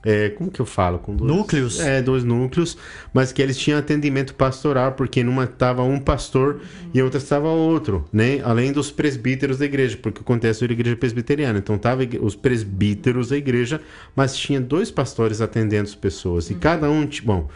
É, 0.04 0.30
como 0.30 0.50
que 0.50 0.60
eu 0.60 0.66
falo? 0.66 0.98
Com 0.98 1.14
dois, 1.14 1.30
Núcleos? 1.30 1.80
É, 1.80 2.02
dois 2.02 2.24
núcleos, 2.24 2.76
mas 3.14 3.32
que 3.32 3.40
eles 3.40 3.56
tinham 3.56 3.78
atendimento 3.78 4.34
pastoral, 4.34 4.92
porque 4.92 5.22
numa 5.22 5.44
estava 5.44 5.82
um 5.82 5.98
pastor 6.00 6.60
e 6.92 7.00
outra 7.00 7.18
estava 7.18 7.48
outro, 7.48 8.04
né? 8.12 8.40
Além 8.42 8.72
dos 8.72 8.90
presbíteros 8.90 9.58
da 9.58 9.64
igreja, 9.64 9.96
porque 10.00 10.20
acontece 10.20 10.66
na 10.66 10.72
igreja 10.72 10.96
presbiteriana. 10.96 11.58
Então 11.58 11.78
tava 11.78 12.02
os 12.20 12.34
presbíteros 12.34 13.28
da 13.28 13.36
igreja, 13.36 13.80
mas 14.16 14.36
tinha 14.36 14.60
dois 14.60 14.90
pastores 14.90 15.40
atendendo 15.40 15.84
as 15.84 15.94
pessoas. 15.94 16.50
E 16.50 16.54
cada 16.54 16.90
um, 16.90 17.08
bom, 17.22 17.48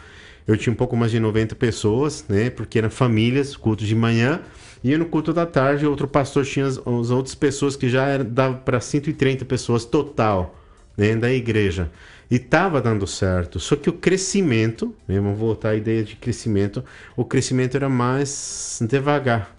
eu 0.47 0.55
tinha 0.55 0.71
um 0.71 0.75
pouco 0.75 0.95
mais 0.95 1.11
de 1.11 1.19
90 1.19 1.53
pessoas, 1.55 2.23
né? 2.29 2.49
Porque 2.49 2.77
eram 2.77 2.89
famílias, 2.89 3.57
culto 3.57 3.83
de 3.83 3.93
manhã. 3.93 4.39
E 4.81 4.95
no 4.95 5.05
culto 5.05 5.33
da 5.33 5.45
tarde, 5.45 5.85
outro 5.85 6.07
pastor 6.07 6.45
tinha 6.45 6.65
as, 6.65 6.77
as 6.77 7.09
outras 7.11 7.35
pessoas 7.35 7.75
que 7.75 7.89
já 7.89 8.05
era, 8.05 8.23
dava 8.23 8.55
para 8.55 8.79
130 8.79 9.43
pessoas 9.43 9.83
total, 9.83 10.55
né? 10.95 11.13
Da 11.13 11.29
igreja. 11.29 11.91
E 12.29 12.35
estava 12.35 12.81
dando 12.81 13.07
certo. 13.07 13.59
Só 13.59 13.75
que 13.75 13.89
o 13.89 13.93
crescimento, 13.93 14.93
vamos 15.07 15.37
voltar 15.37 15.69
à 15.69 15.75
ideia 15.75 16.03
de 16.03 16.15
crescimento, 16.15 16.83
o 17.15 17.23
crescimento 17.23 17.75
era 17.75 17.87
mais 17.87 18.79
devagar. 18.81 19.55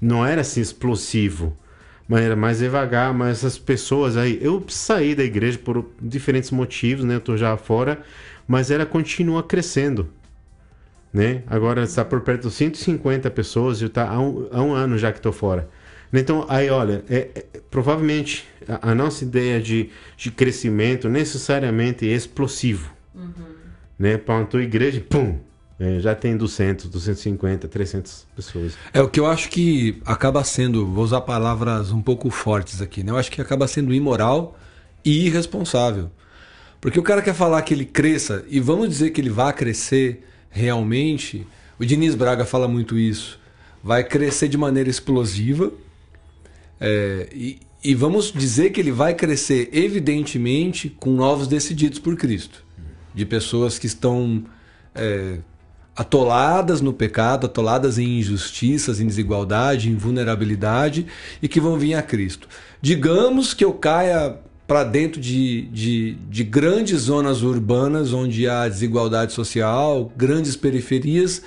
Não 0.00 0.24
era 0.24 0.40
assim 0.40 0.60
explosivo, 0.60 1.56
mas 2.08 2.24
era 2.24 2.36
mais 2.36 2.58
devagar. 2.58 3.12
Mas 3.12 3.44
as 3.44 3.58
pessoas 3.58 4.16
aí, 4.16 4.38
eu 4.40 4.64
saí 4.68 5.14
da 5.14 5.24
igreja 5.24 5.58
por 5.58 5.84
diferentes 6.00 6.50
motivos, 6.50 7.04
né? 7.04 7.16
Eu 7.16 7.20
tô 7.20 7.36
já 7.36 7.56
fora, 7.56 8.02
mas 8.46 8.70
ela 8.70 8.86
continua 8.86 9.42
crescendo. 9.42 10.08
Né? 11.12 11.42
Agora 11.46 11.82
está 11.82 12.04
por 12.04 12.22
perto 12.22 12.48
de 12.48 12.54
150 12.54 13.30
pessoas 13.30 13.82
e 13.82 13.84
está 13.84 14.08
há 14.08 14.18
um, 14.18 14.48
há 14.50 14.62
um 14.62 14.72
ano 14.72 14.96
já 14.96 15.12
que 15.12 15.18
estou 15.18 15.32
fora. 15.32 15.68
Então, 16.12 16.44
aí, 16.48 16.68
olha, 16.68 17.04
é, 17.08 17.28
é- 17.34 17.60
provavelmente 17.70 18.44
a, 18.68 18.90
a 18.90 18.94
nossa 18.94 19.24
ideia 19.24 19.60
de, 19.60 19.88
de 20.16 20.30
crescimento 20.30 21.08
necessariamente 21.08 22.08
é 22.08 22.12
explosivo. 22.14 22.92
Né? 23.98 24.18
Plantou 24.18 24.60
igreja, 24.60 25.00
pum, 25.00 25.38
é, 25.78 25.98
já 26.00 26.14
tem 26.14 26.36
200, 26.36 26.88
250, 26.88 27.66
300 27.66 28.26
pessoas. 28.36 28.74
É 28.92 29.00
o 29.00 29.08
que 29.08 29.18
eu 29.18 29.26
acho 29.26 29.48
que 29.48 30.00
acaba 30.04 30.44
sendo, 30.44 30.86
vou 30.86 31.02
usar 31.02 31.22
palavras 31.22 31.90
um 31.90 32.02
pouco 32.02 32.30
fortes 32.30 32.80
aqui, 32.80 33.02
né? 33.02 33.10
Eu 33.10 33.16
acho 33.16 33.30
que 33.30 33.40
acaba 33.40 33.66
sendo 33.66 33.92
imoral 33.92 34.56
e 35.04 35.26
irresponsável. 35.26 36.10
Porque 36.80 36.98
o 36.98 37.02
cara 37.02 37.22
quer 37.22 37.34
falar 37.34 37.62
que 37.62 37.74
ele 37.74 37.84
cresça, 37.84 38.44
e 38.48 38.60
vamos 38.60 38.88
dizer 38.88 39.10
que 39.10 39.20
ele 39.20 39.30
vai 39.30 39.52
crescer 39.52 40.24
realmente. 40.50 41.46
O 41.78 41.84
Diniz 41.84 42.14
Braga 42.14 42.44
fala 42.44 42.68
muito 42.68 42.98
isso. 42.98 43.40
Vai 43.82 44.04
crescer 44.04 44.48
de 44.48 44.58
maneira 44.58 44.90
explosiva. 44.90 45.72
É, 46.84 47.28
e, 47.32 47.60
e 47.84 47.94
vamos 47.94 48.32
dizer 48.32 48.70
que 48.70 48.80
ele 48.80 48.90
vai 48.90 49.14
crescer, 49.14 49.70
evidentemente, 49.72 50.90
com 50.98 51.12
novos 51.12 51.46
decididos 51.46 52.00
por 52.00 52.16
Cristo. 52.16 52.64
De 53.14 53.24
pessoas 53.24 53.78
que 53.78 53.86
estão 53.86 54.42
é, 54.92 55.38
atoladas 55.94 56.80
no 56.80 56.92
pecado, 56.92 57.46
atoladas 57.46 57.98
em 57.98 58.18
injustiças, 58.18 59.00
em 59.00 59.06
desigualdade, 59.06 59.88
em 59.88 59.94
vulnerabilidade 59.94 61.06
e 61.40 61.46
que 61.46 61.60
vão 61.60 61.78
vir 61.78 61.94
a 61.94 62.02
Cristo. 62.02 62.48
Digamos 62.80 63.54
que 63.54 63.64
eu 63.64 63.72
caia 63.72 64.38
para 64.66 64.82
dentro 64.82 65.20
de, 65.20 65.62
de, 65.66 66.14
de 66.28 66.42
grandes 66.42 67.02
zonas 67.02 67.42
urbanas 67.42 68.12
onde 68.12 68.48
há 68.48 68.66
desigualdade 68.66 69.32
social, 69.32 70.10
grandes 70.16 70.56
periferias 70.56 71.42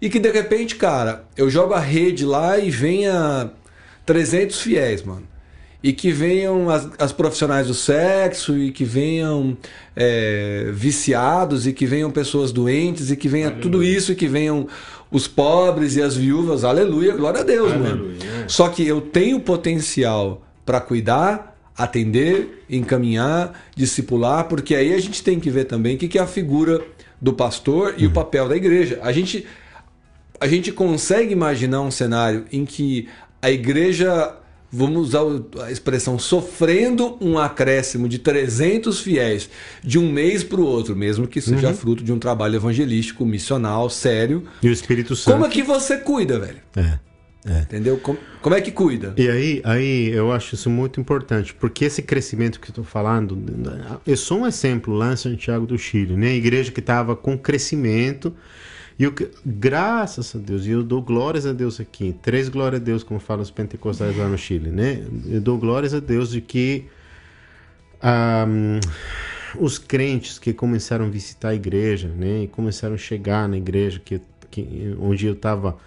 e 0.00 0.08
que 0.08 0.20
de 0.20 0.30
repente, 0.30 0.76
cara, 0.76 1.24
eu 1.36 1.50
jogo 1.50 1.74
a 1.74 1.80
rede 1.80 2.24
lá 2.24 2.58
e 2.58 2.70
venha 2.70 3.50
300 4.08 4.58
fiéis, 4.62 5.02
mano. 5.02 5.24
E 5.82 5.92
que 5.92 6.10
venham 6.10 6.70
as, 6.70 6.88
as 6.98 7.12
profissionais 7.12 7.66
do 7.66 7.74
sexo, 7.74 8.56
e 8.56 8.72
que 8.72 8.84
venham 8.84 9.56
é, 9.94 10.70
viciados, 10.72 11.66
e 11.66 11.74
que 11.74 11.84
venham 11.84 12.10
pessoas 12.10 12.50
doentes, 12.50 13.10
e 13.10 13.16
que 13.16 13.28
venha 13.28 13.50
tudo 13.50 13.84
isso, 13.84 14.12
e 14.12 14.14
que 14.14 14.26
venham 14.26 14.66
os 15.10 15.28
pobres 15.28 15.94
e 15.94 16.02
as 16.02 16.16
viúvas. 16.16 16.64
Aleluia, 16.64 17.14
glória 17.14 17.42
a 17.42 17.44
Deus, 17.44 17.70
mano. 17.72 17.86
Aleluia, 17.86 18.16
é. 18.44 18.48
Só 18.48 18.70
que 18.70 18.86
eu 18.86 19.02
tenho 19.02 19.38
potencial 19.40 20.42
para 20.64 20.80
cuidar, 20.80 21.56
atender, 21.76 22.64
encaminhar, 22.68 23.66
discipular, 23.76 24.44
porque 24.44 24.74
aí 24.74 24.94
a 24.94 24.98
gente 24.98 25.22
tem 25.22 25.38
que 25.38 25.50
ver 25.50 25.66
também 25.66 25.96
o 25.96 25.98
que 25.98 26.08
que 26.08 26.18
é 26.18 26.22
a 26.22 26.26
figura 26.26 26.82
do 27.20 27.34
pastor 27.34 27.94
e 27.98 28.06
o 28.06 28.10
papel 28.10 28.48
da 28.48 28.56
igreja. 28.56 28.98
A 29.02 29.12
gente, 29.12 29.46
a 30.40 30.48
gente 30.48 30.72
consegue 30.72 31.30
imaginar 31.30 31.82
um 31.82 31.90
cenário 31.90 32.46
em 32.50 32.64
que 32.64 33.06
a 33.40 33.50
igreja, 33.50 34.34
vamos 34.70 35.08
usar 35.08 35.20
a 35.64 35.70
expressão, 35.70 36.18
sofrendo 36.18 37.16
um 37.20 37.38
acréscimo 37.38 38.08
de 38.08 38.18
300 38.18 39.00
fiéis 39.00 39.48
de 39.82 39.98
um 39.98 40.10
mês 40.10 40.42
para 40.42 40.60
o 40.60 40.64
outro, 40.64 40.96
mesmo 40.96 41.26
que 41.26 41.40
seja 41.40 41.72
fruto 41.72 42.02
de 42.02 42.12
um 42.12 42.18
trabalho 42.18 42.56
evangelístico, 42.56 43.24
missional, 43.24 43.88
sério. 43.88 44.44
E 44.62 44.68
o 44.68 44.72
Espírito 44.72 45.14
Santo. 45.16 45.34
Como 45.34 45.46
é 45.46 45.48
que 45.48 45.62
você 45.62 45.98
cuida, 45.98 46.38
velho? 46.38 46.58
É. 46.76 46.98
Entendeu? 47.62 47.96
Como, 47.98 48.18
como 48.42 48.54
é 48.54 48.60
que 48.60 48.70
cuida? 48.70 49.14
E 49.16 49.28
aí, 49.28 49.62
aí 49.64 50.10
eu 50.10 50.32
acho 50.32 50.54
isso 50.54 50.68
muito 50.68 51.00
importante, 51.00 51.54
porque 51.54 51.84
esse 51.84 52.02
crescimento 52.02 52.60
que 52.60 52.66
eu 52.66 52.72
estou 52.72 52.84
falando, 52.84 53.38
eu 54.06 54.16
sou 54.16 54.40
um 54.40 54.46
exemplo 54.46 54.92
lá 54.92 55.12
em 55.12 55.16
Santiago 55.16 55.64
do 55.64 55.78
Chile, 55.78 56.14
né? 56.14 56.34
Igreja 56.34 56.70
que 56.70 56.80
estava 56.80 57.16
com 57.16 57.38
crescimento, 57.38 58.34
e 58.98 59.06
o 59.06 59.12
que, 59.12 59.30
graças 59.46 60.34
a 60.34 60.38
Deus, 60.38 60.66
e 60.66 60.70
eu 60.70 60.82
dou 60.82 61.00
glórias 61.00 61.46
a 61.46 61.52
Deus 61.52 61.78
aqui, 61.78 62.14
três 62.20 62.48
glórias 62.48 62.80
a 62.82 62.84
Deus, 62.84 63.02
como 63.04 63.20
falam 63.20 63.42
os 63.42 63.50
pentecostais 63.50 64.16
lá 64.16 64.26
no 64.26 64.36
Chile, 64.36 64.70
né? 64.70 65.06
Eu 65.26 65.40
dou 65.40 65.56
glórias 65.56 65.94
a 65.94 66.00
Deus 66.00 66.30
de 66.30 66.40
que 66.40 66.86
ah, 68.02 68.44
os 69.56 69.78
crentes 69.78 70.38
que 70.38 70.52
começaram 70.52 71.06
a 71.06 71.08
visitar 71.08 71.50
a 71.50 71.54
igreja, 71.54 72.08
né? 72.08 72.42
E 72.42 72.48
começaram 72.48 72.94
a 72.94 72.98
chegar 72.98 73.48
na 73.48 73.56
igreja 73.56 74.00
que, 74.04 74.20
que, 74.50 74.96
onde 75.00 75.26
eu 75.26 75.34
estava 75.34 75.78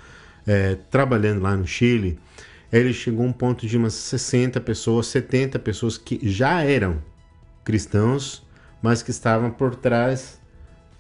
é, 0.47 0.75
trabalhando 0.89 1.41
lá 1.41 1.55
no 1.55 1.67
Chile, 1.67 2.17
ele 2.71 2.93
chegou 2.93 3.25
a 3.25 3.29
um 3.29 3.33
ponto 3.33 3.67
de 3.67 3.75
umas 3.75 3.93
60 3.93 4.61
pessoas, 4.61 5.07
70 5.07 5.59
pessoas 5.59 5.97
que 5.97 6.19
já 6.29 6.63
eram 6.63 7.01
cristãos, 7.63 8.41
mas 8.81 9.03
que 9.03 9.11
estavam 9.11 9.51
por 9.51 9.75
trás 9.75 10.40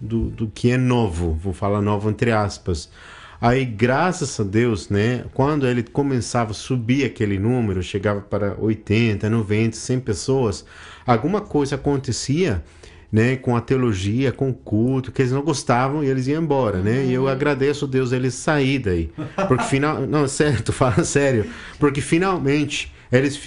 do, 0.01 0.29
do 0.29 0.47
que 0.47 0.71
é 0.71 0.77
novo, 0.77 1.33
vou 1.33 1.53
falar 1.53 1.81
novo 1.81 2.09
entre 2.09 2.31
aspas. 2.31 2.89
Aí, 3.39 3.65
graças 3.65 4.39
a 4.39 4.43
Deus, 4.43 4.89
né, 4.89 5.25
quando 5.33 5.67
ele 5.67 5.81
começava 5.81 6.51
a 6.51 6.53
subir 6.53 7.05
aquele 7.05 7.39
número, 7.39 7.81
chegava 7.81 8.21
para 8.21 8.55
80, 8.59 9.27
90, 9.29 9.75
100 9.75 9.99
pessoas, 9.99 10.65
alguma 11.07 11.41
coisa 11.41 11.75
acontecia, 11.75 12.63
né, 13.11 13.35
com 13.35 13.55
a 13.55 13.61
teologia, 13.61 14.31
com 14.31 14.49
o 14.49 14.53
culto, 14.53 15.11
que 15.11 15.21
eles 15.21 15.31
não 15.31 15.41
gostavam 15.41 16.03
e 16.03 16.07
eles 16.07 16.27
iam 16.27 16.41
embora, 16.41 16.77
né? 16.79 17.05
E 17.05 17.13
eu 17.13 17.27
agradeço 17.27 17.85
a 17.85 17.87
Deus 17.87 18.11
eles 18.11 18.33
sair 18.35 18.79
daí. 18.79 19.09
Porque 19.47 19.63
final, 19.65 20.01
não, 20.07 20.25
tô 20.63 20.71
falando 20.71 21.03
sério, 21.03 21.45
porque 21.77 21.99
finalmente 21.99 22.91
eles 23.11 23.37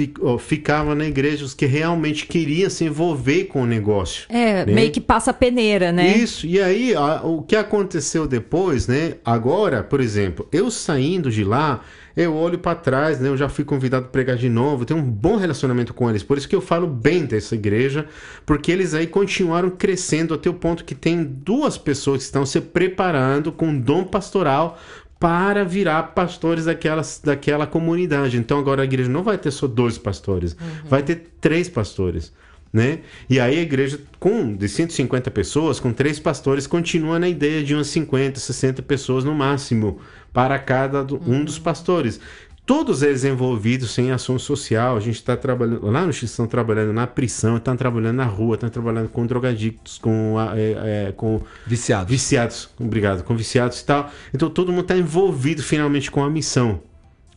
ficavam 0.41 0.95
na 0.95 1.07
igreja 1.07 1.43
os 1.43 1.55
que 1.55 1.65
realmente 1.65 2.27
queriam 2.27 2.69
se 2.69 2.85
envolver 2.85 3.45
com 3.45 3.63
o 3.63 3.67
negócio. 3.67 4.27
É, 4.29 4.67
né? 4.67 4.73
meio 4.75 4.91
que 4.91 5.01
passa 5.01 5.31
a 5.31 5.35
peneira, 5.35 5.91
né? 5.91 6.19
Isso, 6.19 6.47
e 6.47 6.61
aí 6.61 6.93
o 7.23 7.41
que 7.41 7.57
aconteceu 7.57 8.27
depois, 8.27 8.87
né? 8.87 9.15
Agora, 9.25 9.83
por 9.83 10.03
exemplo, 10.03 10.47
eu 10.53 10.71
saindo 10.71 11.31
de 11.31 11.43
lá, 11.43 11.81
eu 12.17 12.35
olho 12.35 12.59
para 12.59 12.77
trás, 12.77 13.19
né? 13.19 13.29
Eu 13.29 13.37
já 13.37 13.49
fui 13.49 13.65
convidado 13.65 14.07
a 14.07 14.09
pregar 14.09 14.37
de 14.37 14.49
novo, 14.49 14.85
tenho 14.85 15.01
um 15.01 15.03
bom 15.03 15.37
relacionamento 15.37 15.93
com 15.93 16.09
eles. 16.09 16.23
Por 16.23 16.39
isso 16.39 16.49
que 16.49 16.55
eu 16.55 16.61
falo 16.61 16.87
bem 16.87 17.25
dessa 17.25 17.55
igreja, 17.55 18.07
porque 18.47 18.71
eles 18.71 18.95
aí 18.95 19.07
continuaram 19.07 19.71
crescendo 19.71 20.35
até 20.35 20.49
o 20.49 20.55
ponto 20.55 20.85
que 20.85 20.95
tem 20.95 21.25
duas 21.25 21.77
pessoas 21.77 22.19
que 22.19 22.25
estão 22.25 22.47
se 22.47 22.61
preparando 22.61 23.51
com 23.51 23.77
dom 23.77 24.05
pastoral 24.05 24.79
para 25.19 25.65
virar 25.65 26.03
pastores 26.15 26.67
daquelas, 26.67 27.21
daquela 27.25 27.67
comunidade. 27.67 28.37
Então 28.37 28.59
agora 28.59 28.83
a 28.83 28.85
igreja 28.85 29.09
não 29.09 29.23
vai 29.23 29.39
ter 29.39 29.51
só 29.51 29.67
dois 29.67 29.97
pastores, 29.97 30.57
vai 30.85 31.03
ter 31.03 31.33
três 31.41 31.69
pastores. 31.69 32.33
Né? 32.75 32.99
E 33.31 33.39
aí 33.39 33.57
a 33.57 33.63
igreja, 33.63 34.01
com 34.19 34.53
de 34.57 34.69
150 34.69 35.31
pessoas, 35.31 35.79
com 35.79 35.93
três 35.93 36.19
pastores, 36.19 36.67
continua 36.67 37.21
na 37.21 37.29
ideia 37.29 37.63
de 37.63 37.73
umas 37.73 37.87
50, 37.87 38.41
60 38.41 38.83
pessoas 38.83 39.23
no 39.23 39.33
máximo 39.33 40.01
para 40.33 40.59
cada 40.59 41.05
do- 41.05 41.21
um 41.25 41.45
dos 41.45 41.57
pastores. 41.57 42.19
Todos 42.67 43.03
eles 43.05 43.23
envolvidos 43.23 43.97
em 43.99 44.11
ação 44.11 44.41
social. 44.41 44.97
A 44.97 45.01
gente 45.01 45.15
está 45.17 45.37
trabalhando, 45.37 45.87
lá 45.89 46.05
no 46.05 46.13
X 46.13 46.29
estão 46.31 46.49
trabalhando 46.49 46.93
na 46.93 47.07
prisão, 47.07 47.59
estão 47.59 47.77
trabalhando 47.77 48.17
na 48.17 48.25
rua, 48.25 48.55
estão 48.57 48.69
trabalhando 48.69 49.09
com 49.09 49.25
drogadictos, 49.25 49.97
com, 49.99 50.35
é, 50.57 51.07
é, 51.09 51.13
com 51.13 51.43
Viciado. 51.65 52.09
Viciados, 52.11 52.71
obrigado, 52.81 53.23
com 53.23 53.37
viciados 53.37 53.79
e 53.81 53.85
tal. 53.85 54.11
Então 54.35 54.51
todo 54.51 54.73
mundo 54.73 54.81
está 54.83 54.97
envolvido 54.97 55.63
finalmente 55.63 56.11
com 56.11 56.25
a 56.25 56.29
missão. 56.31 56.81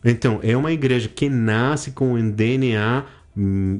Então 0.04 0.40
é 0.42 0.56
uma 0.56 0.72
igreja 0.72 1.08
que 1.08 1.28
nasce 1.28 1.92
com 1.92 2.14
um 2.14 2.30
DNA 2.30 3.04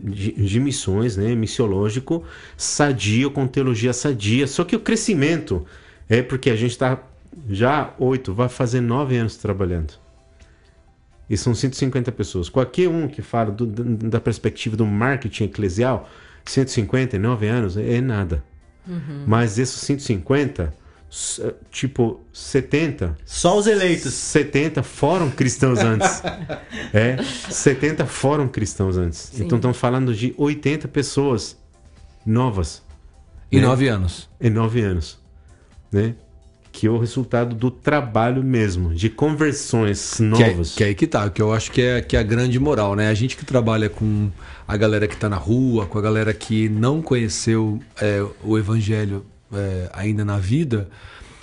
de, 0.04 0.32
de 0.32 0.60
missões, 0.60 1.16
né, 1.16 1.34
missiológico, 1.34 2.22
sadio, 2.56 3.30
com 3.30 3.46
teologia 3.46 3.92
sadia. 3.92 4.46
Só 4.46 4.64
que 4.64 4.76
o 4.76 4.80
crescimento 4.80 5.66
É 6.10 6.22
porque 6.22 6.48
a 6.48 6.56
gente 6.56 6.70
está 6.70 7.02
já 7.50 7.92
oito, 7.98 8.32
vai 8.32 8.48
fazer 8.48 8.80
nove 8.80 9.14
anos 9.18 9.36
trabalhando. 9.36 9.92
E 11.28 11.36
são 11.36 11.54
150 11.54 12.10
pessoas. 12.12 12.48
Qualquer 12.48 12.88
um 12.88 13.06
que 13.06 13.20
fala 13.20 13.50
do- 13.50 13.66
da 13.66 14.18
perspectiva 14.18 14.74
do 14.74 14.86
marketing 14.86 15.44
eclesial, 15.44 16.08
150 16.46 17.16
em 17.16 17.18
nove 17.18 17.46
anos 17.46 17.76
é 17.76 18.00
nada. 18.00 18.42
Mas 19.26 19.58
esses 19.58 19.78
150, 19.82 20.72
s- 20.72 20.87
tipo 21.70 22.20
70, 22.32 23.16
Só 23.24 23.56
os 23.58 23.66
eleitos. 23.66 24.12
70 24.12 24.82
foram 24.82 25.30
cristãos 25.30 25.78
antes. 25.78 26.22
é, 26.92 27.16
70 27.50 28.04
foram 28.06 28.46
cristãos 28.48 28.96
antes. 28.96 29.32
Então 29.40 29.56
estamos 29.56 29.76
falando 29.78 30.14
de 30.14 30.34
80 30.36 30.86
pessoas 30.88 31.56
novas 32.26 32.82
Em 33.50 33.60
né? 33.60 33.66
nove 33.66 33.88
anos. 33.88 34.28
em 34.40 34.50
nove 34.50 34.82
anos, 34.82 35.18
né? 35.90 36.14
Que 36.70 36.86
é 36.86 36.90
o 36.90 36.98
resultado 36.98 37.56
do 37.56 37.70
trabalho 37.70 38.44
mesmo, 38.44 38.94
de 38.94 39.08
conversões 39.08 40.14
Que 40.14 40.22
é, 40.22 40.26
novas. 40.50 40.74
que 40.74 40.84
é 40.84 40.86
aí 40.88 40.94
que 40.94 41.06
tá, 41.06 41.28
que 41.30 41.40
eu 41.40 41.52
acho 41.52 41.72
que 41.72 41.80
é, 41.80 42.00
que 42.02 42.16
é 42.16 42.20
a 42.20 42.22
grande 42.22 42.58
moral, 42.60 42.94
né? 42.94 43.08
A 43.08 43.14
gente 43.14 43.36
que 43.36 43.44
trabalha 43.44 43.88
com 43.88 44.30
a 44.66 44.76
galera 44.76 45.08
que 45.08 45.16
tá 45.16 45.28
na 45.28 45.36
rua, 45.36 45.86
com 45.86 45.98
a 45.98 46.02
galera 46.02 46.34
que 46.34 46.68
não 46.68 47.00
conheceu 47.00 47.80
é, 48.00 48.22
o 48.44 48.58
evangelho 48.58 49.24
é, 49.52 49.90
ainda 49.92 50.24
na 50.24 50.38
vida, 50.38 50.88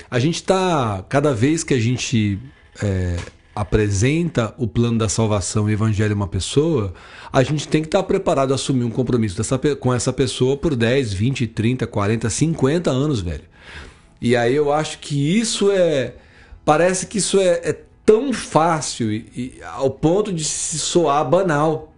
a 0.10 0.20
gente 0.20 0.44
tá, 0.44 1.04
cada 1.10 1.34
vez 1.34 1.64
que 1.64 1.74
a 1.74 1.80
gente 1.80 2.40
é, 2.82 3.18
apresenta 3.56 4.54
o 4.58 4.68
plano 4.68 4.98
da 4.98 5.08
salvação 5.08 5.70
e 5.70 5.72
o 5.72 5.74
evangelho 5.74 6.12
a 6.12 6.16
uma 6.16 6.28
pessoa, 6.28 6.94
a 7.32 7.42
gente 7.42 7.68
tem 7.68 7.82
que 7.82 7.88
estar 7.88 8.04
preparado 8.04 8.52
a 8.52 8.56
assumir 8.56 8.84
um 8.84 8.90
compromisso 8.92 9.38
dessa, 9.38 9.58
com 9.58 9.94
essa 9.94 10.12
pessoa 10.12 10.58
por 10.58 10.76
10, 10.76 11.14
20, 11.14 11.48
30, 11.48 11.88
40, 11.88 12.30
50 12.30 12.92
anos, 12.92 13.22
velho. 13.22 13.46
E 14.22 14.36
aí 14.36 14.56
eu 14.56 14.74
acho 14.74 15.00
que 15.00 15.40
isso 15.40 15.72
é. 15.72 16.16
Parece 16.66 17.06
que 17.06 17.20
isso 17.20 17.40
é, 17.40 17.62
é 17.64 17.82
tão 18.06 18.34
fácil 18.34 19.12
e, 19.12 19.32
e 19.36 19.64
ao 19.64 19.90
ponto 19.90 20.34
de 20.34 20.44
se 20.44 20.78
soar 20.78 21.28
banal. 21.28 21.94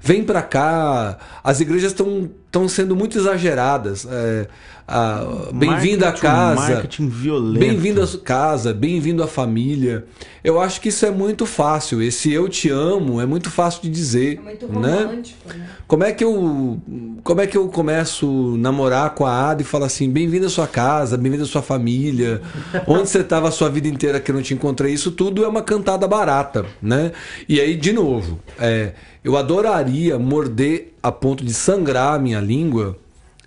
Vem 0.00 0.22
pra 0.22 0.42
cá, 0.42 1.18
as 1.42 1.60
igrejas 1.60 1.92
estão 1.92 2.68
sendo 2.68 2.94
muito 2.94 3.16
exageradas. 3.16 4.06
É, 4.10 4.48
a- 4.86 5.48
bem-vindo 5.52 6.04
à 6.04 6.12
casa. 6.12 6.72
marketing 6.72 7.08
violento. 7.08 7.58
Bem-vindo 7.58 8.02
à 8.02 8.06
sua 8.06 8.20
casa, 8.20 8.74
bem-vindo 8.74 9.22
à 9.22 9.26
família. 9.26 10.04
Eu 10.42 10.60
acho 10.60 10.80
que 10.80 10.90
isso 10.90 11.06
é 11.06 11.10
muito 11.10 11.46
fácil. 11.46 12.02
Esse 12.02 12.30
eu 12.32 12.48
te 12.48 12.68
amo 12.68 13.20
é 13.20 13.26
muito 13.26 13.50
fácil 13.50 13.82
de 13.82 13.88
dizer. 13.88 14.40
Muito 14.40 14.66
né? 14.68 15.02
romântico, 15.04 15.48
né? 15.48 15.66
Como 15.86 16.04
é 16.04 16.12
que 16.12 16.22
eu 16.22 16.80
como 17.22 17.40
é 17.40 17.46
que 17.46 17.56
eu 17.56 17.68
começo 17.68 18.54
a 18.54 18.58
namorar 18.58 19.10
com 19.14 19.24
a 19.24 19.50
Ada 19.50 19.62
e 19.62 19.64
falo 19.64 19.84
assim, 19.84 20.10
bem-vindo 20.10 20.46
à 20.46 20.50
sua 20.50 20.66
casa, 20.66 21.16
bem-vindo 21.16 21.44
à 21.44 21.46
sua 21.46 21.62
família, 21.62 22.42
onde 22.86 23.08
você 23.08 23.20
estava 23.20 23.48
a 23.48 23.50
sua 23.50 23.70
vida 23.70 23.88
inteira 23.88 24.20
que 24.20 24.30
eu 24.30 24.34
não 24.34 24.42
te 24.42 24.52
encontrei, 24.52 24.92
isso 24.92 25.10
tudo 25.10 25.44
é 25.44 25.48
uma 25.48 25.62
cantada 25.62 26.06
barata, 26.06 26.66
né? 26.82 27.12
E 27.48 27.60
aí 27.60 27.74
de 27.76 27.92
novo, 27.92 28.38
é, 28.58 28.92
eu 29.22 29.36
adoraria 29.36 30.18
morder 30.18 30.92
a 31.02 31.10
ponto 31.10 31.42
de 31.44 31.54
sangrar 31.54 32.14
a 32.14 32.18
minha 32.18 32.40
língua 32.40 32.98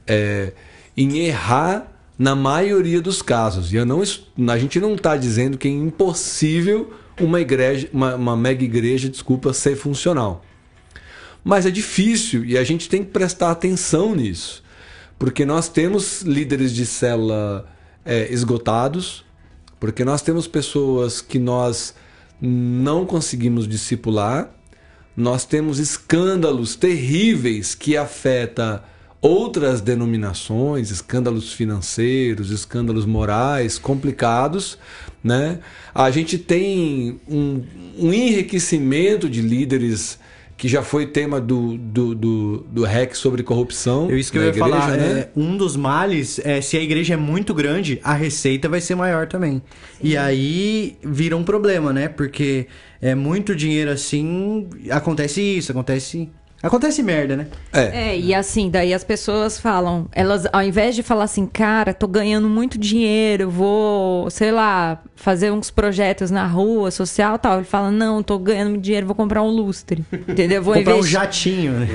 é, 0.07 0.53
em 0.97 1.19
errar 1.19 1.93
na 2.17 2.35
maioria 2.35 2.99
dos 2.99 3.21
casos. 3.21 3.71
E 3.71 3.75
eu 3.75 3.85
não, 3.85 4.01
a 4.01 4.57
gente 4.57 4.79
não 4.79 4.95
está 4.95 5.15
dizendo 5.15 5.57
que 5.57 5.67
é 5.67 5.71
impossível 5.71 6.91
uma 7.21 7.39
igreja, 7.39 7.87
uma, 7.93 8.15
uma 8.15 8.35
mega 8.35 8.63
igreja, 8.63 9.07
desculpa, 9.07 9.53
ser 9.53 9.75
funcional. 9.75 10.43
Mas 11.43 11.65
é 11.65 11.71
difícil 11.71 12.43
e 12.43 12.57
a 12.57 12.63
gente 12.63 12.89
tem 12.89 13.03
que 13.03 13.11
prestar 13.11 13.51
atenção 13.51 14.15
nisso. 14.15 14.63
Porque 15.19 15.45
nós 15.45 15.69
temos 15.69 16.21
líderes 16.21 16.73
de 16.73 16.85
célula 16.85 17.67
é, 18.03 18.31
esgotados, 18.31 19.23
porque 19.79 20.03
nós 20.03 20.21
temos 20.21 20.47
pessoas 20.47 21.21
que 21.21 21.39
nós 21.39 21.93
não 22.39 23.05
conseguimos 23.05 23.67
discipular, 23.67 24.51
nós 25.15 25.45
temos 25.45 25.79
escândalos 25.79 26.75
terríveis 26.75 27.73
que 27.73 27.97
afetam 27.97 28.79
outras 29.21 29.81
denominações, 29.81 30.91
escândalos 30.91 31.53
financeiros, 31.53 32.51
escândalos 32.51 33.05
morais 33.05 33.77
complicados, 33.77 34.77
né? 35.23 35.59
A 35.93 36.11
gente 36.11 36.37
tem 36.37 37.19
um, 37.27 37.63
um 37.97 38.13
enriquecimento 38.13 39.29
de 39.29 39.41
líderes 39.41 40.19
que 40.57 40.67
já 40.67 40.81
foi 40.81 41.05
tema 41.05 41.39
do, 41.39 41.77
do, 41.77 42.15
do, 42.15 42.57
do 42.71 42.83
REC 42.83 43.15
sobre 43.15 43.43
corrupção. 43.43 44.09
Eu, 44.09 44.17
isso 44.17 44.31
que 44.31 44.39
eu 44.39 44.41
ia 44.41 44.49
igreja, 44.49 44.69
falar. 44.69 44.97
né? 44.97 45.19
é, 45.19 45.29
um 45.35 45.55
dos 45.55 45.75
males 45.75 46.39
é 46.43 46.59
se 46.61 46.75
a 46.75 46.81
igreja 46.81 47.13
é 47.13 47.17
muito 47.17 47.53
grande, 47.53 47.99
a 48.03 48.13
receita 48.13 48.67
vai 48.67 48.81
ser 48.81 48.95
maior 48.95 49.27
também. 49.27 49.61
E 50.01 50.17
aí 50.17 50.97
vira 51.03 51.37
um 51.37 51.43
problema, 51.43 51.93
né? 51.93 52.07
Porque 52.07 52.65
é 52.99 53.13
muito 53.13 53.55
dinheiro 53.55 53.91
assim, 53.91 54.67
acontece 54.89 55.41
isso, 55.41 55.71
acontece. 55.71 56.27
Acontece 56.61 57.03
merda, 57.03 57.37
né? 57.37 57.47
É. 57.71 58.09
É, 58.09 58.19
e 58.19 58.33
assim, 58.33 58.69
daí 58.69 58.93
as 58.93 59.03
pessoas 59.03 59.59
falam, 59.59 60.07
elas, 60.11 60.47
ao 60.51 60.63
invés 60.63 60.95
de 60.95 61.03
falar 61.03 61.25
assim, 61.25 61.45
cara, 61.45 61.93
tô 61.93 62.07
ganhando 62.07 62.49
muito 62.49 62.79
dinheiro, 62.79 63.49
vou, 63.49 64.27
sei 64.31 64.51
lá, 64.51 64.99
fazer 65.15 65.51
uns 65.51 65.69
projetos 65.69 66.31
na 66.31 66.47
rua, 66.47 66.89
social 66.89 67.35
e 67.35 67.39
tal. 67.39 67.57
Ele 67.57 67.63
fala, 67.63 67.91
não, 67.91 68.23
tô 68.23 68.39
ganhando 68.39 68.71
muito 68.71 68.81
dinheiro, 68.83 69.05
vou 69.05 69.15
comprar 69.15 69.43
um 69.43 69.49
lustre. 69.49 70.03
Entendeu? 70.27 70.63
Vou 70.63 70.73
Comprar 70.73 70.95
um 70.95 70.97
investir. 70.97 71.19
jatinho, 71.19 71.73
né? 71.73 71.87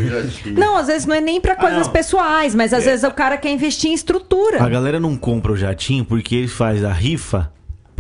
Não, 0.57 0.77
às 0.77 0.87
vezes 0.87 1.07
não 1.07 1.15
é 1.17 1.21
nem 1.21 1.41
pra 1.41 1.57
coisas 1.57 1.87
não. 1.87 1.93
pessoais, 1.93 2.55
mas 2.55 2.73
às 2.73 2.85
vezes 2.85 3.05
o 3.05 3.11
cara 3.11 3.37
quer 3.37 3.51
investir 3.51 3.91
em 3.91 3.95
estrutura. 3.95 4.63
A 4.63 4.69
galera 4.69 5.01
não 5.01 5.17
compra 5.17 5.51
o 5.53 5.57
jatinho 5.57 6.05
porque 6.05 6.37
ele 6.37 6.49
faz 6.49 6.85
a 6.85 6.93
rifa 6.93 7.53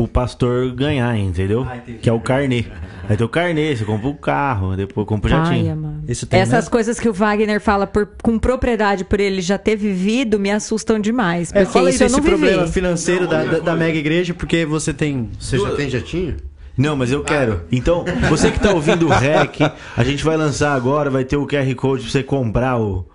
pro 0.06 0.12
pastor 0.12 0.70
ganhar, 0.72 1.16
entendeu? 1.18 1.62
Ah, 1.68 1.78
que 1.78 2.08
é 2.08 2.12
o 2.12 2.20
carnê. 2.20 2.64
Aí 3.08 3.16
tem 3.16 3.26
o 3.26 3.28
carnê, 3.28 3.74
você 3.76 3.84
compra 3.84 4.08
o 4.08 4.14
carro, 4.14 4.76
depois 4.76 5.06
compra 5.06 5.26
o 5.26 5.30
jatinho. 5.44 5.76
Mano. 5.76 6.04
Isso 6.06 6.26
tem 6.26 6.40
Essas 6.40 6.54
mesmo? 6.54 6.70
coisas 6.70 7.00
que 7.00 7.08
o 7.08 7.12
Wagner 7.12 7.60
fala 7.60 7.86
por- 7.86 8.08
com 8.22 8.38
propriedade 8.38 9.04
por 9.04 9.18
ele 9.20 9.40
já 9.40 9.58
ter 9.58 9.76
vivido 9.76 10.38
me 10.38 10.50
assustam 10.50 10.98
demais. 11.00 11.52
É, 11.54 11.64
fala 11.64 11.88
aí 11.88 11.94
isso 11.94 12.04
desse 12.04 12.16
não 12.16 12.22
problema 12.22 12.66
financeiro 12.66 13.26
da, 13.26 13.44
da, 13.44 13.58
da 13.58 13.74
mega 13.76 13.98
igreja, 13.98 14.32
porque 14.34 14.64
você 14.64 14.92
tem. 14.94 15.28
Você 15.38 15.58
já 15.58 15.70
tem 15.74 15.90
jatinho? 15.90 16.36
Não, 16.78 16.96
mas 16.96 17.12
eu 17.12 17.22
quero. 17.22 17.62
Então, 17.70 18.04
você 18.30 18.50
que 18.50 18.58
tá 18.58 18.72
ouvindo 18.72 19.06
o 19.06 19.10
REC, 19.10 19.60
a 19.96 20.02
gente 20.04 20.24
vai 20.24 20.36
lançar 20.38 20.72
agora, 20.74 21.10
vai 21.10 21.22
ter 21.24 21.36
o 21.36 21.46
QR 21.46 21.74
Code 21.74 22.04
pra 22.04 22.12
você 22.12 22.22
comprar 22.22 22.80
o, 22.80 23.06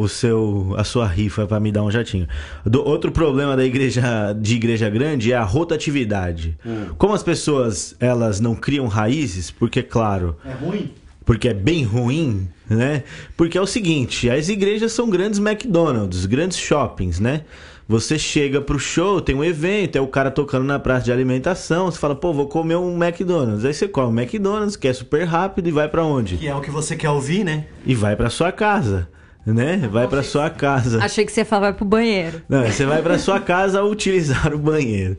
o 0.00 0.08
seu, 0.08 0.74
a 0.76 0.84
sua 0.84 1.06
rifa 1.06 1.46
pra 1.46 1.60
me 1.60 1.70
dar 1.70 1.82
um 1.82 1.90
jatinho. 1.90 2.26
Do- 2.64 2.84
outro 2.86 3.10
problema 3.12 3.56
da 3.56 3.64
igreja 3.64 4.32
de 4.38 4.54
igreja 4.56 4.88
grande 4.88 5.32
é 5.32 5.36
a 5.36 5.42
rotatividade. 5.44 6.56
Como 6.98 7.14
as 7.14 7.22
pessoas 7.22 7.94
elas 8.00 8.40
não 8.40 8.54
criam 8.54 8.86
raízes, 8.86 9.50
porque 9.50 9.82
claro, 9.82 10.36
É 10.44 10.52
ruim? 10.52 10.90
porque 11.24 11.48
é 11.48 11.54
bem 11.54 11.84
ruim, 11.84 12.48
né? 12.68 13.02
Porque 13.36 13.56
é 13.56 13.60
o 13.60 13.66
seguinte, 13.66 14.28
as 14.30 14.48
igrejas 14.48 14.92
são 14.92 15.08
grandes 15.08 15.38
McDonald's, 15.38 16.26
grandes 16.26 16.58
shoppings, 16.58 17.20
né? 17.20 17.42
Você 17.88 18.16
chega 18.20 18.60
pro 18.60 18.78
show, 18.78 19.20
tem 19.20 19.34
um 19.34 19.42
evento, 19.42 19.96
é 19.96 20.00
o 20.00 20.06
cara 20.06 20.30
tocando 20.30 20.64
na 20.64 20.78
praça 20.78 21.06
de 21.06 21.12
alimentação, 21.12 21.90
você 21.90 21.98
fala, 21.98 22.14
pô, 22.14 22.32
vou 22.32 22.46
comer 22.46 22.76
um 22.76 22.96
McDonald's. 23.02 23.64
Aí 23.64 23.74
você 23.74 23.88
come 23.88 24.12
um 24.16 24.20
McDonald's, 24.20 24.76
que 24.76 24.86
é 24.86 24.92
super 24.92 25.24
rápido 25.24 25.68
e 25.68 25.72
vai 25.72 25.88
pra 25.88 26.04
onde? 26.04 26.36
Que 26.36 26.46
é 26.46 26.54
o 26.54 26.60
que 26.60 26.70
você 26.70 26.94
quer 26.94 27.10
ouvir, 27.10 27.42
né? 27.42 27.66
E 27.84 27.92
vai 27.92 28.14
pra 28.14 28.30
sua 28.30 28.52
casa, 28.52 29.08
né? 29.44 29.88
Vai 29.90 30.06
pra 30.06 30.22
sua 30.22 30.50
casa. 30.50 31.02
Achei 31.02 31.24
que 31.24 31.32
você 31.32 31.40
ia 31.40 31.44
falar 31.44 31.68
vai 31.68 31.72
pro 31.74 31.84
banheiro. 31.84 32.42
Não, 32.48 32.64
você 32.64 32.84
vai 32.84 33.02
para 33.02 33.18
sua 33.18 33.40
casa 33.40 33.82
utilizar 33.82 34.52
o 34.54 34.58
banheiro, 34.58 35.16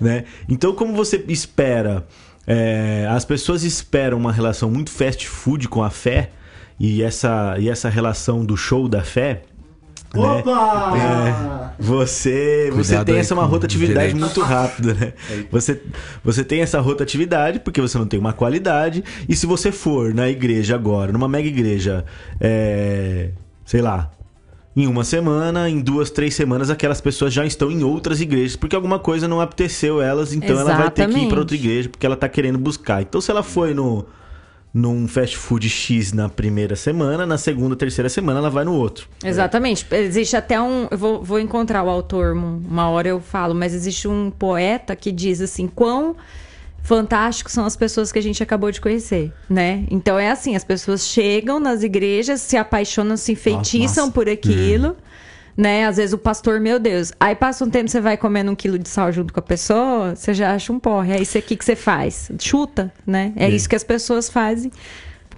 né? 0.00 0.24
Então, 0.48 0.72
como 0.72 0.92
você 0.92 1.22
espera, 1.28 2.06
é, 2.46 3.06
as 3.10 3.24
pessoas 3.24 3.64
esperam 3.64 4.18
uma 4.18 4.32
relação 4.32 4.70
muito 4.70 4.90
fast 4.90 5.28
food 5.28 5.68
com 5.68 5.82
a 5.82 5.90
fé 5.90 6.30
e 6.78 7.02
essa 7.02 7.56
e 7.58 7.68
essa 7.68 7.88
relação 7.88 8.44
do 8.44 8.56
show 8.56 8.88
da 8.88 9.02
fé. 9.02 9.42
né? 10.14 10.20
Opa! 10.22 11.74
Você, 11.78 12.70
você 12.72 12.90
Cuidado 12.90 13.06
tem 13.06 13.14
aí 13.16 13.20
essa 13.20 13.34
uma 13.34 13.44
rotatividade 13.44 14.14
muito 14.14 14.40
rápida, 14.40 14.94
né? 14.94 15.12
Você, 15.50 15.82
você 16.22 16.44
tem 16.44 16.62
essa 16.62 16.80
rotatividade 16.80 17.60
porque 17.60 17.80
você 17.80 17.98
não 17.98 18.06
tem 18.06 18.18
uma 18.18 18.32
qualidade. 18.32 19.02
E 19.28 19.34
se 19.34 19.46
você 19.46 19.72
for 19.72 20.14
na 20.14 20.28
igreja 20.28 20.74
agora, 20.74 21.12
numa 21.12 21.28
mega 21.28 21.48
igreja, 21.48 22.04
é, 22.40 23.30
sei 23.66 23.82
lá, 23.82 24.10
em 24.74 24.86
uma 24.86 25.04
semana, 25.04 25.68
em 25.68 25.80
duas, 25.80 26.10
três 26.10 26.34
semanas, 26.34 26.70
aquelas 26.70 27.00
pessoas 27.00 27.32
já 27.34 27.44
estão 27.44 27.70
em 27.70 27.82
outras 27.82 28.20
igrejas 28.20 28.56
porque 28.56 28.76
alguma 28.76 28.98
coisa 28.98 29.26
não 29.28 29.40
apeteceu 29.40 30.00
elas, 30.00 30.32
então 30.32 30.58
ela 30.58 30.74
vai 30.74 30.90
ter 30.90 30.94
que 30.94 31.00
ir 31.02 31.04
Exatamente. 31.04 31.28
para 31.30 31.38
outra 31.40 31.56
igreja 31.56 31.88
porque 31.90 32.06
ela 32.06 32.16
tá 32.16 32.28
querendo 32.28 32.58
buscar. 32.58 33.02
Então, 33.02 33.20
se 33.20 33.30
ela 33.30 33.42
foi 33.42 33.74
no 33.74 34.06
num 34.74 35.08
fast 35.08 35.38
food 35.38 35.66
X 35.70 36.12
na 36.12 36.28
primeira 36.28 36.76
semana, 36.76 37.24
na 37.24 37.38
segunda, 37.38 37.74
terceira 37.74 38.10
semana 38.10 38.40
ela 38.40 38.50
vai 38.50 38.62
no 38.62 38.74
outro. 38.74 39.08
Exatamente. 39.24 39.86
Existe 39.90 40.36
até 40.36 40.60
um. 40.60 40.86
Eu 40.90 40.98
vou, 40.98 41.22
vou 41.24 41.40
encontrar 41.40 41.82
o 41.82 41.88
autor 41.88 42.36
um- 42.36 42.60
uma 42.68 42.90
hora 42.90 43.08
eu 43.08 43.18
falo, 43.18 43.54
mas 43.54 43.72
existe 43.72 44.06
um 44.06 44.30
poeta 44.30 44.94
que 44.94 45.10
diz 45.10 45.40
assim: 45.40 45.66
quão 45.66 46.14
fantásticos 46.86 47.52
são 47.52 47.64
as 47.66 47.76
pessoas 47.76 48.12
que 48.12 48.18
a 48.18 48.22
gente 48.22 48.42
acabou 48.42 48.70
de 48.70 48.80
conhecer, 48.80 49.32
né? 49.50 49.84
Então 49.90 50.18
é 50.18 50.30
assim: 50.30 50.54
as 50.56 50.64
pessoas 50.64 51.06
chegam 51.06 51.58
nas 51.60 51.82
igrejas, 51.82 52.40
se 52.40 52.56
apaixonam, 52.56 53.16
se 53.16 53.32
enfeitiçam 53.32 54.10
por 54.10 54.28
aquilo. 54.28 54.96
né? 55.56 55.86
Às 55.86 55.96
vezes 55.96 56.12
o 56.12 56.18
pastor, 56.18 56.60
meu 56.60 56.78
Deus. 56.78 57.12
Aí 57.18 57.34
passa 57.34 57.64
um 57.64 57.70
tempo, 57.70 57.88
você 57.90 58.00
vai 58.00 58.16
comendo 58.16 58.50
um 58.50 58.54
quilo 58.54 58.78
de 58.78 58.88
sal 58.88 59.10
junto 59.10 59.32
com 59.32 59.40
a 59.40 59.42
pessoa, 59.42 60.14
você 60.14 60.32
já 60.34 60.54
acha 60.54 60.70
um 60.72 60.78
porre. 60.78 61.12
Aí 61.14 61.24
você, 61.24 61.38
o 61.38 61.42
que, 61.42 61.56
que 61.56 61.64
você 61.64 61.74
faz? 61.74 62.30
Chuta, 62.38 62.92
né? 63.06 63.32
É, 63.36 63.48
isso 63.48 63.66
que 63.68 63.74
as 63.74 63.82
pessoas 63.84 64.28
fazem. 64.28 64.70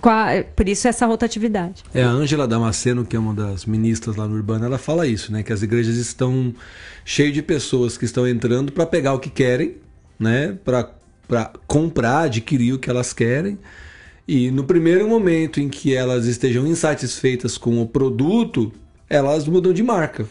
A- 0.02 0.44
por 0.54 0.68
isso 0.68 0.86
essa 0.86 1.06
rotatividade. 1.06 1.82
É, 1.94 2.02
a 2.02 2.08
Ângela 2.08 2.46
Damasceno, 2.46 3.04
que 3.04 3.16
é 3.16 3.18
uma 3.18 3.32
das 3.34 3.64
ministras 3.64 4.16
lá 4.16 4.26
no 4.28 4.34
Urbano, 4.36 4.64
ela 4.64 4.78
fala 4.78 5.06
isso, 5.06 5.32
né? 5.32 5.42
Que 5.42 5.52
as 5.52 5.62
igrejas 5.62 5.96
estão 5.96 6.54
cheias 7.04 7.32
de 7.32 7.42
pessoas 7.42 7.96
que 7.98 8.04
estão 8.04 8.26
entrando 8.26 8.70
para 8.72 8.86
pegar 8.86 9.14
o 9.14 9.18
que 9.18 9.30
querem, 9.30 9.76
né? 10.18 10.56
Para 10.64 10.88
comprar, 11.66 12.22
adquirir 12.22 12.72
o 12.72 12.78
que 12.78 12.90
elas 12.90 13.12
querem. 13.12 13.58
E 14.26 14.50
no 14.50 14.64
primeiro 14.64 15.08
momento 15.08 15.60
em 15.60 15.68
que 15.68 15.94
elas 15.94 16.26
estejam 16.26 16.66
insatisfeitas 16.66 17.56
com 17.56 17.80
o 17.80 17.86
produto, 17.86 18.72
elas 19.08 19.46
mudam 19.46 19.72
de 19.72 19.82
marca. 19.82 20.26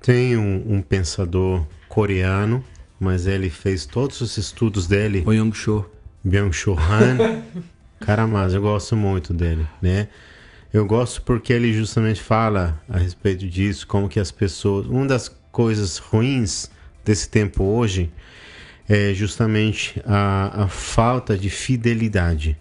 Tem 0.00 0.36
um, 0.36 0.76
um 0.76 0.82
pensador 0.82 1.66
coreano, 1.88 2.64
mas 2.98 3.26
ele 3.26 3.50
fez 3.50 3.86
todos 3.86 4.20
os 4.20 4.36
estudos 4.36 4.86
dele, 4.86 5.24
O 5.26 5.32
Young 5.32 5.52
Cho. 5.52 5.84
Byung-Chul 6.24 6.78
Han. 6.78 7.42
Cara, 8.00 8.26
mas 8.26 8.54
eu 8.54 8.60
gosto 8.60 8.96
muito 8.96 9.34
dele, 9.34 9.66
né? 9.80 10.08
Eu 10.72 10.86
gosto 10.86 11.22
porque 11.22 11.52
ele 11.52 11.72
justamente 11.72 12.20
fala 12.20 12.80
a 12.88 12.98
respeito 12.98 13.46
disso, 13.46 13.86
como 13.86 14.08
que 14.08 14.20
as 14.20 14.30
pessoas... 14.30 14.86
Uma 14.86 15.06
das 15.06 15.28
coisas 15.50 15.98
ruins 15.98 16.70
desse 17.04 17.28
tempo 17.28 17.64
hoje 17.64 18.10
é 18.92 19.14
justamente 19.14 20.02
a, 20.04 20.64
a 20.64 20.68
falta 20.68 21.38
de 21.38 21.48
fidelidade. 21.48 22.58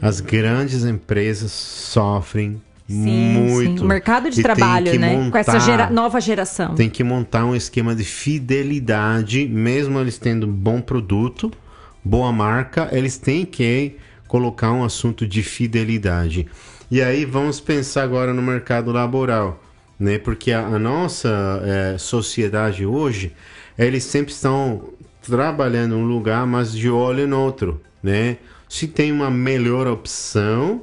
As 0.00 0.20
grandes 0.20 0.84
empresas 0.84 1.50
sofrem 1.50 2.62
muito. 2.88 3.82
O 3.82 3.86
mercado 3.86 4.30
de 4.30 4.38
E 4.38 4.42
trabalho, 4.42 4.98
né? 5.00 5.28
Com 5.30 5.36
essa 5.36 5.52
montar- 5.54 5.64
gera- 5.66 5.90
nova 5.90 6.20
geração. 6.20 6.74
tem 6.76 6.88
que 6.88 7.02
montar 7.02 7.44
um 7.44 7.56
esquema 7.56 7.92
de 7.94 8.04
fidelidade, 8.04 9.48
mesmo 9.48 9.98
eles 9.98 10.16
tendo 10.16 10.46
bom 10.46 10.80
produto, 10.80 11.50
boa 12.04 12.30
marca, 12.32 12.88
eles 12.92 13.18
têm 13.18 13.44
que 13.44 13.96
colocar 14.28 14.70
um 14.72 14.84
assunto 14.84 15.26
de 15.26 15.42
fidelidade. 15.42 16.46
E 16.90 17.02
aí 17.02 17.24
vamos 17.24 17.58
pensar 17.60 18.04
agora 18.04 18.32
no 18.32 18.40
mercado 18.42 18.92
laboral, 18.92 19.60
né? 19.98 20.18
Porque 20.18 20.52
a, 20.52 20.60
a 20.66 20.78
nossa 20.78 21.60
eh, 21.64 21.96
sociedade 21.98 22.86
hoje, 22.86 23.32
eles 23.76 24.04
sempre 24.04 24.32
estão 24.32 24.90
trabalhando 25.30 25.94
em 25.94 25.98
um 25.98 26.06
lugar, 26.06 26.46
mas 26.46 26.72
de 26.72 26.88
olho 26.88 27.26
no 27.26 27.40
outro, 27.40 27.80
né? 28.02 28.38
Se 28.68 28.86
tem 28.86 29.12
uma 29.12 29.30
melhor 29.30 29.86
opção, 29.86 30.82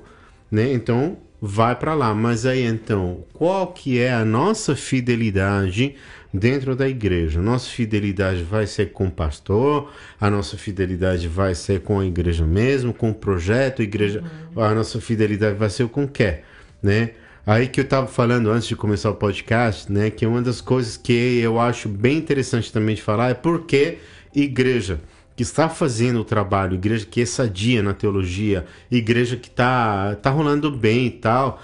né? 0.52 0.72
Então 0.72 1.18
vai 1.42 1.76
para 1.76 1.94
lá. 1.94 2.14
Mas 2.14 2.46
aí 2.46 2.64
então, 2.64 3.24
qual 3.34 3.68
que 3.68 4.00
é 4.00 4.14
a 4.14 4.26
nossa 4.26 4.76
fidelidade 4.76 5.96
dentro 6.34 6.76
da 6.76 6.88
igreja? 6.88 7.42
Nossa 7.42 7.70
fidelidade 7.70 8.44
vai 8.44 8.66
ser 8.66 8.92
com 8.92 9.08
o 9.08 9.12
pastor, 9.12 9.92
a 10.20 10.30
nossa 10.30 10.58
fidelidade 10.58 11.28
vai 11.28 11.54
ser 11.54 11.82
com 11.82 12.00
a 12.00 12.06
igreja 12.06 12.46
mesmo, 12.46 12.94
com 12.94 13.12
o 13.12 13.14
projeto, 13.14 13.82
a 13.82 13.86
igreja, 13.86 14.24
a 14.56 14.74
nossa 14.74 15.00
fidelidade 15.00 15.56
vai 15.56 15.70
ser 15.70 15.88
com 15.88 16.06
o 16.06 16.08
quê, 16.08 16.40
né? 16.82 17.12
Aí 17.48 17.68
que 17.68 17.80
eu 17.80 17.84
estava 17.84 18.08
falando 18.08 18.50
antes 18.50 18.68
de 18.68 18.76
começar 18.76 19.12
o 19.12 19.16
podcast, 19.16 19.92
né, 19.92 20.10
que 20.10 20.26
uma 20.26 20.42
das 20.42 20.62
coisas 20.62 20.98
que 20.98 21.14
eu 21.40 21.60
acho 21.60 21.88
bem 21.88 22.18
interessante 22.18 22.74
também 22.74 22.96
de 22.96 23.04
falar 23.04 23.30
é 23.30 23.34
porque 23.36 24.00
igreja 24.36 25.00
que 25.36 25.44
está 25.44 25.68
fazendo 25.68 26.22
o 26.22 26.24
trabalho, 26.24 26.76
igreja 26.76 27.06
que 27.06 27.22
é 27.22 27.26
sadia 27.26 27.84
na 27.84 27.94
teologia, 27.94 28.66
igreja 28.90 29.36
que 29.36 29.50
está 29.50 30.16
tá 30.16 30.30
rolando 30.30 30.72
bem 30.72 31.08
e 31.08 31.12
tal, 31.12 31.62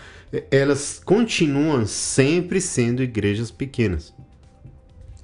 elas 0.50 1.02
continuam 1.04 1.86
sempre 1.86 2.60
sendo 2.60 3.02
igrejas 3.02 3.50
pequenas. 3.50 4.14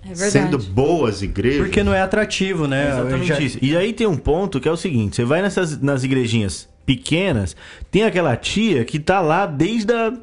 É 0.03 0.07
verdade. 0.07 0.31
Sendo 0.31 0.57
boas 0.57 1.21
igrejas. 1.21 1.61
Porque 1.61 1.83
não 1.83 1.93
é 1.93 2.01
atrativo, 2.01 2.67
né? 2.67 2.89
Exatamente 2.89 3.27
Já- 3.27 3.39
isso. 3.39 3.57
E 3.61 3.75
aí 3.75 3.91
tem 3.91 4.07
um 4.07 4.15
ponto 4.15 4.59
que 4.59 4.67
é 4.67 4.71
o 4.71 4.77
seguinte: 4.77 5.17
você 5.17 5.25
vai 5.25 5.41
nessas 5.41 5.81
nas 5.81 6.03
igrejinhas 6.03 6.69
pequenas, 6.85 7.55
tem 7.91 8.03
aquela 8.03 8.35
tia 8.37 8.85
que 8.85 8.97
tá 8.97 9.19
lá 9.19 9.45
desde 9.45 9.91
a 9.91 10.13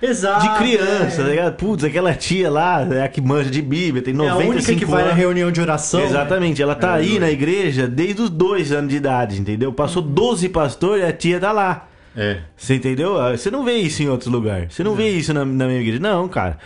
Exato. 0.00 0.48
de 0.48 0.58
criança, 0.58 1.20
é. 1.22 1.24
tá 1.24 1.30
ligado? 1.30 1.54
Putz, 1.56 1.84
aquela 1.84 2.14
tia 2.14 2.50
lá, 2.50 2.86
é 2.90 3.02
a 3.02 3.08
que 3.08 3.20
manja 3.20 3.50
de 3.50 3.62
Bíblia, 3.62 4.02
tem 4.02 4.12
É 4.14 4.16
95 4.16 4.42
a 4.42 4.54
única 4.54 4.74
que 4.74 4.84
vai 4.84 5.02
na 5.02 5.08
anos. 5.10 5.18
reunião 5.18 5.50
de 5.50 5.60
oração. 5.60 6.00
né? 6.00 6.06
Exatamente, 6.06 6.62
ela 6.62 6.74
tá 6.74 6.94
aí 6.94 7.18
na 7.18 7.30
igreja 7.30 7.86
desde 7.88 8.22
os 8.22 8.30
dois 8.30 8.72
anos 8.72 8.90
de 8.90 8.96
idade, 8.96 9.40
entendeu? 9.40 9.72
Passou 9.72 10.02
12 10.02 10.48
pastores 10.48 11.02
e 11.04 11.06
a 11.06 11.12
tia 11.12 11.40
tá 11.40 11.52
lá. 11.52 11.88
É. 12.16 12.38
Você 12.56 12.74
entendeu? 12.76 13.20
Ah, 13.20 13.36
Você 13.36 13.50
não 13.50 13.62
vê 13.62 13.74
isso 13.74 14.02
em 14.02 14.08
outros 14.08 14.32
lugares. 14.32 14.72
Você 14.74 14.82
não 14.82 14.94
vê 14.94 15.10
isso 15.10 15.34
na, 15.34 15.44
na 15.44 15.66
minha 15.66 15.80
igreja. 15.80 15.98
Não, 16.00 16.26
cara. 16.28 16.56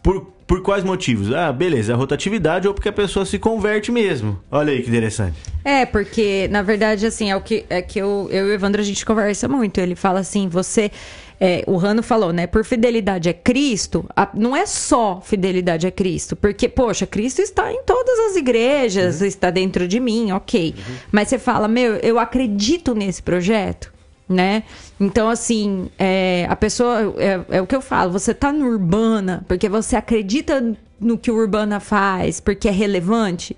Por, 0.00 0.32
por 0.46 0.62
quais 0.62 0.84
motivos? 0.84 1.32
Ah, 1.34 1.52
beleza, 1.52 1.92
a 1.94 1.96
rotatividade 1.96 2.68
ou 2.68 2.72
porque 2.74 2.88
a 2.88 2.92
pessoa 2.92 3.26
se 3.26 3.36
converte 3.36 3.90
mesmo. 3.90 4.38
Olha 4.50 4.72
aí 4.72 4.82
que 4.82 4.88
interessante. 4.88 5.36
É, 5.64 5.84
porque, 5.84 6.46
na 6.48 6.62
verdade, 6.62 7.06
assim, 7.06 7.28
é 7.28 7.34
o 7.36 7.40
que, 7.40 7.64
é 7.68 7.82
que 7.82 7.98
eu, 7.98 8.28
eu 8.30 8.46
e 8.46 8.50
o 8.50 8.52
Evandro 8.54 8.80
a 8.80 8.84
gente 8.84 9.04
conversa 9.04 9.48
muito. 9.48 9.78
Ele 9.78 9.96
fala 9.96 10.20
assim, 10.20 10.48
você. 10.48 10.92
É, 11.40 11.64
o 11.66 11.76
Rano 11.76 12.02
falou, 12.02 12.32
né? 12.32 12.46
Por 12.46 12.64
fidelidade 12.64 13.28
a 13.30 13.34
Cristo, 13.34 14.04
a- 14.14 14.28
não 14.34 14.54
é 14.54 14.66
só 14.66 15.20
fidelidade 15.24 15.86
a 15.86 15.90
Cristo. 15.90 16.36
Porque, 16.36 16.68
poxa, 16.68 17.06
Cristo 17.06 17.40
está 17.40 17.72
em 17.72 17.82
todas 17.84 18.18
as 18.30 18.36
igrejas, 18.36 19.22
está 19.22 19.50
dentro 19.50 19.88
de 19.88 19.98
mim, 19.98 20.32
ok. 20.32 20.74
Mas 21.10 21.28
você 21.28 21.38
fala, 21.38 21.66
meu, 21.66 21.94
eu 21.96 22.18
acredito 22.18 22.94
nesse 22.94 23.22
projeto. 23.22 23.90
Né? 24.28 24.62
Então, 25.00 25.28
assim, 25.28 25.90
é, 25.98 26.46
a 26.48 26.54
pessoa. 26.54 27.14
É, 27.18 27.56
é 27.56 27.60
o 27.60 27.66
que 27.66 27.74
eu 27.74 27.80
falo, 27.80 28.12
você 28.12 28.32
tá 28.32 28.52
no 28.52 28.64
Urbana 28.64 29.44
porque 29.48 29.68
você 29.68 29.96
acredita 29.96 30.72
no 31.00 31.18
que 31.18 31.32
o 31.32 31.34
Urbana 31.36 31.80
faz, 31.80 32.38
porque 32.38 32.68
é 32.68 32.70
relevante. 32.70 33.56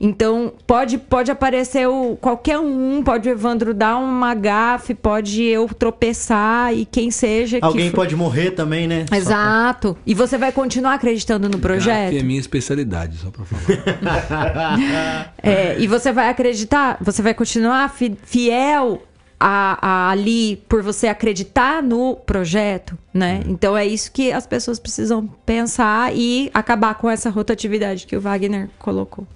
Então, 0.00 0.52
pode, 0.64 0.96
pode 0.96 1.28
aparecer 1.30 1.88
o, 1.88 2.16
qualquer 2.20 2.58
um, 2.60 3.02
pode 3.02 3.28
o 3.28 3.32
Evandro 3.32 3.74
dar 3.74 3.96
uma 3.98 4.32
gafe, 4.32 4.94
pode 4.94 5.42
eu 5.42 5.68
tropeçar 5.76 6.72
e 6.72 6.84
quem 6.84 7.10
seja 7.10 7.58
que 7.58 7.64
Alguém 7.64 7.90
for- 7.90 7.96
pode 7.96 8.14
morrer 8.14 8.52
também, 8.52 8.86
né? 8.86 9.06
Exato. 9.12 9.96
E 10.06 10.14
você 10.14 10.38
vai 10.38 10.52
continuar 10.52 10.94
acreditando 10.94 11.48
no 11.48 11.58
projeto? 11.58 12.12
Que 12.12 12.18
é 12.18 12.22
minha 12.22 12.38
especialidade, 12.38 13.16
só 13.18 13.30
pra 13.30 13.44
falar. 13.44 15.30
É, 15.42 15.76
e 15.78 15.86
você 15.86 16.12
vai 16.12 16.28
acreditar, 16.28 16.96
você 17.00 17.22
vai 17.22 17.34
continuar 17.34 17.88
fi- 17.90 18.16
fiel 18.24 19.02
a, 19.40 19.78
a- 19.80 20.10
ali 20.10 20.62
por 20.68 20.82
você 20.82 21.06
acreditar 21.08 21.82
no 21.82 22.14
projeto, 22.16 22.96
né? 23.12 23.42
Então 23.46 23.76
é 23.76 23.86
isso 23.86 24.10
que 24.12 24.32
as 24.32 24.46
pessoas 24.46 24.78
precisam 24.78 25.26
pensar 25.46 26.14
e 26.14 26.50
acabar 26.54 26.94
com 26.94 27.08
essa 27.08 27.30
rotatividade 27.30 28.06
que 28.06 28.16
o 28.16 28.20
Wagner 28.20 28.68
colocou. 28.78 29.26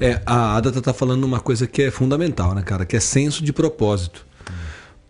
É, 0.00 0.22
a 0.24 0.56
Adata 0.56 0.80
tá 0.80 0.94
falando 0.94 1.24
uma 1.24 1.40
coisa 1.40 1.66
que 1.66 1.82
é 1.82 1.90
fundamental, 1.90 2.54
né, 2.54 2.62
cara? 2.62 2.86
Que 2.86 2.96
é 2.96 3.00
senso 3.00 3.44
de 3.44 3.52
propósito. 3.52 4.26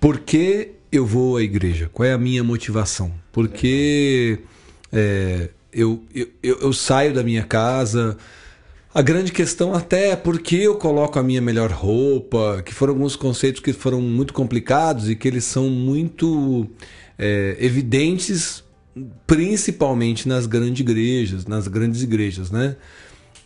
Por 0.01 0.19
que 0.19 0.73
eu 0.91 1.07
vou 1.07 1.37
à 1.37 1.43
igreja? 1.43 1.89
Qual 1.93 2.05
é 2.05 2.13
a 2.13 2.19
minha 2.19 2.43
motivação? 2.43 3.13
Por 3.31 3.47
que 3.47 4.41
é, 4.93 5.51
eu, 5.73 6.03
eu, 6.13 6.27
eu, 6.43 6.59
eu 6.63 6.73
saio 6.73 7.15
da 7.15 7.23
minha 7.23 7.45
casa? 7.45 8.17
A 8.93 9.01
grande 9.01 9.31
questão 9.31 9.73
até 9.73 10.09
é 10.09 10.17
por 10.17 10.41
que 10.41 10.61
eu 10.65 10.75
coloco 10.75 11.17
a 11.17 11.23
minha 11.23 11.41
melhor 11.41 11.71
roupa, 11.71 12.61
que 12.67 12.75
foram 12.75 12.95
alguns 12.95 13.15
conceitos 13.15 13.63
que 13.63 13.73
foram 13.73 14.01
muito 14.01 14.35
complicados 14.35 15.09
e 15.09 15.15
que 15.15 15.29
eles 15.29 15.45
são 15.45 15.71
muito 15.71 16.67
é, 17.17 17.57
evidentes, 17.61 18.65
principalmente 19.25 20.27
nas 20.29 20.47
grandes 20.47 20.81
igrejas, 20.81 21.47
nas 21.47 21.69
grandes 21.69 22.03
igrejas, 22.03 22.51
né? 22.51 22.75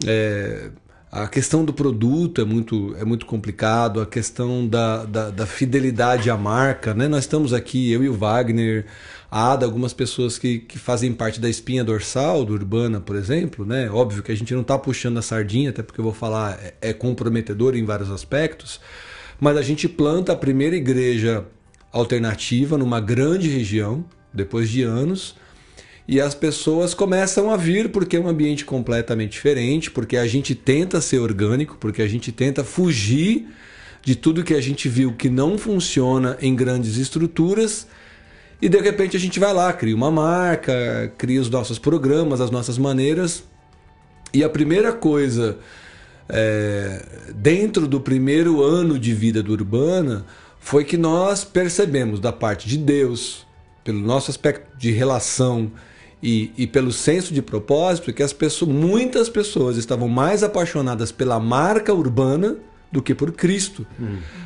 É, 0.07 0.71
a 1.15 1.29
questão 1.29 1.65
do 1.65 1.73
produto 1.73 2.41
é 2.41 2.45
muito, 2.45 2.93
é 2.99 3.05
muito 3.05 3.25
complicado, 3.25 4.01
a 4.01 4.07
questão 4.07 4.67
da, 4.67 5.05
da, 5.05 5.31
da 5.31 5.47
fidelidade 5.47 6.29
à 6.29 6.37
marca, 6.37 6.93
né? 6.93 7.07
Nós 7.07 7.21
estamos 7.21 7.53
aqui, 7.53 7.93
eu 7.93 8.03
e 8.03 8.09
o 8.09 8.15
Wagner, 8.15 8.85
a 9.31 9.53
Ada, 9.53 9.65
algumas 9.65 9.93
pessoas 9.93 10.39
que, 10.39 10.59
que 10.59 10.77
fazem 10.77 11.13
parte 11.13 11.41
da 11.41 11.49
espinha 11.49 11.85
dorsal 11.85 12.45
do 12.45 12.53
Urbana, 12.53 13.01
por 13.01 13.15
exemplo, 13.15 13.65
né? 13.65 13.89
Óbvio 13.89 14.25
que 14.25 14.33
a 14.33 14.35
gente 14.35 14.53
não 14.53 14.63
está 14.63 14.77
puxando 14.77 15.17
a 15.19 15.23
sardinha, 15.23 15.71
até 15.71 15.85
porque 15.85 16.01
eu 16.01 16.05
vou 16.05 16.13
falar, 16.13 16.59
é, 16.61 16.75
é 16.81 16.93
comprometedor 16.93 17.77
em 17.77 17.85
vários 17.85 18.11
aspectos, 18.11 18.81
mas 19.39 19.57
a 19.57 19.63
gente 19.63 19.89
planta 19.89 20.33
a 20.33 20.37
primeira 20.37 20.75
igreja 20.75 21.47
alternativa 21.93 22.77
numa 22.77 22.99
grande 22.99 23.49
região, 23.49 24.05
depois 24.33 24.69
de 24.69 24.83
anos, 24.83 25.37
e 26.07 26.21
as 26.21 26.35
pessoas 26.35 26.93
começam 26.93 27.51
a 27.51 27.57
vir 27.57 27.91
porque 27.91 28.17
é 28.17 28.21
um 28.21 28.29
ambiente 28.29 28.65
completamente 28.65 29.33
diferente, 29.33 29.91
porque 29.91 30.17
a 30.17 30.27
gente 30.27 30.55
tenta 30.55 31.01
ser 31.01 31.19
orgânico, 31.19 31.77
porque 31.81 32.03
a 32.03 32.09
gente 32.09 32.31
tenta 32.31 32.63
fugir 32.63 33.49
de 34.03 34.15
tudo 34.15 34.45
que 34.45 34.53
a 34.53 34.61
gente 34.61 34.87
viu 34.87 35.15
que 35.15 35.31
não 35.31 35.57
funciona 35.57 36.37
em 36.43 36.55
grandes 36.55 36.99
estruturas. 36.99 37.87
E 38.61 38.69
de 38.69 38.79
repente 38.79 39.17
a 39.17 39.21
gente 39.21 39.41
vai 39.41 39.53
lá, 39.55 39.73
cria 39.73 39.97
uma 39.97 40.11
marca, 40.11 41.11
cria 41.17 41.41
os 41.41 41.49
nossos 41.49 41.79
programas, 41.79 42.41
as 42.41 42.51
nossas 42.51 42.77
maneiras. 42.77 43.43
E 44.33 44.45
a 44.45 44.49
primeira 44.49 44.93
coisa, 44.93 45.59
é, 46.29 47.03
dentro 47.35 47.89
do 47.89 47.99
primeiro 47.99 48.63
ano 48.63 48.99
de 48.99 49.15
vida 49.15 49.43
do 49.43 49.53
Urbana, 49.53 50.27
foi 50.61 50.85
que 50.85 50.99
nós 50.99 51.45
percebemos 51.45 52.21
da 52.21 52.33
parte 52.33 52.69
de 52.69 52.77
Deus, 52.77 53.47
pelo 53.83 54.01
nosso 54.01 54.31
aspecto 54.31 54.77
de 54.77 54.91
relação 54.91 55.73
e, 56.27 56.51
e 56.57 56.67
pelo 56.67 56.91
senso 56.91 57.35
de 57.35 57.43
propósito 57.43 58.11
que 58.11 58.23
as 58.23 58.33
pessoas, 58.33 58.73
muitas 58.73 59.29
pessoas 59.29 59.77
estavam 59.77 60.09
mais 60.09 60.43
apaixonadas 60.43 61.13
pela 61.13 61.39
marca 61.39 61.93
urbana 61.93 62.57
do 62.91 63.03
que 63.03 63.15
por 63.15 63.31
Cristo. 63.33 63.87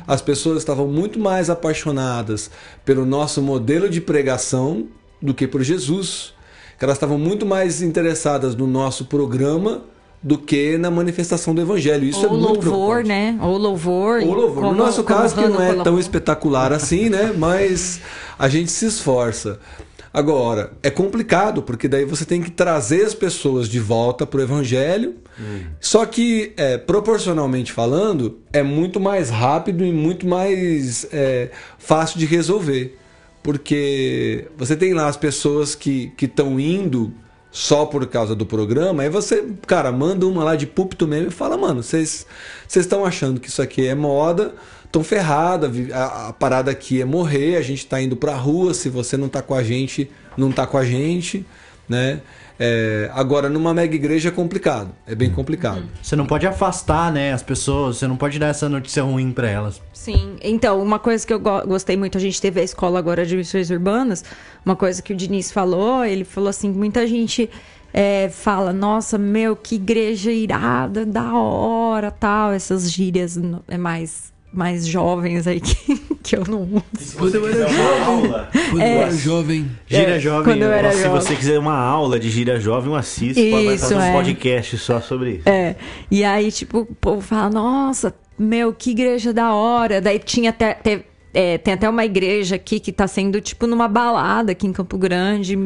As 0.05 0.21
pessoas 0.21 0.57
estavam 0.57 0.87
muito 0.87 1.17
mais 1.17 1.49
apaixonadas 1.49 2.51
pelo 2.83 3.05
nosso 3.05 3.41
modelo 3.41 3.87
de 3.87 4.01
pregação 4.01 4.87
do 5.21 5.33
que 5.33 5.47
por 5.47 5.63
Jesus. 5.63 6.33
Que 6.77 6.83
elas 6.83 6.97
estavam 6.97 7.17
muito 7.17 7.45
mais 7.45 7.81
interessadas 7.81 8.55
no 8.55 8.65
nosso 8.67 9.05
programa 9.05 9.83
do 10.21 10.37
que 10.37 10.77
na 10.77 10.91
manifestação 10.91 11.55
do 11.55 11.61
evangelho. 11.61 12.05
Isso 12.05 12.19
Ou 12.19 12.25
é 12.25 12.29
muito 12.29 12.65
louvor, 12.69 13.03
né? 13.05 13.37
Ou 13.41 13.57
louvor. 13.57 14.21
Ou 14.21 14.33
louvor. 14.33 14.63
como- 14.63 14.71
no 14.75 14.83
nosso 14.83 15.03
caso, 15.03 15.33
que 15.35 15.47
não 15.47 15.61
é 15.61 15.75
tão 15.81 15.97
espetacular 15.97 16.73
assim, 16.73 17.07
né? 17.09 17.33
Mas 17.37 18.01
a 18.37 18.49
gente 18.49 18.69
se 18.71 18.85
esforça. 18.85 19.59
Agora, 20.13 20.71
é 20.81 20.89
complicado, 20.89 21.61
porque 21.61 21.87
daí 21.87 22.03
você 22.03 22.25
tem 22.25 22.41
que 22.41 22.49
trazer 22.49 23.05
as 23.05 23.13
pessoas 23.13 23.69
de 23.69 23.79
volta 23.79 24.25
para 24.25 24.39
o 24.39 24.43
evangelho. 24.43 25.15
Só 25.79 26.05
que, 26.05 26.53
é, 26.57 26.77
proporcionalmente 26.77 27.71
falando, 27.71 28.39
é 28.51 28.63
muito 28.63 28.99
mais 28.99 29.29
rápido 29.29 29.85
e 29.85 29.91
muito 29.91 30.27
mais 30.27 31.07
é, 31.11 31.51
fácil 31.77 32.19
de 32.19 32.25
resolver. 32.25 32.97
Porque 33.41 34.47
você 34.57 34.75
tem 34.75 34.93
lá 34.93 35.07
as 35.07 35.15
pessoas 35.15 35.75
que 35.75 36.11
estão 36.21 36.59
indo 36.59 37.13
só 37.51 37.85
por 37.85 38.05
causa 38.07 38.35
do 38.35 38.45
programa, 38.45 39.03
aí 39.03 39.09
você, 39.09 39.43
cara, 39.65 39.91
manda 39.91 40.27
uma 40.27 40.43
lá 40.43 40.55
de 40.55 40.67
púlpito 40.67 41.07
mesmo 41.07 41.29
e 41.29 41.31
fala, 41.31 41.57
mano, 41.57 41.81
vocês 41.81 42.25
vocês 42.67 42.85
estão 42.85 43.03
achando 43.03 43.39
que 43.39 43.49
isso 43.49 43.61
aqui 43.61 43.87
é 43.87 43.95
moda, 43.95 44.53
estão 44.89 45.03
ferrada, 45.03 45.69
vi- 45.69 45.93
a, 45.93 46.29
a 46.29 46.33
parada 46.33 46.71
aqui 46.71 46.99
é 46.99 47.05
morrer, 47.05 47.55
a 47.57 47.61
gente 47.61 47.85
tá 47.85 48.01
indo 48.01 48.15
pra 48.15 48.35
rua, 48.35 48.73
se 48.73 48.89
você 48.89 49.15
não 49.15 49.29
tá 49.29 49.41
com 49.41 49.53
a 49.53 49.63
gente, 49.63 50.09
não 50.35 50.51
tá 50.51 50.65
com 50.65 50.77
a 50.77 50.83
gente, 50.83 51.45
né? 51.87 52.21
É, 52.61 53.09
agora, 53.13 53.47
numa 53.47 53.73
mega 53.73 53.95
igreja 53.95 54.27
é 54.27 54.31
complicado, 54.33 54.89
é 55.07 55.15
bem 55.15 55.29
complicado. 55.29 55.83
Você 56.03 56.13
não 56.17 56.25
pode 56.25 56.45
afastar, 56.45 57.09
né, 57.09 57.31
as 57.31 57.41
pessoas, 57.41 57.97
você 57.97 58.05
não 58.07 58.17
pode 58.17 58.37
dar 58.37 58.47
essa 58.47 58.67
notícia 58.67 59.01
ruim 59.01 59.31
pra 59.31 59.47
elas. 59.49 59.81
Sim, 59.93 60.35
então, 60.43 60.81
uma 60.83 60.99
coisa 60.99 61.25
que 61.25 61.31
eu 61.33 61.39
go- 61.39 61.65
gostei 61.65 61.95
muito, 61.95 62.17
a 62.17 62.21
gente 62.21 62.41
teve 62.41 62.59
a 62.59 62.63
escola 62.63 62.99
agora 62.99 63.25
de 63.25 63.37
missões 63.37 63.69
urbanas, 63.69 64.25
uma 64.65 64.75
coisa 64.75 65.01
que 65.01 65.13
o 65.13 65.15
Diniz 65.15 65.51
falou, 65.53 66.03
ele 66.03 66.25
falou 66.25 66.49
assim, 66.49 66.69
muita 66.69 67.07
gente 67.07 67.49
é, 67.93 68.27
fala, 68.27 68.73
nossa, 68.73 69.17
meu, 69.17 69.55
que 69.55 69.75
igreja 69.75 70.29
irada, 70.31 71.05
da 71.05 71.33
hora, 71.33 72.11
tal, 72.11 72.51
essas 72.51 72.91
gírias 72.91 73.39
é 73.69 73.77
mais, 73.77 74.33
mais 74.51 74.87
jovens 74.87 75.45
aí 75.47 75.59
que, 75.59 75.97
que 76.23 76.35
eu 76.35 76.43
não 76.47 76.63
uso. 76.63 77.17
Quando 77.17 77.35
eu 77.35 77.47
era 77.47 77.67
jovem, 77.69 78.31
quando 78.69 78.81
eu 78.81 78.87
era 78.87 79.11
jovem, 79.11 79.71
Gira 79.87 80.15
É, 80.15 80.19
jovem. 80.19 80.43
quando 80.43 80.61
eu 80.63 80.71
era 80.71 80.91
Se 80.91 81.03
jovem. 81.03 81.21
você 81.21 81.35
quiser 81.35 81.59
uma 81.59 81.77
aula 81.77 82.19
de 82.19 82.29
gíria 82.29 82.59
jovem, 82.59 82.91
um 82.91 82.95
assiste. 82.95 83.49
Vai 83.51 83.65
Isso, 83.75 83.79
fazer 83.83 83.95
um 83.95 84.01
é. 84.01 84.11
podcast 84.13 84.77
só 84.77 84.99
sobre 85.01 85.31
isso. 85.35 85.49
É, 85.49 85.75
e 86.09 86.23
aí, 86.23 86.51
tipo, 86.51 86.79
o 86.79 86.85
povo 86.85 87.21
fala, 87.21 87.49
nossa, 87.49 88.13
meu, 88.37 88.73
que 88.73 88.91
igreja 88.91 89.31
da 89.33 89.53
hora. 89.53 90.01
Daí 90.01 90.17
tinha 90.19 90.49
até. 90.49 90.73
te- 90.73 91.05
é, 91.33 91.57
tem 91.57 91.73
até 91.73 91.89
uma 91.89 92.05
igreja 92.05 92.55
aqui 92.55 92.79
que 92.79 92.91
tá 92.91 93.07
sendo, 93.07 93.39
tipo, 93.39 93.67
numa 93.67 93.87
balada 93.87 94.51
aqui 94.51 94.65
em 94.65 94.73
Campo 94.73 94.97
Grande. 94.97 95.57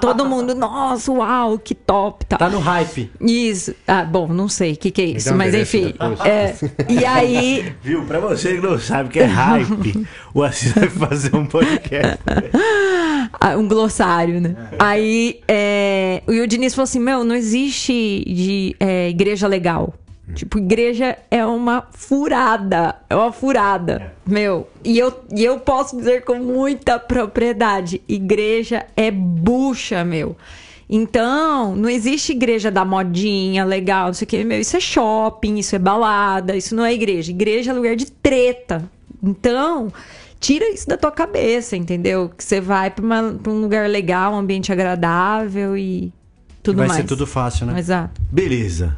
Todo 0.00 0.24
mundo, 0.28 0.54
nossa, 0.54 1.10
uau, 1.10 1.58
que 1.58 1.74
top, 1.74 2.26
tá? 2.26 2.36
Tá 2.36 2.48
no 2.48 2.58
hype. 2.58 3.10
Isso. 3.20 3.74
Ah, 3.86 4.04
bom, 4.04 4.28
não 4.28 4.48
sei 4.48 4.72
o 4.72 4.76
que, 4.76 4.90
que 4.90 5.02
é 5.02 5.04
isso, 5.06 5.32
um 5.32 5.36
mas 5.36 5.54
enfim. 5.54 5.94
É, 6.24 6.54
e 6.88 7.04
aí, 7.04 7.74
Viu? 7.82 8.04
Pra 8.04 8.18
você 8.18 8.54
que 8.54 8.60
não 8.60 8.78
sabe 8.78 9.08
o 9.08 9.12
que 9.12 9.20
é 9.20 9.24
hype, 9.24 10.06
o 10.34 10.42
Assis 10.42 10.72
vai 10.72 10.88
fazer 10.88 11.34
um 11.34 11.46
podcast. 11.46 12.18
Ah, 13.40 13.56
um 13.56 13.66
glossário, 13.66 14.40
né? 14.40 14.54
Aí 14.78 15.40
é, 15.48 16.22
o 16.26 16.46
Diniz 16.46 16.74
falou 16.74 16.84
assim: 16.84 17.00
Meu, 17.00 17.24
não 17.24 17.34
existe 17.34 17.92
de, 18.24 18.76
é, 18.78 19.08
igreja 19.08 19.48
legal. 19.48 19.92
Tipo, 20.34 20.58
igreja 20.58 21.16
é 21.30 21.46
uma 21.46 21.86
furada. 21.92 22.96
É 23.08 23.14
uma 23.14 23.30
furada. 23.32 24.12
Meu, 24.26 24.68
e 24.84 24.98
eu, 24.98 25.24
e 25.34 25.44
eu 25.44 25.60
posso 25.60 25.96
dizer 25.96 26.24
com 26.24 26.34
muita 26.40 26.98
propriedade: 26.98 28.02
igreja 28.08 28.84
é 28.96 29.10
bucha, 29.10 30.04
meu. 30.04 30.36
Então, 30.88 31.74
não 31.74 31.88
existe 31.88 32.32
igreja 32.32 32.70
da 32.70 32.84
modinha, 32.84 33.64
legal, 33.64 34.06
não 34.06 34.14
sei 34.14 34.24
o 34.24 34.28
que. 34.28 34.44
Meu, 34.44 34.60
isso 34.60 34.76
é 34.76 34.80
shopping, 34.80 35.58
isso 35.58 35.74
é 35.74 35.78
balada, 35.78 36.56
isso 36.56 36.74
não 36.76 36.84
é 36.84 36.92
igreja. 36.94 37.30
Igreja 37.30 37.70
é 37.70 37.74
lugar 37.74 37.96
de 37.96 38.06
treta. 38.10 38.88
Então, 39.22 39.92
tira 40.38 40.68
isso 40.70 40.86
da 40.88 40.96
tua 40.96 41.10
cabeça, 41.10 41.76
entendeu? 41.76 42.28
Que 42.36 42.42
você 42.44 42.60
vai 42.60 42.90
pra, 42.90 43.04
uma- 43.04 43.32
pra 43.42 43.52
um 43.52 43.60
lugar 43.60 43.88
legal, 43.88 44.32
um 44.34 44.38
ambiente 44.38 44.70
agradável 44.72 45.76
e 45.76 46.12
tudo 46.62 46.76
Vai 46.78 46.88
mais. 46.88 47.00
ser 47.00 47.06
tudo 47.06 47.26
fácil, 47.26 47.66
né? 47.66 47.78
Exato. 47.78 48.20
Beleza. 48.30 48.96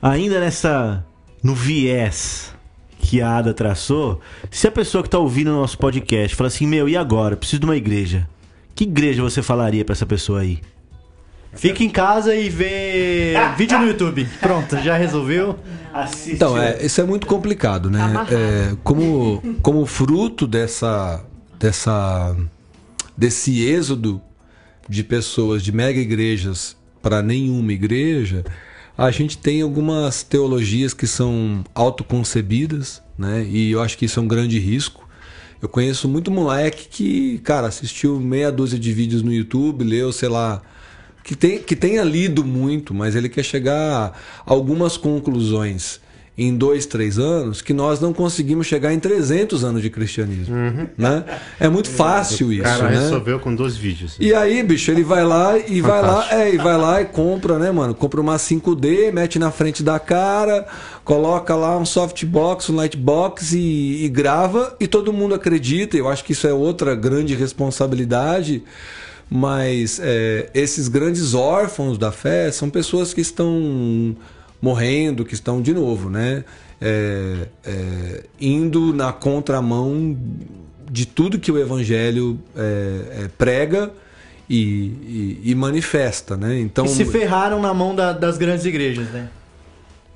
Ainda 0.00 0.40
nessa. 0.40 1.04
no 1.42 1.54
viés 1.54 2.54
que 2.98 3.20
a 3.20 3.36
Ada 3.38 3.54
traçou, 3.54 4.20
se 4.50 4.66
a 4.66 4.70
pessoa 4.70 5.02
que 5.02 5.10
tá 5.10 5.18
ouvindo 5.18 5.50
o 5.50 5.54
nosso 5.60 5.78
podcast 5.78 6.36
fala 6.36 6.48
assim: 6.48 6.66
Meu, 6.66 6.88
e 6.88 6.96
agora? 6.96 7.36
Preciso 7.36 7.60
de 7.60 7.66
uma 7.66 7.76
igreja. 7.76 8.28
Que 8.74 8.84
igreja 8.84 9.22
você 9.22 9.42
falaria 9.42 9.84
pra 9.84 9.92
essa 9.92 10.06
pessoa 10.06 10.40
aí? 10.40 10.60
Fica 11.52 11.82
em 11.82 11.88
casa 11.88 12.34
e 12.34 12.48
vê 12.48 13.34
vídeo 13.56 13.78
no 13.78 13.86
YouTube. 13.86 14.28
Pronto, 14.40 14.76
já 14.78 14.96
resolveu? 14.96 15.58
Assiste. 15.92 16.34
Então, 16.34 16.60
é, 16.60 16.84
isso 16.84 17.00
é 17.00 17.04
muito 17.04 17.26
complicado, 17.26 17.90
né? 17.90 18.00
Amarrado. 18.00 18.34
É, 18.34 18.76
como, 18.84 19.42
como 19.62 19.84
fruto 19.86 20.46
dessa, 20.46 21.24
dessa, 21.58 22.36
desse 23.16 23.64
êxodo 23.64 24.20
de 24.88 25.02
pessoas 25.02 25.62
de 25.62 25.72
mega 25.72 25.98
igrejas 25.98 26.76
para 27.02 27.22
nenhuma 27.22 27.72
igreja, 27.72 28.44
a 28.98 29.12
gente 29.12 29.38
tem 29.38 29.62
algumas 29.62 30.24
teologias 30.24 30.92
que 30.92 31.06
são 31.06 31.62
autoconcebidas, 31.72 33.00
né? 33.16 33.46
E 33.48 33.70
eu 33.70 33.80
acho 33.80 33.96
que 33.96 34.06
isso 34.06 34.18
é 34.18 34.22
um 34.24 34.26
grande 34.26 34.58
risco. 34.58 35.08
Eu 35.62 35.68
conheço 35.68 36.08
muito 36.08 36.32
moleque 36.32 36.88
que, 36.88 37.38
cara, 37.38 37.68
assistiu 37.68 38.18
meia 38.18 38.50
dúzia 38.50 38.76
de 38.76 38.92
vídeos 38.92 39.22
no 39.22 39.32
YouTube, 39.32 39.84
leu, 39.84 40.12
sei 40.12 40.28
lá, 40.28 40.60
que, 41.22 41.36
tem, 41.36 41.60
que 41.60 41.76
tenha 41.76 42.02
lido 42.02 42.44
muito, 42.44 42.92
mas 42.92 43.14
ele 43.14 43.28
quer 43.28 43.44
chegar 43.44 43.76
a 43.76 44.12
algumas 44.44 44.96
conclusões 44.96 46.00
em 46.38 46.56
dois, 46.56 46.86
três 46.86 47.18
anos 47.18 47.60
que 47.60 47.72
nós 47.74 48.00
não 48.00 48.12
conseguimos 48.12 48.68
chegar 48.68 48.94
em 48.94 49.00
300 49.00 49.64
anos 49.64 49.82
de 49.82 49.90
cristianismo. 49.90 50.54
Né? 50.96 51.24
É 51.58 51.68
muito 51.68 51.90
fácil 51.90 52.52
isso, 52.52 52.62
O 52.62 52.64
cara 52.64 52.90
né? 52.90 53.00
resolveu 53.00 53.40
com 53.40 53.52
dois 53.52 53.76
vídeos. 53.76 54.16
E 54.20 54.32
aí, 54.32 54.62
bicho, 54.62 54.88
ele 54.92 55.02
vai 55.02 55.24
lá 55.24 55.58
e 55.58 55.80
vai 55.80 56.00
lá, 56.00 56.22
Fantástico. 56.22 56.40
é, 56.40 56.54
e 56.54 56.56
vai 56.56 56.76
lá 56.76 57.02
e 57.02 57.06
compra, 57.06 57.58
né, 57.58 57.72
mano? 57.72 57.92
Compra 57.92 58.20
uma 58.20 58.36
5D, 58.36 59.12
mete 59.12 59.36
na 59.36 59.50
frente 59.50 59.82
da 59.82 59.98
cara, 59.98 60.64
coloca 61.04 61.56
lá 61.56 61.76
um 61.76 61.84
softbox, 61.84 62.70
um 62.70 62.76
lightbox 62.76 63.52
e, 63.52 64.04
e 64.04 64.08
grava 64.08 64.76
e 64.78 64.86
todo 64.86 65.12
mundo 65.12 65.34
acredita. 65.34 65.96
Eu 65.96 66.08
acho 66.08 66.24
que 66.24 66.32
isso 66.32 66.46
é 66.46 66.52
outra 66.52 66.94
grande 66.94 67.34
responsabilidade. 67.34 68.62
Mas 69.30 70.00
é, 70.02 70.48
esses 70.54 70.88
grandes 70.88 71.34
órfãos 71.34 71.98
da 71.98 72.10
fé 72.10 72.50
são 72.50 72.70
pessoas 72.70 73.12
que 73.12 73.20
estão 73.20 74.16
morrendo, 74.60 75.24
que 75.24 75.34
estão 75.34 75.60
de 75.62 75.72
novo, 75.72 76.08
né? 76.10 76.44
É, 76.80 77.48
é, 77.64 78.24
indo 78.40 78.92
na 78.94 79.12
contramão 79.12 80.16
de 80.90 81.06
tudo 81.06 81.38
que 81.38 81.50
o 81.50 81.58
Evangelho 81.58 82.38
é, 82.56 83.22
é, 83.24 83.28
prega 83.36 83.92
e, 84.48 84.58
e- 84.62 85.40
e 85.50 85.54
manifesta, 85.54 86.36
né? 86.36 86.58
Então 86.60 86.84
E 86.86 86.88
se 86.88 87.04
ferraram 87.04 87.60
na 87.60 87.74
mão 87.74 87.94
da- 87.94 88.12
das 88.12 88.38
grandes 88.38 88.64
igrejas, 88.64 89.08
né? 89.10 89.28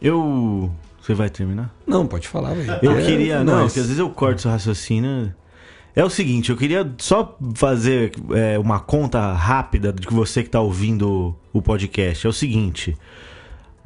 Eu. 0.01 0.71
Você 1.01 1.15
vai 1.15 1.29
terminar? 1.29 1.75
não 1.87 2.07
pode 2.07 2.29
falar, 2.29 2.55
velho. 2.55 2.79
Eu 2.81 2.93
É, 2.97 3.03
queria. 3.05 3.43
Não, 3.43 3.55
nós. 3.55 3.65
porque 3.67 3.81
às 3.81 3.87
vezes 3.87 3.99
eu 3.99 4.09
corto 4.11 4.41
seu 4.43 4.51
raciocínio. 4.51 5.35
É 5.95 6.03
o 6.05 6.09
seguinte, 6.09 6.49
eu 6.51 6.57
queria 6.57 6.91
só 6.99 7.37
fazer 7.55 8.13
é, 8.31 8.59
uma 8.59 8.81
conta 8.81 9.33
rápida 9.33 9.93
de 9.93 10.07
você 10.09 10.43
que 10.43 10.49
está 10.49 10.61
ouvindo 10.61 11.37
o 11.53 11.61
podcast. 11.61 12.25
É 12.27 12.31
o 12.31 12.33
seguinte: 12.33 12.97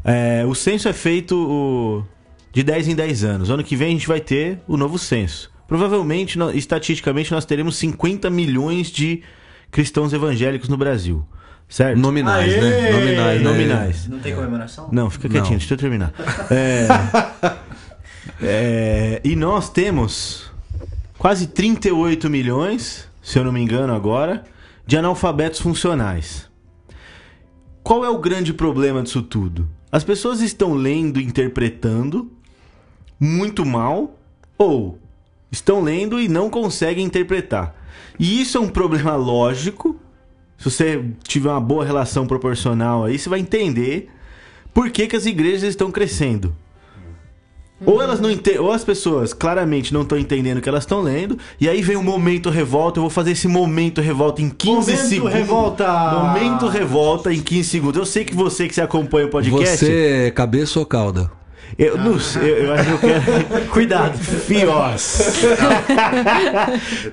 é, 0.06 0.44
o 0.46 0.54
censo 0.54 0.88
é 0.88 0.92
feito 0.92 1.36
o- 1.36 2.04
de 2.52 2.62
10 2.62 2.88
em 2.88 2.94
10 2.94 3.24
anos. 3.24 3.50
Ano 3.50 3.62
que 3.64 3.74
vem 3.76 3.88
a 3.88 3.90
gente 3.90 4.08
vai 4.08 4.20
ter 4.20 4.60
o 4.66 4.76
novo 4.76 4.98
censo. 4.98 5.50
Provavelmente, 5.68 6.38
estatisticamente, 6.54 7.32
nós 7.32 7.44
teremos 7.44 7.76
50 7.76 8.30
milhões 8.30 8.88
de 8.90 9.22
cristãos 9.70 10.12
evangélicos 10.12 10.68
no 10.68 10.76
Brasil. 10.76 11.26
Certo? 11.68 11.98
Nominais, 11.98 12.54
Aê! 12.54 12.60
né? 12.60 12.92
Nominais, 12.92 13.42
né? 13.42 13.50
Nominais. 13.50 14.06
Não 14.08 14.20
tem 14.20 14.32
comemoração? 14.34 14.88
Não, 14.92 15.10
fica 15.10 15.28
quietinho, 15.28 15.54
Não. 15.54 15.58
deixa 15.58 15.74
eu 15.74 15.78
terminar. 15.78 16.12
É, 16.48 16.86
é, 18.42 19.20
e 19.24 19.34
nós 19.36 19.68
temos 19.70 20.50
quase 21.18 21.46
38 21.48 22.28
milhões, 22.30 23.08
se 23.22 23.38
eu 23.38 23.44
não 23.44 23.52
me 23.52 23.60
engano 23.60 23.94
agora, 23.94 24.44
de 24.86 24.96
analfabetos 24.96 25.60
funcionais. 25.60 26.48
Qual 27.82 28.04
é 28.04 28.08
o 28.10 28.18
grande 28.18 28.52
problema 28.52 29.02
disso 29.02 29.22
tudo? 29.22 29.68
As 29.90 30.04
pessoas 30.04 30.40
estão 30.40 30.74
lendo 30.74 31.20
interpretando 31.20 32.30
muito 33.18 33.64
mal 33.64 34.18
ou 34.58 34.98
estão 35.50 35.80
lendo 35.82 36.20
e 36.20 36.28
não 36.28 36.50
conseguem 36.50 37.04
interpretar. 37.04 37.74
E 38.18 38.40
isso 38.40 38.58
é 38.58 38.60
um 38.60 38.68
problema 38.68 39.14
lógico 39.16 39.98
se 40.58 40.70
você 40.70 41.04
tiver 41.22 41.50
uma 41.50 41.60
boa 41.60 41.84
relação 41.84 42.26
proporcional 42.26 43.04
aí, 43.04 43.18
você 43.18 43.28
vai 43.28 43.40
entender 43.40 44.10
por 44.72 44.90
que, 44.90 45.06
que 45.06 45.16
as 45.16 45.26
igrejas 45.26 45.70
estão 45.70 45.90
crescendo. 45.90 46.54
Ou 47.84 48.00
elas 48.00 48.20
não 48.20 48.30
ente- 48.30 48.58
ou 48.58 48.72
as 48.72 48.82
pessoas 48.84 49.34
claramente 49.34 49.92
não 49.92 50.00
estão 50.02 50.16
entendendo 50.18 50.58
o 50.58 50.60
que 50.62 50.68
elas 50.68 50.84
estão 50.84 51.02
lendo, 51.02 51.36
e 51.60 51.68
aí 51.68 51.82
vem 51.82 51.96
o 51.96 52.02
momento 52.02 52.48
revolta, 52.48 52.98
eu 52.98 53.02
vou 53.02 53.10
fazer 53.10 53.32
esse 53.32 53.46
momento 53.46 54.00
revolta 54.00 54.40
em 54.40 54.48
15 54.48 54.92
Momento 54.92 55.08
segundos. 55.08 55.34
revolta! 55.34 56.10
Momento 56.12 56.66
revolta 56.68 57.32
em 57.32 57.40
15 57.42 57.68
segundos. 57.68 57.98
Eu 57.98 58.06
sei 58.06 58.24
que 58.24 58.34
você 58.34 58.66
que 58.66 58.74
se 58.74 58.80
acompanha 58.80 59.26
o 59.26 59.30
podcast, 59.30 59.84
Você 59.84 60.26
é 60.26 60.30
cabeça 60.30 60.78
ou 60.78 60.86
cauda? 60.86 61.30
Eu 61.78 61.98
não 61.98 62.18
sei, 62.18 62.42
eu, 62.42 62.56
eu 62.64 62.72
acho 62.74 62.84
que 62.84 62.92
eu 62.92 62.98
quero 62.98 63.68
Cuidado. 63.70 64.18
Fios. 64.18 65.18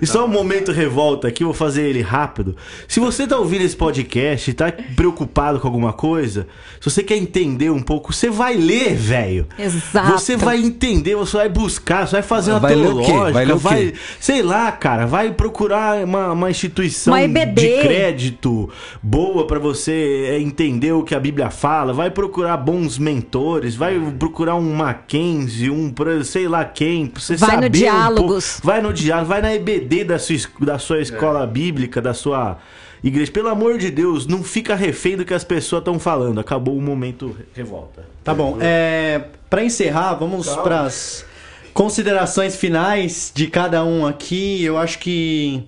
e 0.01 0.05
só 0.05 0.25
um 0.25 0.29
momento 0.29 0.71
revolta 0.71 1.27
aqui, 1.27 1.43
eu 1.43 1.47
vou 1.47 1.53
fazer 1.53 1.83
ele 1.83 2.01
rápido. 2.01 2.55
Se 2.87 2.99
você 2.99 3.27
tá 3.27 3.37
ouvindo 3.37 3.63
esse 3.63 3.75
podcast 3.75 4.49
e 4.49 4.53
tá 4.53 4.71
preocupado 4.95 5.59
com 5.59 5.67
alguma 5.67 5.91
coisa, 5.91 6.47
se 6.79 6.89
você 6.89 7.03
quer 7.03 7.17
entender 7.17 7.69
um 7.69 7.81
pouco, 7.81 8.13
você 8.13 8.29
vai 8.29 8.55
ler, 8.55 8.95
velho. 8.95 9.47
Exato. 9.57 10.11
Você 10.11 10.37
vai 10.37 10.59
entender, 10.59 11.15
você 11.15 11.37
vai 11.37 11.49
buscar, 11.49 12.07
você 12.07 12.13
vai 12.13 12.21
fazer 12.23 12.51
uma 12.51 12.59
Vai 12.59 12.75
ler 12.75 12.87
o 12.87 12.99
quê? 12.99 13.05
teológica, 13.05 13.33
Vai 13.33 13.45
ler 13.45 13.53
o 13.53 13.57
vai, 13.57 13.93
sei 14.19 14.41
lá, 14.41 14.71
cara, 14.71 15.05
vai 15.05 15.31
procurar 15.31 16.03
uma, 16.03 16.31
uma 16.31 16.49
instituição 16.49 17.13
Uma 17.13 17.27
de 17.27 17.81
crédito 17.81 18.69
boa 19.01 19.45
pra 19.45 19.59
você 19.59 20.37
entender 20.39 20.91
o 20.93 21.03
que 21.03 21.13
a 21.15 21.19
Bíblia 21.19 21.49
fala, 21.49 21.93
vai 21.93 22.09
procurar 22.09 22.57
bons 22.57 22.97
mentores, 22.97 23.75
vai 23.75 23.99
procurar 24.17 24.42
um 24.55 24.73
Mackenzie, 24.73 25.69
um 25.69 25.93
sei 26.23 26.47
lá 26.47 26.63
quem, 26.65 27.07
pra 27.07 27.21
você 27.21 27.35
Vai 27.35 27.49
no 27.55 27.63
saber 27.63 27.67
um 27.67 27.71
Diálogos. 27.81 28.51
pouco- 28.53 28.67
vai 28.67 28.81
no 28.81 28.93
diálogo, 28.93 29.29
vai 29.29 29.41
na 29.41 29.53
EBD 29.53 30.03
da 30.03 30.19
sua, 30.19 30.35
da 30.59 30.77
sua 30.79 31.01
escola 31.01 31.45
bíblica, 31.47 32.01
da 32.01 32.13
sua 32.13 32.57
igreja. 33.03 33.31
Pelo 33.31 33.49
amor 33.49 33.77
de 33.77 33.89
Deus, 33.91 34.25
não 34.27 34.43
fica 34.43 34.75
refém 34.75 35.15
do 35.17 35.25
que 35.25 35.33
as 35.33 35.43
pessoas 35.43 35.81
estão 35.81 35.97
falando. 35.99 36.39
Acabou 36.39 36.77
o 36.77 36.81
momento 36.81 37.27
re- 37.37 37.45
revolta. 37.53 38.05
Tá 38.23 38.33
bom. 38.33 38.57
É, 38.61 39.21
para 39.49 39.63
encerrar, 39.63 40.13
vamos 40.15 40.47
para 40.57 40.81
as 40.81 41.25
considerações 41.73 42.55
finais 42.55 43.31
de 43.33 43.47
cada 43.47 43.83
um 43.83 44.05
aqui. 44.05 44.63
Eu 44.63 44.77
acho 44.77 44.99
que 44.99 45.63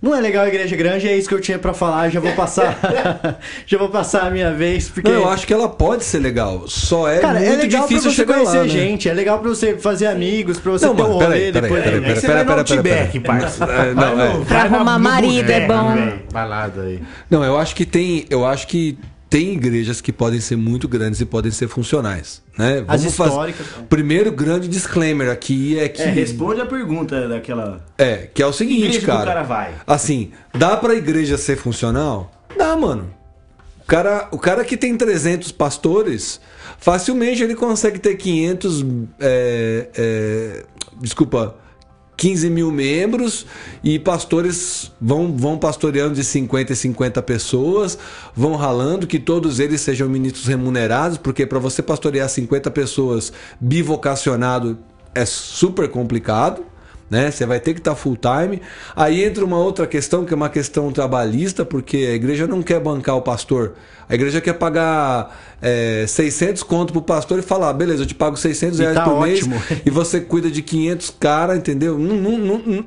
não 0.00 0.14
é 0.14 0.20
legal 0.20 0.44
a 0.44 0.48
igreja 0.48 0.76
grande, 0.76 1.08
é 1.08 1.16
isso 1.16 1.28
que 1.28 1.34
eu 1.34 1.40
tinha 1.40 1.58
pra 1.58 1.72
falar. 1.74 2.08
Já 2.10 2.20
vou 2.20 2.32
passar, 2.32 2.78
já 3.66 3.78
vou 3.78 3.88
passar 3.88 4.26
a 4.26 4.30
minha 4.30 4.52
vez 4.52 4.88
porque 4.88 5.08
Não, 5.10 5.16
eu 5.22 5.28
acho 5.28 5.46
que 5.46 5.52
ela 5.52 5.68
pode 5.68 6.04
ser 6.04 6.18
legal. 6.18 6.64
Só 6.68 7.08
é 7.08 7.18
Cara, 7.18 7.38
muito 7.40 7.52
é 7.52 7.56
legal 7.56 7.80
pra 7.82 7.88
difícil 7.88 8.10
você 8.10 8.16
chegar 8.16 8.34
conhecer 8.34 8.56
lá, 8.58 8.62
né? 8.64 8.68
gente, 8.68 9.08
é 9.08 9.12
legal 9.14 9.38
pra 9.40 9.48
você 9.48 9.76
fazer 9.76 10.06
amigos, 10.06 10.58
pra 10.58 10.72
você 10.72 10.86
Não, 10.86 10.94
ter 10.94 11.02
mano, 11.02 11.14
um 11.16 11.18
peraí, 11.18 11.30
rolê 11.40 11.52
peraí, 11.52 11.62
depois. 11.62 11.82
peraí, 11.84 11.94
da- 11.94 12.00
peraí, 12.00 12.14
Aí 12.14 12.20
você 12.20 12.26
pera, 12.26 12.44
vai 12.44 12.56
no 12.56 12.64
pera, 12.64 12.82
pera, 12.82 13.00
Outback, 13.00 13.20
parça. 13.20 13.64
É, 13.64 13.94
não, 13.94 14.20
é. 14.20 14.44
Pra 14.44 14.62
arrumar 14.62 14.98
marido 14.98 15.50
é 15.50 15.66
bom. 15.66 16.18
Balada 16.32 16.82
aí. 16.82 17.00
Não, 17.30 17.44
eu 17.44 17.58
acho 17.58 17.74
que 17.74 17.84
tem, 17.84 18.24
eu 18.30 18.46
acho 18.46 18.66
que 18.68 18.98
tem 19.30 19.52
igrejas 19.52 20.00
que 20.00 20.12
podem 20.12 20.40
ser 20.40 20.56
muito 20.56 20.88
grandes 20.88 21.20
e 21.20 21.26
podem 21.26 21.50
ser 21.52 21.68
funcionais, 21.68 22.42
né? 22.56 22.78
As 22.88 23.04
fazer- 23.04 23.08
históricas. 23.08 23.66
Primeiro 23.88 24.32
grande 24.32 24.68
disclaimer 24.68 25.30
aqui 25.30 25.78
é 25.78 25.88
que 25.88 26.00
É, 26.02 26.06
responde 26.10 26.60
a 26.60 26.66
pergunta 26.66 27.28
daquela. 27.28 27.84
é, 27.98 28.28
que 28.32 28.42
é 28.42 28.46
o 28.46 28.52
seguinte, 28.52 29.00
cara. 29.02 29.20
o 29.22 29.24
cara 29.26 29.42
vai. 29.42 29.74
Assim, 29.86 30.30
dá 30.56 30.76
pra 30.76 30.94
igreja 30.94 31.36
ser 31.36 31.56
funcional? 31.56 32.32
Dá, 32.56 32.74
mano. 32.76 33.10
O 33.82 33.86
cara, 33.86 34.28
o 34.30 34.38
cara 34.38 34.64
que 34.64 34.76
tem 34.76 34.96
300 34.96 35.50
pastores, 35.52 36.40
facilmente 36.78 37.42
ele 37.42 37.54
consegue 37.54 37.98
ter 37.98 38.16
500. 38.16 38.84
é, 39.20 39.88
é, 39.96 40.64
desculpa. 41.00 41.54
15 42.18 42.50
mil 42.50 42.72
membros 42.72 43.46
e 43.82 43.96
pastores 43.96 44.90
vão, 45.00 45.34
vão 45.34 45.56
pastoreando 45.56 46.16
de 46.16 46.24
50 46.24 46.72
e 46.72 46.76
50 46.76 47.22
pessoas, 47.22 47.96
vão 48.34 48.56
ralando, 48.56 49.06
que 49.06 49.20
todos 49.20 49.60
eles 49.60 49.80
sejam 49.80 50.08
ministros 50.08 50.46
remunerados, 50.46 51.16
porque 51.16 51.46
para 51.46 51.60
você 51.60 51.80
pastorear 51.80 52.28
50 52.28 52.72
pessoas 52.72 53.32
bivocacionado 53.60 54.76
é 55.14 55.24
super 55.24 55.88
complicado 55.88 56.67
né? 57.10 57.30
Você 57.30 57.46
vai 57.46 57.58
ter 57.60 57.72
que 57.74 57.80
estar 57.80 57.94
full 57.94 58.16
time. 58.16 58.60
Aí 58.94 59.24
entra 59.24 59.44
uma 59.44 59.58
outra 59.58 59.86
questão 59.86 60.24
que 60.24 60.32
é 60.32 60.36
uma 60.36 60.48
questão 60.48 60.90
trabalhista, 60.92 61.64
porque 61.64 61.96
a 61.96 62.14
igreja 62.14 62.46
não 62.46 62.62
quer 62.62 62.80
bancar 62.80 63.16
o 63.16 63.22
pastor. 63.22 63.74
A 64.08 64.14
igreja 64.14 64.40
quer 64.40 64.54
pagar 64.54 65.38
é, 65.60 66.04
600 66.08 66.62
conto 66.62 66.92
pro 66.92 67.02
pastor 67.02 67.38
e 67.38 67.42
falar, 67.42 67.72
beleza, 67.74 68.02
eu 68.02 68.06
te 68.06 68.14
pago 68.14 68.36
600 68.36 68.78
E 68.78 68.82
reais 68.82 68.96
tá 68.96 69.04
por 69.04 69.12
ótimo. 69.14 69.54
mês 69.54 69.80
e 69.84 69.90
você 69.90 70.20
cuida 70.20 70.50
de 70.50 70.62
500 70.62 71.10
cara, 71.20 71.56
entendeu? 71.56 71.98
Não, 71.98 72.16
não, 72.16 72.38
não, 72.38 72.58
não- 72.58 72.84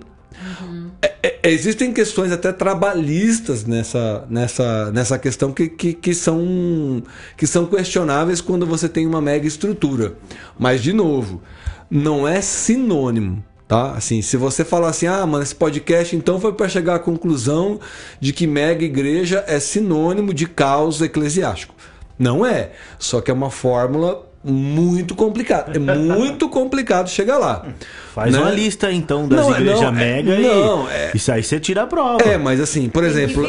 É- 1.01 1.13
é- 1.23 1.39
existem 1.51 1.93
questões 1.93 2.31
até 2.31 2.51
trabalhistas 2.51 3.65
nessa, 3.65 4.25
nessa, 4.29 4.91
nessa 4.91 5.19
questão 5.19 5.51
que, 5.51 5.67
que, 5.67 5.93
que, 5.93 6.13
são, 6.15 7.03
que 7.37 7.45
são 7.45 7.65
questionáveis 7.65 8.41
quando 8.41 8.65
você 8.65 8.87
tem 8.89 9.05
uma 9.05 9.21
mega 9.21 9.45
estrutura. 9.47 10.13
Mas, 10.57 10.81
de 10.81 10.93
novo, 10.93 11.41
não 11.89 12.27
é 12.27 12.41
sinônimo. 12.41 13.43
Tá? 13.71 13.93
Assim, 13.93 14.21
se 14.21 14.35
você 14.35 14.65
falar 14.65 14.89
assim, 14.89 15.07
ah, 15.07 15.25
mano, 15.25 15.41
esse 15.41 15.55
podcast 15.55 16.13
então 16.13 16.41
foi 16.41 16.51
para 16.51 16.67
chegar 16.67 16.95
à 16.95 16.99
conclusão 16.99 17.79
de 18.19 18.33
que 18.33 18.45
mega 18.45 18.83
igreja 18.83 19.45
é 19.47 19.61
sinônimo 19.61 20.33
de 20.33 20.45
caos 20.45 21.01
eclesiástico. 21.01 21.73
Não 22.19 22.45
é. 22.45 22.71
Só 22.99 23.21
que 23.21 23.31
é 23.31 23.33
uma 23.33 23.49
fórmula 23.49 24.27
muito 24.43 25.15
complicada. 25.15 25.71
É 25.73 25.79
muito 25.79 26.49
complicado 26.51 27.07
chegar 27.09 27.37
lá. 27.37 27.65
Faz 28.13 28.33
Né? 28.33 28.39
uma 28.39 28.51
lista 28.51 28.91
então 28.91 29.25
das 29.25 29.39
Não, 29.39 29.55
é- 29.55 29.59
igrejas 29.61 29.81
não, 29.83 29.87
é- 29.87 29.91
mega 29.93 30.35
e. 30.35 30.41
não, 30.41 30.89
é- 30.89 31.11
Isso 31.15 31.31
aí 31.31 31.41
você 31.41 31.57
tira 31.57 31.83
a 31.83 31.87
prova. 31.87 32.21
É, 32.25 32.37
mas 32.37 32.59
assim, 32.59 32.89
por 32.89 33.05
exemplo. 33.05 33.47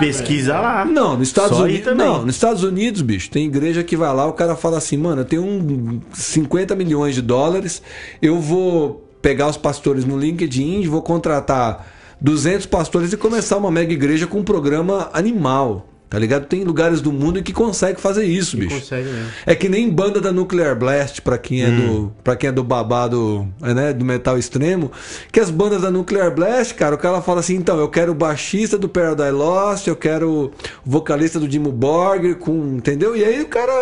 Pesquisa 0.00 0.58
lá. 0.58 0.84
Não, 0.84 1.16
nos 1.16 1.28
Estados 1.28 1.56
Só 1.58 1.62
aí 1.64 1.74
Unidos. 1.74 1.84
também. 1.92 2.06
Não, 2.08 2.26
nos 2.26 2.34
Estados 2.34 2.64
Unidos, 2.64 3.02
bicho, 3.02 3.30
tem 3.30 3.46
igreja 3.46 3.84
que 3.84 3.96
vai 3.96 4.12
lá, 4.12 4.26
o 4.26 4.32
cara 4.32 4.56
fala 4.56 4.78
assim, 4.78 4.96
mano, 4.96 5.20
eu 5.20 5.24
tenho 5.24 5.44
um 5.44 6.00
50 6.12 6.74
milhões 6.74 7.14
de 7.14 7.22
dólares, 7.22 7.80
eu 8.20 8.40
vou 8.40 9.06
pegar 9.20 9.48
os 9.48 9.56
pastores 9.56 10.04
no 10.04 10.18
LinkedIn, 10.18 10.86
vou 10.88 11.02
contratar 11.02 11.86
200 12.20 12.66
pastores 12.66 13.12
e 13.12 13.16
começar 13.16 13.56
uma 13.56 13.70
mega 13.70 13.92
igreja 13.92 14.26
com 14.26 14.38
um 14.38 14.44
programa 14.44 15.10
animal. 15.12 15.86
Tá 16.10 16.18
ligado? 16.18 16.46
Tem 16.46 16.64
lugares 16.64 17.00
do 17.00 17.12
mundo 17.12 17.38
em 17.38 17.42
que 17.42 17.52
consegue 17.52 18.00
fazer 18.00 18.24
isso, 18.24 18.56
bicho. 18.56 18.80
consegue 18.80 19.08
mesmo. 19.08 19.30
É 19.46 19.54
que 19.54 19.68
nem 19.68 19.88
banda 19.88 20.20
da 20.20 20.32
Nuclear 20.32 20.76
Blast, 20.76 21.22
pra 21.22 21.38
quem 21.38 21.62
é 21.62 21.70
do 21.70 22.12
para 22.24 22.34
quem 22.34 22.48
é 22.48 22.52
do 22.52 22.64
babado, 22.64 23.46
é, 23.62 23.72
né, 23.72 23.92
do 23.92 24.04
metal 24.04 24.36
extremo, 24.36 24.90
que 25.30 25.38
as 25.38 25.50
bandas 25.50 25.82
da 25.82 25.88
Nuclear 25.88 26.34
Blast, 26.34 26.74
cara, 26.74 26.96
o 26.96 26.98
cara 26.98 27.22
fala 27.22 27.38
assim, 27.38 27.54
então, 27.54 27.78
eu 27.78 27.88
quero 27.88 28.10
o 28.10 28.14
baixista 28.14 28.76
do 28.76 28.88
Paradise 28.88 29.30
Lost, 29.30 29.86
eu 29.86 29.94
quero 29.94 30.28
o 30.28 30.50
vocalista 30.84 31.38
do 31.38 31.46
Dimmu 31.46 31.70
Borgir 31.70 32.34
com, 32.38 32.74
entendeu? 32.76 33.16
E 33.16 33.24
aí 33.24 33.42
o 33.42 33.46
cara 33.46 33.72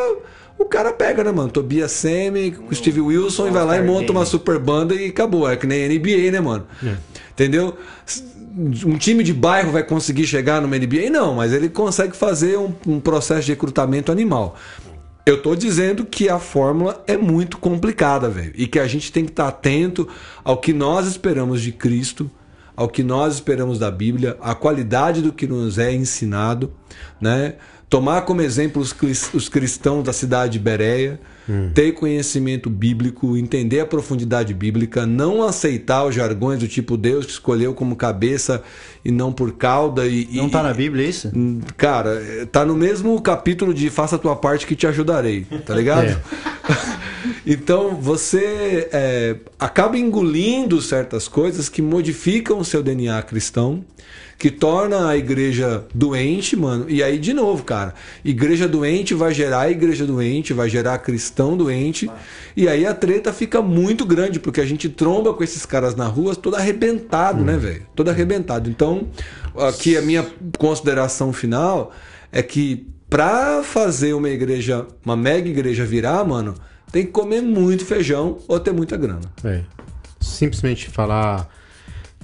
o 0.59 0.65
cara 0.65 0.93
pega, 0.93 1.23
né, 1.23 1.31
mano? 1.31 1.51
Tobias 1.51 1.93
Semi, 1.93 2.57
o 2.69 2.75
Steve 2.75 3.01
Wilson 3.01 3.49
e 3.49 3.51
vai 3.51 3.65
lá 3.65 3.77
e 3.77 3.83
monta 3.83 4.11
uma 4.11 4.25
super 4.25 4.59
banda 4.59 4.95
e 4.95 5.07
acabou. 5.09 5.49
É 5.49 5.57
que 5.57 5.67
nem 5.67 5.89
NBA, 5.89 6.33
né, 6.33 6.41
mano? 6.41 6.67
Entendeu? 7.33 7.77
Um 8.85 8.99
time 8.99 9.23
de 9.23 9.33
bairro 9.33 9.71
vai 9.71 9.85
conseguir 9.85 10.27
chegar 10.27 10.61
numa 10.61 10.77
NBA? 10.77 11.11
Não, 11.11 11.35
mas 11.35 11.53
ele 11.53 11.69
consegue 11.69 12.17
fazer 12.17 12.59
um, 12.59 12.75
um 12.87 12.99
processo 12.99 13.43
de 13.43 13.53
recrutamento 13.53 14.11
animal. 14.11 14.57
Eu 15.25 15.41
tô 15.41 15.55
dizendo 15.55 16.05
que 16.05 16.29
a 16.29 16.39
fórmula 16.39 17.05
é 17.07 17.17
muito 17.17 17.59
complicada, 17.59 18.29
velho. 18.29 18.53
E 18.57 18.67
que 18.67 18.79
a 18.79 18.87
gente 18.87 19.13
tem 19.13 19.25
que 19.25 19.31
estar 19.31 19.47
atento 19.47 20.09
ao 20.43 20.57
que 20.57 20.73
nós 20.73 21.07
esperamos 21.07 21.61
de 21.61 21.71
Cristo, 21.71 22.31
ao 22.75 22.89
que 22.89 23.03
nós 23.03 23.35
esperamos 23.35 23.79
da 23.79 23.91
Bíblia, 23.91 24.37
à 24.41 24.55
qualidade 24.55 25.21
do 25.21 25.33
que 25.33 25.47
nos 25.47 25.79
é 25.79 25.93
ensinado, 25.93 26.73
né? 27.21 27.57
Tomar 27.89 28.23
como 28.23 28.43
exemplo 28.43 28.83
os, 28.83 28.95
os 29.33 29.49
cristãos 29.49 30.05
da 30.05 30.13
cidade 30.13 30.53
de 30.55 30.59
Bereia, 30.59 31.19
ter 31.73 31.93
conhecimento 31.93 32.69
bíblico, 32.69 33.35
entender 33.35 33.81
a 33.81 33.87
profundidade 33.87 34.53
bíblica, 34.53 35.07
não 35.07 35.43
aceitar 35.43 36.05
os 36.05 36.15
jargões 36.15 36.59
do 36.61 36.69
tipo 36.69 36.95
Deus 36.99 37.25
que 37.25 37.33
escolheu 37.33 37.73
como 37.73 37.97
cabeça 37.97 38.63
e 39.03 39.11
não 39.11 39.33
por 39.33 39.53
cauda. 39.53 40.07
E, 40.07 40.29
Não 40.33 40.49
e- 40.49 40.51
tá 40.51 40.63
na 40.63 40.75
Bíblia 40.75 41.09
isso? 41.09 41.33
Hum, 41.35 41.61
Cara, 41.79 42.23
é, 42.23 42.45
tá 42.45 42.67
no 42.67 42.77
mesmo 42.77 43.19
capítulo 43.23 43.73
de 43.73 43.89
Faça 43.89 44.17
a 44.17 44.19
tua 44.19 44.37
parte 44.37 44.67
que 44.67 44.77
te 44.77 44.87
ajudarei, 44.87 45.47
tá 45.65 45.75
ligado? 45.75 46.21
então 47.47 47.95
você 47.97 48.89
é, 48.93 49.37
acaba 49.59 49.99
engolindo 49.99 50.81
certas 50.81 51.27
coisas 51.27 51.69
que 51.69 51.83
modificam 51.83 52.59
o 52.59 52.65
seu 52.65 52.83
DNA 52.83 53.21
cristão, 53.23 53.85
que 54.39 54.53
torna 54.53 55.09
a 55.09 55.17
igreja 55.17 55.85
doente, 55.93 56.55
mano. 56.55 56.87
E 56.89 57.03
aí, 57.03 57.19
de 57.19 57.35
novo, 57.35 57.65
cara, 57.65 57.93
igreja 58.25 58.69
doente 58.69 59.13
vai 59.13 59.35
gerar 59.35 59.69
igreja 59.69 60.07
doente, 60.07 60.53
vai 60.53 60.69
gerar 60.69 60.97
cristão 60.99 61.57
doente. 61.57 62.09
E 62.57 62.69
aí 62.69 62.87
a 62.87 62.95
treta 62.95 63.33
fica 63.33 63.61
muito 63.61 64.07
grande, 64.07 64.39
porque 64.39 64.61
a 64.61 64.67
gente 64.67 64.89
tromba 64.89 65.35
com 65.35 65.43
esses 65.43 65.67
caras 65.67 65.97
na 65.97 66.07
rua 66.07 66.37
todo 66.37 66.55
arrebentado, 66.55 67.43
né, 67.43 67.57
velho? 67.57 67.85
Todo 67.97 68.11
arrebentado. 68.11 68.71
Então, 68.71 69.09
aqui 69.57 69.97
a 69.97 70.03
minha 70.03 70.25
consideração 70.57 71.33
final 71.33 71.93
é 72.31 72.41
que 72.41 72.87
pra 73.11 73.65
fazer 73.65 74.13
uma 74.13 74.29
igreja, 74.29 74.87
uma 75.05 75.17
mega 75.17 75.49
igreja 75.49 75.85
virar, 75.85 76.25
mano, 76.25 76.55
tem 76.91 77.05
que 77.07 77.13
comer 77.13 77.41
muito 77.41 77.85
feijão 77.85 78.39
ou 78.49 78.59
ter 78.59 78.73
muita 78.73 78.97
grana. 78.97 79.31
É. 79.45 79.63
Simplesmente 80.21 80.89
falar 80.89 81.49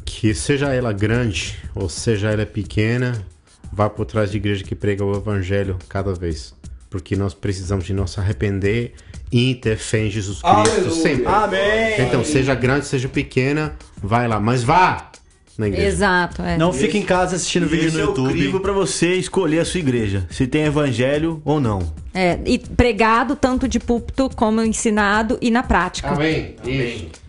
que 0.05 0.35
seja 0.35 0.73
ela 0.73 0.93
grande 0.93 1.57
ou 1.75 1.89
seja 1.89 2.31
ela 2.31 2.45
pequena, 2.45 3.25
vá 3.73 3.89
por 3.89 4.05
trás 4.05 4.31
de 4.31 4.37
igreja 4.37 4.65
que 4.65 4.75
prega 4.75 5.05
o 5.05 5.17
evangelho 5.17 5.79
cada 5.89 6.13
vez. 6.15 6.55
Porque 6.91 7.17
nós 7.17 7.35
precisamos 7.35 7.85
de 7.85 7.93
nos 7.93 8.17
arrepender 8.19 8.93
e 9.33 9.55
ter 9.57 9.77
fé 9.77 10.07
em 10.07 10.11
Jesus 10.11 10.41
Cristo 10.41 10.47
Aleluia. 10.71 10.91
sempre. 11.03 11.27
Amém. 11.27 12.01
Então, 12.07 12.25
seja 12.25 12.55
grande, 12.55 12.87
seja 12.87 13.09
pequena, 13.09 13.75
vai 14.01 14.29
lá. 14.29 14.39
Mas 14.39 14.63
vá 14.63 15.11
na 15.59 15.67
igreja. 15.67 15.89
Exato, 15.89 16.43
é. 16.43 16.57
Não 16.57 16.73
fica 16.73 16.97
em 16.97 17.03
casa 17.03 17.35
assistindo 17.35 17.67
vídeo 17.67 17.89
Esse 17.89 17.97
no 17.97 18.03
é 18.03 18.07
YouTube. 18.07 18.31
crivo 18.33 18.61
pra 18.61 18.73
você 18.73 19.15
escolher 19.15 19.59
a 19.61 19.65
sua 19.65 19.81
igreja. 19.81 20.27
Se 20.31 20.47
tem 20.47 20.65
evangelho 20.65 21.43
ou 21.45 21.61
não. 21.61 21.93
É, 22.15 22.39
e 22.47 22.59
pregado 22.61 23.35
tanto 23.35 23.67
de 23.67 23.81
púlpito 23.81 24.31
como 24.37 24.63
ensinado 24.63 25.37
e 25.43 25.51
na 25.51 25.65
prática. 25.65 26.11
Amém. 26.11 26.55
Isso. 26.65 27.24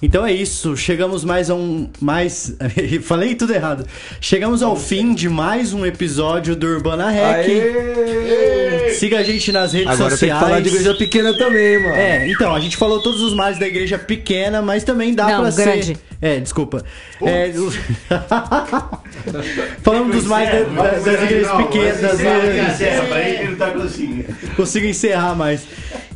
Então 0.00 0.24
é 0.24 0.32
isso, 0.32 0.76
chegamos 0.76 1.24
mais 1.24 1.50
a 1.50 1.56
um. 1.56 1.88
Mais. 2.00 2.54
Falei 3.02 3.34
tudo 3.34 3.52
errado. 3.52 3.84
Chegamos 4.20 4.62
ao 4.62 4.76
fim 4.76 5.12
de 5.12 5.28
mais 5.28 5.72
um 5.72 5.84
episódio 5.84 6.54
do 6.54 6.68
Urbana 6.68 7.10
Rec. 7.10 7.48
Aê! 7.48 8.90
Siga 8.94 9.18
a 9.18 9.22
gente 9.24 9.50
nas 9.52 9.72
redes 9.72 9.88
Agora 9.88 10.10
tem 10.10 10.28
que 10.28 10.34
sociais. 10.34 10.40
falar 10.40 10.60
de 10.60 10.68
igreja 10.68 10.94
pequena 10.94 11.36
também, 11.36 11.82
mano. 11.82 11.94
É, 11.94 12.28
então, 12.28 12.54
a 12.54 12.60
gente 12.60 12.76
falou 12.76 13.02
todos 13.02 13.20
os 13.20 13.34
males 13.34 13.58
da 13.58 13.66
igreja 13.66 13.98
pequena, 13.98 14.62
mas 14.62 14.84
também 14.84 15.14
dá 15.14 15.26
Não, 15.28 15.40
pra 15.42 15.50
grande. 15.50 15.86
ser. 15.86 15.96
É, 16.20 16.40
desculpa. 16.40 16.82
É, 17.22 17.52
o- 17.56 17.70
Falamos 19.82 20.14
dos 20.16 20.24
males 20.24 20.50
da- 20.50 20.82
das, 20.82 21.04
das 21.04 21.22
igrejas 21.22 21.52
pequenas. 21.56 22.00
das- 22.00 22.20
ele 22.20 23.56
tá 23.56 23.70
conseguindo. 23.70 24.24
Consigo 24.56 24.86
encerrar 24.86 25.34
mais. 25.34 25.62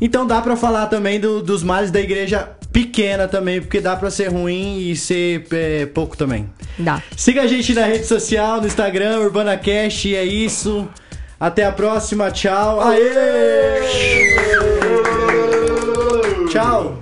Então 0.01 0.27
dá 0.27 0.41
pra 0.41 0.57
falar 0.57 0.87
também 0.87 1.21
do- 1.21 1.43
dos 1.43 1.63
males 1.63 1.91
da 1.91 2.01
igreja 2.01 2.49
pequena 2.73 3.29
também, 3.29 3.61
porque 3.73 3.81
dá 3.81 3.97
pra 3.97 4.11
ser 4.11 4.29
ruim 4.29 4.81
e 4.81 4.95
ser 4.95 5.47
é, 5.51 5.87
pouco 5.87 6.15
também. 6.15 6.47
Dá. 6.79 7.03
Siga 7.17 7.41
a 7.41 7.47
gente 7.47 7.73
na 7.73 7.87
rede 7.87 8.05
social, 8.05 8.61
no 8.61 8.67
Instagram, 8.67 9.21
UrbanaCast, 9.21 10.11
e 10.11 10.15
é 10.15 10.23
isso. 10.23 10.87
Até 11.41 11.65
a 11.65 11.73
próxima, 11.73 12.31
tchau. 12.31 12.83
Aê! 12.83 13.81
Tchau! 16.51 16.99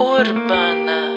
Urbana. 0.00 1.11